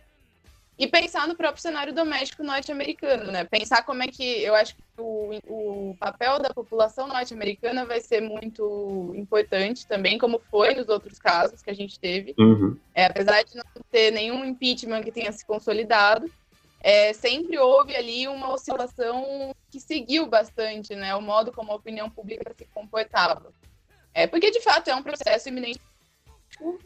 E 0.77 0.87
pensar 0.87 1.27
no 1.27 1.35
próprio 1.35 1.61
cenário 1.61 1.93
doméstico 1.93 2.43
norte-americano, 2.43 3.31
né? 3.31 3.43
Pensar 3.43 3.83
como 3.83 4.01
é 4.01 4.07
que 4.07 4.23
eu 4.23 4.55
acho 4.55 4.75
que 4.75 4.81
o, 4.97 5.37
o 5.47 5.95
papel 5.99 6.39
da 6.39 6.49
população 6.49 7.07
norte-americana 7.07 7.85
vai 7.85 8.01
ser 8.01 8.21
muito 8.21 9.13
importante 9.15 9.85
também, 9.85 10.17
como 10.17 10.41
foi 10.49 10.73
nos 10.73 10.89
outros 10.89 11.19
casos 11.19 11.61
que 11.61 11.69
a 11.69 11.75
gente 11.75 11.99
teve. 11.99 12.33
Uhum. 12.39 12.75
É, 12.95 13.05
apesar 13.05 13.43
de 13.43 13.55
não 13.55 13.63
ter 13.91 14.11
nenhum 14.11 14.43
impeachment 14.43 15.03
que 15.03 15.11
tenha 15.11 15.31
se 15.31 15.45
consolidado, 15.45 16.29
é, 16.79 17.13
sempre 17.13 17.57
houve 17.57 17.95
ali 17.95 18.27
uma 18.27 18.51
oscilação 18.51 19.55
que 19.71 19.79
seguiu 19.79 20.25
bastante, 20.25 20.95
né? 20.95 21.15
O 21.15 21.21
modo 21.21 21.51
como 21.51 21.71
a 21.71 21.75
opinião 21.75 22.09
pública 22.09 22.51
se 22.57 22.65
comportava. 22.73 23.53
É, 24.13 24.27
porque, 24.27 24.51
de 24.51 24.61
fato, 24.61 24.89
é 24.89 24.95
um 24.95 25.01
processo 25.01 25.49
iminente. 25.49 25.79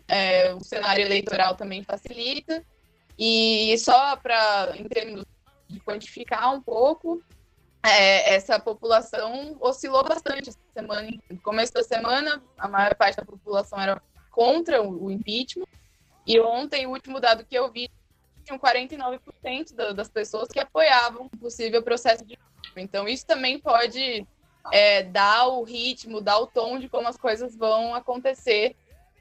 É, 0.08 0.54
o 0.54 0.64
cenário 0.64 1.04
eleitoral 1.04 1.56
também 1.56 1.84
facilita. 1.84 2.64
E 3.18 3.76
só 3.80 4.16
para, 4.18 4.74
quantificar 5.84 6.54
um 6.54 6.62
pouco, 6.62 7.22
é, 7.84 8.36
essa 8.36 8.60
população 8.60 9.58
oscilou 9.60 10.04
bastante 10.04 10.50
essa 10.50 10.60
semana. 10.74 11.10
No 11.30 11.42
começo 11.42 11.74
da 11.74 11.84
semana, 11.84 12.42
a 12.58 12.68
maior 12.68 12.94
parte 12.96 13.18
da 13.18 13.26
população 13.26 13.80
era 13.80 14.02
contra 14.32 14.82
o 14.82 15.10
impeachment. 15.10 15.68
E 16.26 16.40
ontem, 16.40 16.86
o 16.86 16.92
último 16.92 17.20
dado 17.20 17.46
que 17.46 17.56
eu 17.56 17.72
vi, 17.72 17.90
tinham 18.44 18.60
49% 18.60 19.94
das 19.94 20.10
pessoas 20.10 20.50
que 20.50 20.60
apoiavam 20.60 21.26
o 21.26 21.38
possível 21.38 21.82
processo 21.82 22.26
de 22.26 22.34
impeachment. 22.34 22.84
Então, 22.84 23.08
isso 23.08 23.26
também 23.26 23.60
pode 23.60 24.28
é, 24.72 25.04
dar 25.04 25.48
o 25.48 25.64
ritmo, 25.64 26.22
dar 26.22 26.38
o 26.40 26.48
tom 26.48 26.78
de 26.78 26.90
como 26.90 27.08
as 27.08 27.18
coisas 27.18 27.56
vão 27.56 27.96
acontecer 27.96 28.76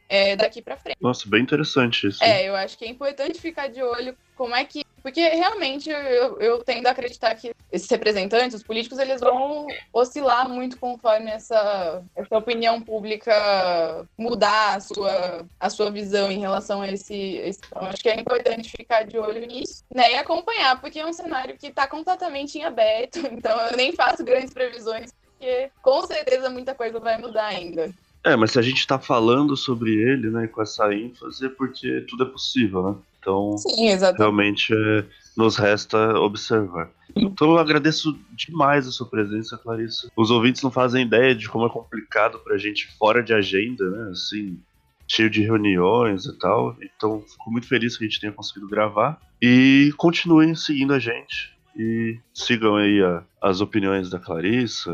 é, 0.09 0.37
daqui 0.37 0.63
para 0.63 0.77
frente. 0.77 0.99
Nossa, 1.01 1.29
bem 1.29 1.43
interessante 1.43 2.07
isso. 2.07 2.23
É, 2.23 2.49
eu 2.49 2.55
acho 2.55 2.79
que 2.79 2.85
é 2.85 2.89
importante 2.89 3.41
ficar 3.41 3.69
de 3.69 3.83
olho 3.83 4.17
como 4.37 4.55
é 4.55 4.65
que. 4.65 4.85
Porque 5.03 5.21
realmente 5.21 5.89
eu, 5.89 6.41
eu 6.41 6.65
tendo 6.65 6.89
a 6.89 6.91
acreditar 6.91 7.33
que 7.37 7.55
esses 7.71 7.89
representantes, 7.89 8.57
os 8.57 8.63
políticos, 8.63 8.99
eles 8.99 9.21
vão 9.21 9.67
oscilar 9.93 10.49
muito 10.49 10.79
conforme 10.79 11.31
essa, 11.31 12.03
essa 12.17 12.37
opinião 12.37 12.83
pública 12.83 14.09
mudar 14.19 14.77
a 14.77 14.81
sua, 14.81 15.47
a 15.61 15.71
sua 15.71 15.93
visão 15.93 16.31
em 16.31 16.41
relação 16.41 16.83
a 16.83 16.91
esse, 16.91 17.15
esse. 17.15 17.61
Então, 17.67 17.83
acho 17.85 18.03
que 18.03 18.09
é 18.09 18.19
importante 18.19 18.69
ficar 18.71 19.05
de 19.05 19.17
olho 19.17 19.47
nisso 19.47 19.85
né, 19.95 20.13
e 20.13 20.17
acompanhar, 20.17 20.81
porque 20.81 20.99
é 20.99 21.07
um 21.07 21.13
cenário 21.13 21.57
que 21.57 21.69
está 21.69 21.87
completamente 21.87 22.59
em 22.59 22.65
aberto, 22.65 23.21
então 23.31 23.59
eu 23.69 23.77
nem 23.77 23.93
faço 23.93 24.25
grandes 24.25 24.53
previsões, 24.53 25.13
porque 25.23 25.71
com 25.83 26.05
certeza 26.05 26.51
muita 26.51 26.75
coisa 26.75 26.99
vai 26.99 27.17
mudar 27.17 27.47
ainda. 27.47 27.93
É, 28.27 28.35
mas 28.35 28.51
se 28.51 28.59
a 28.59 28.63
gente 28.63 28.85
tá 28.85 28.99
falando 28.99 29.57
sobre 29.57 29.95
ele, 29.95 30.31
né, 30.31 30.49
com 30.49 30.61
essa 30.61 30.93
ênfase, 30.93 31.47
é 31.47 31.49
porque 31.49 32.05
tudo 32.09 32.25
é 32.25 32.27
possível, 32.27 32.83
né? 32.83 32.97
Então, 33.21 33.57
Sim, 33.57 33.89
realmente 34.19 34.75
é, 34.75 35.05
nos 35.37 35.57
resta 35.57 36.19
observar. 36.19 36.91
Então 37.15 37.53
eu 37.53 37.59
agradeço 37.59 38.19
demais 38.33 38.89
a 38.89 38.91
sua 38.91 39.07
presença, 39.07 39.57
Clarissa. 39.57 40.11
Os 40.17 40.33
ouvintes 40.33 40.61
não 40.63 40.73
fazem 40.73 41.07
ideia 41.07 41.37
de 41.37 41.49
como 41.49 41.67
é 41.67 41.71
complicado 41.71 42.41
pra 42.41 42.59
gente 42.59 42.89
fora 42.99 43.23
de 43.23 43.33
agenda, 43.33 43.89
né? 43.89 44.11
Assim, 44.11 44.59
cheio 45.07 45.31
de 45.31 45.43
reuniões 45.43 46.27
e 46.27 46.37
tal. 46.37 46.77
Então, 46.83 47.23
fico 47.23 47.49
muito 47.49 47.69
feliz 47.69 47.97
que 47.97 48.05
a 48.05 48.09
gente 48.09 48.21
tenha 48.21 48.33
conseguido 48.33 48.69
gravar. 48.69 49.21
E 49.41 49.93
continuem 49.97 50.57
seguindo 50.57 50.93
a 50.93 50.99
gente. 50.99 51.57
E 51.77 52.19
sigam 52.35 52.75
aí 52.75 53.01
a, 53.03 53.23
as 53.41 53.61
opiniões 53.61 54.11
da 54.11 54.19
Clarissa, 54.19 54.93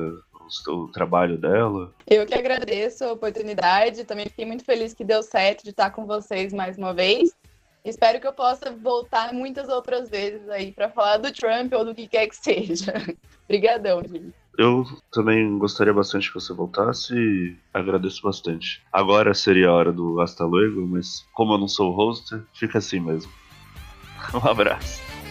o 0.69 0.89
trabalho 0.89 1.39
dela. 1.39 1.93
Eu 2.07 2.27
que 2.27 2.35
agradeço 2.35 3.05
a 3.05 3.13
oportunidade, 3.13 4.05
também 4.05 4.27
fiquei 4.27 4.45
muito 4.45 4.65
feliz 4.65 4.95
que 4.95 5.05
deu 5.05 5.23
certo 5.23 5.65
de 5.65 5.71
estar 5.71 5.91
com 5.91 6.07
vocês 6.07 6.53
mais 6.53 6.77
uma 6.77 6.93
vez. 6.93 7.35
Espero 7.85 8.21
que 8.21 8.27
eu 8.27 8.33
possa 8.33 8.71
voltar 8.71 9.33
muitas 9.33 9.69
outras 9.69 10.09
vezes 10.09 10.49
aí 10.49 10.71
para 10.71 10.89
falar 10.89 11.17
do 11.17 11.33
Trump 11.33 11.73
ou 11.73 11.85
do 11.85 11.95
que 11.95 12.07
quer 12.07 12.29
que 12.29 12.37
seja. 12.37 12.93
Obrigadão, 13.45 14.03
gente. 14.03 14.33
Eu 14.59 14.85
também 15.11 15.59
gostaria 15.59 15.93
bastante 15.93 16.29
que 16.29 16.35
você 16.35 16.53
voltasse 16.53 17.15
e 17.15 17.57
agradeço 17.73 18.23
bastante. 18.23 18.83
Agora 18.93 19.35
seria 19.35 19.69
a 19.69 19.73
hora 19.73 19.93
do 19.93 20.21
Hasta 20.21 20.45
Luego, 20.45 20.87
mas 20.87 21.27
como 21.33 21.55
eu 21.55 21.59
não 21.59 21.69
sou 21.69 21.91
o 21.91 21.95
host, 21.95 22.41
fica 22.53 22.79
assim 22.79 23.01
mesmo. 23.01 23.33
Um 24.33 24.49
abraço. 24.49 25.22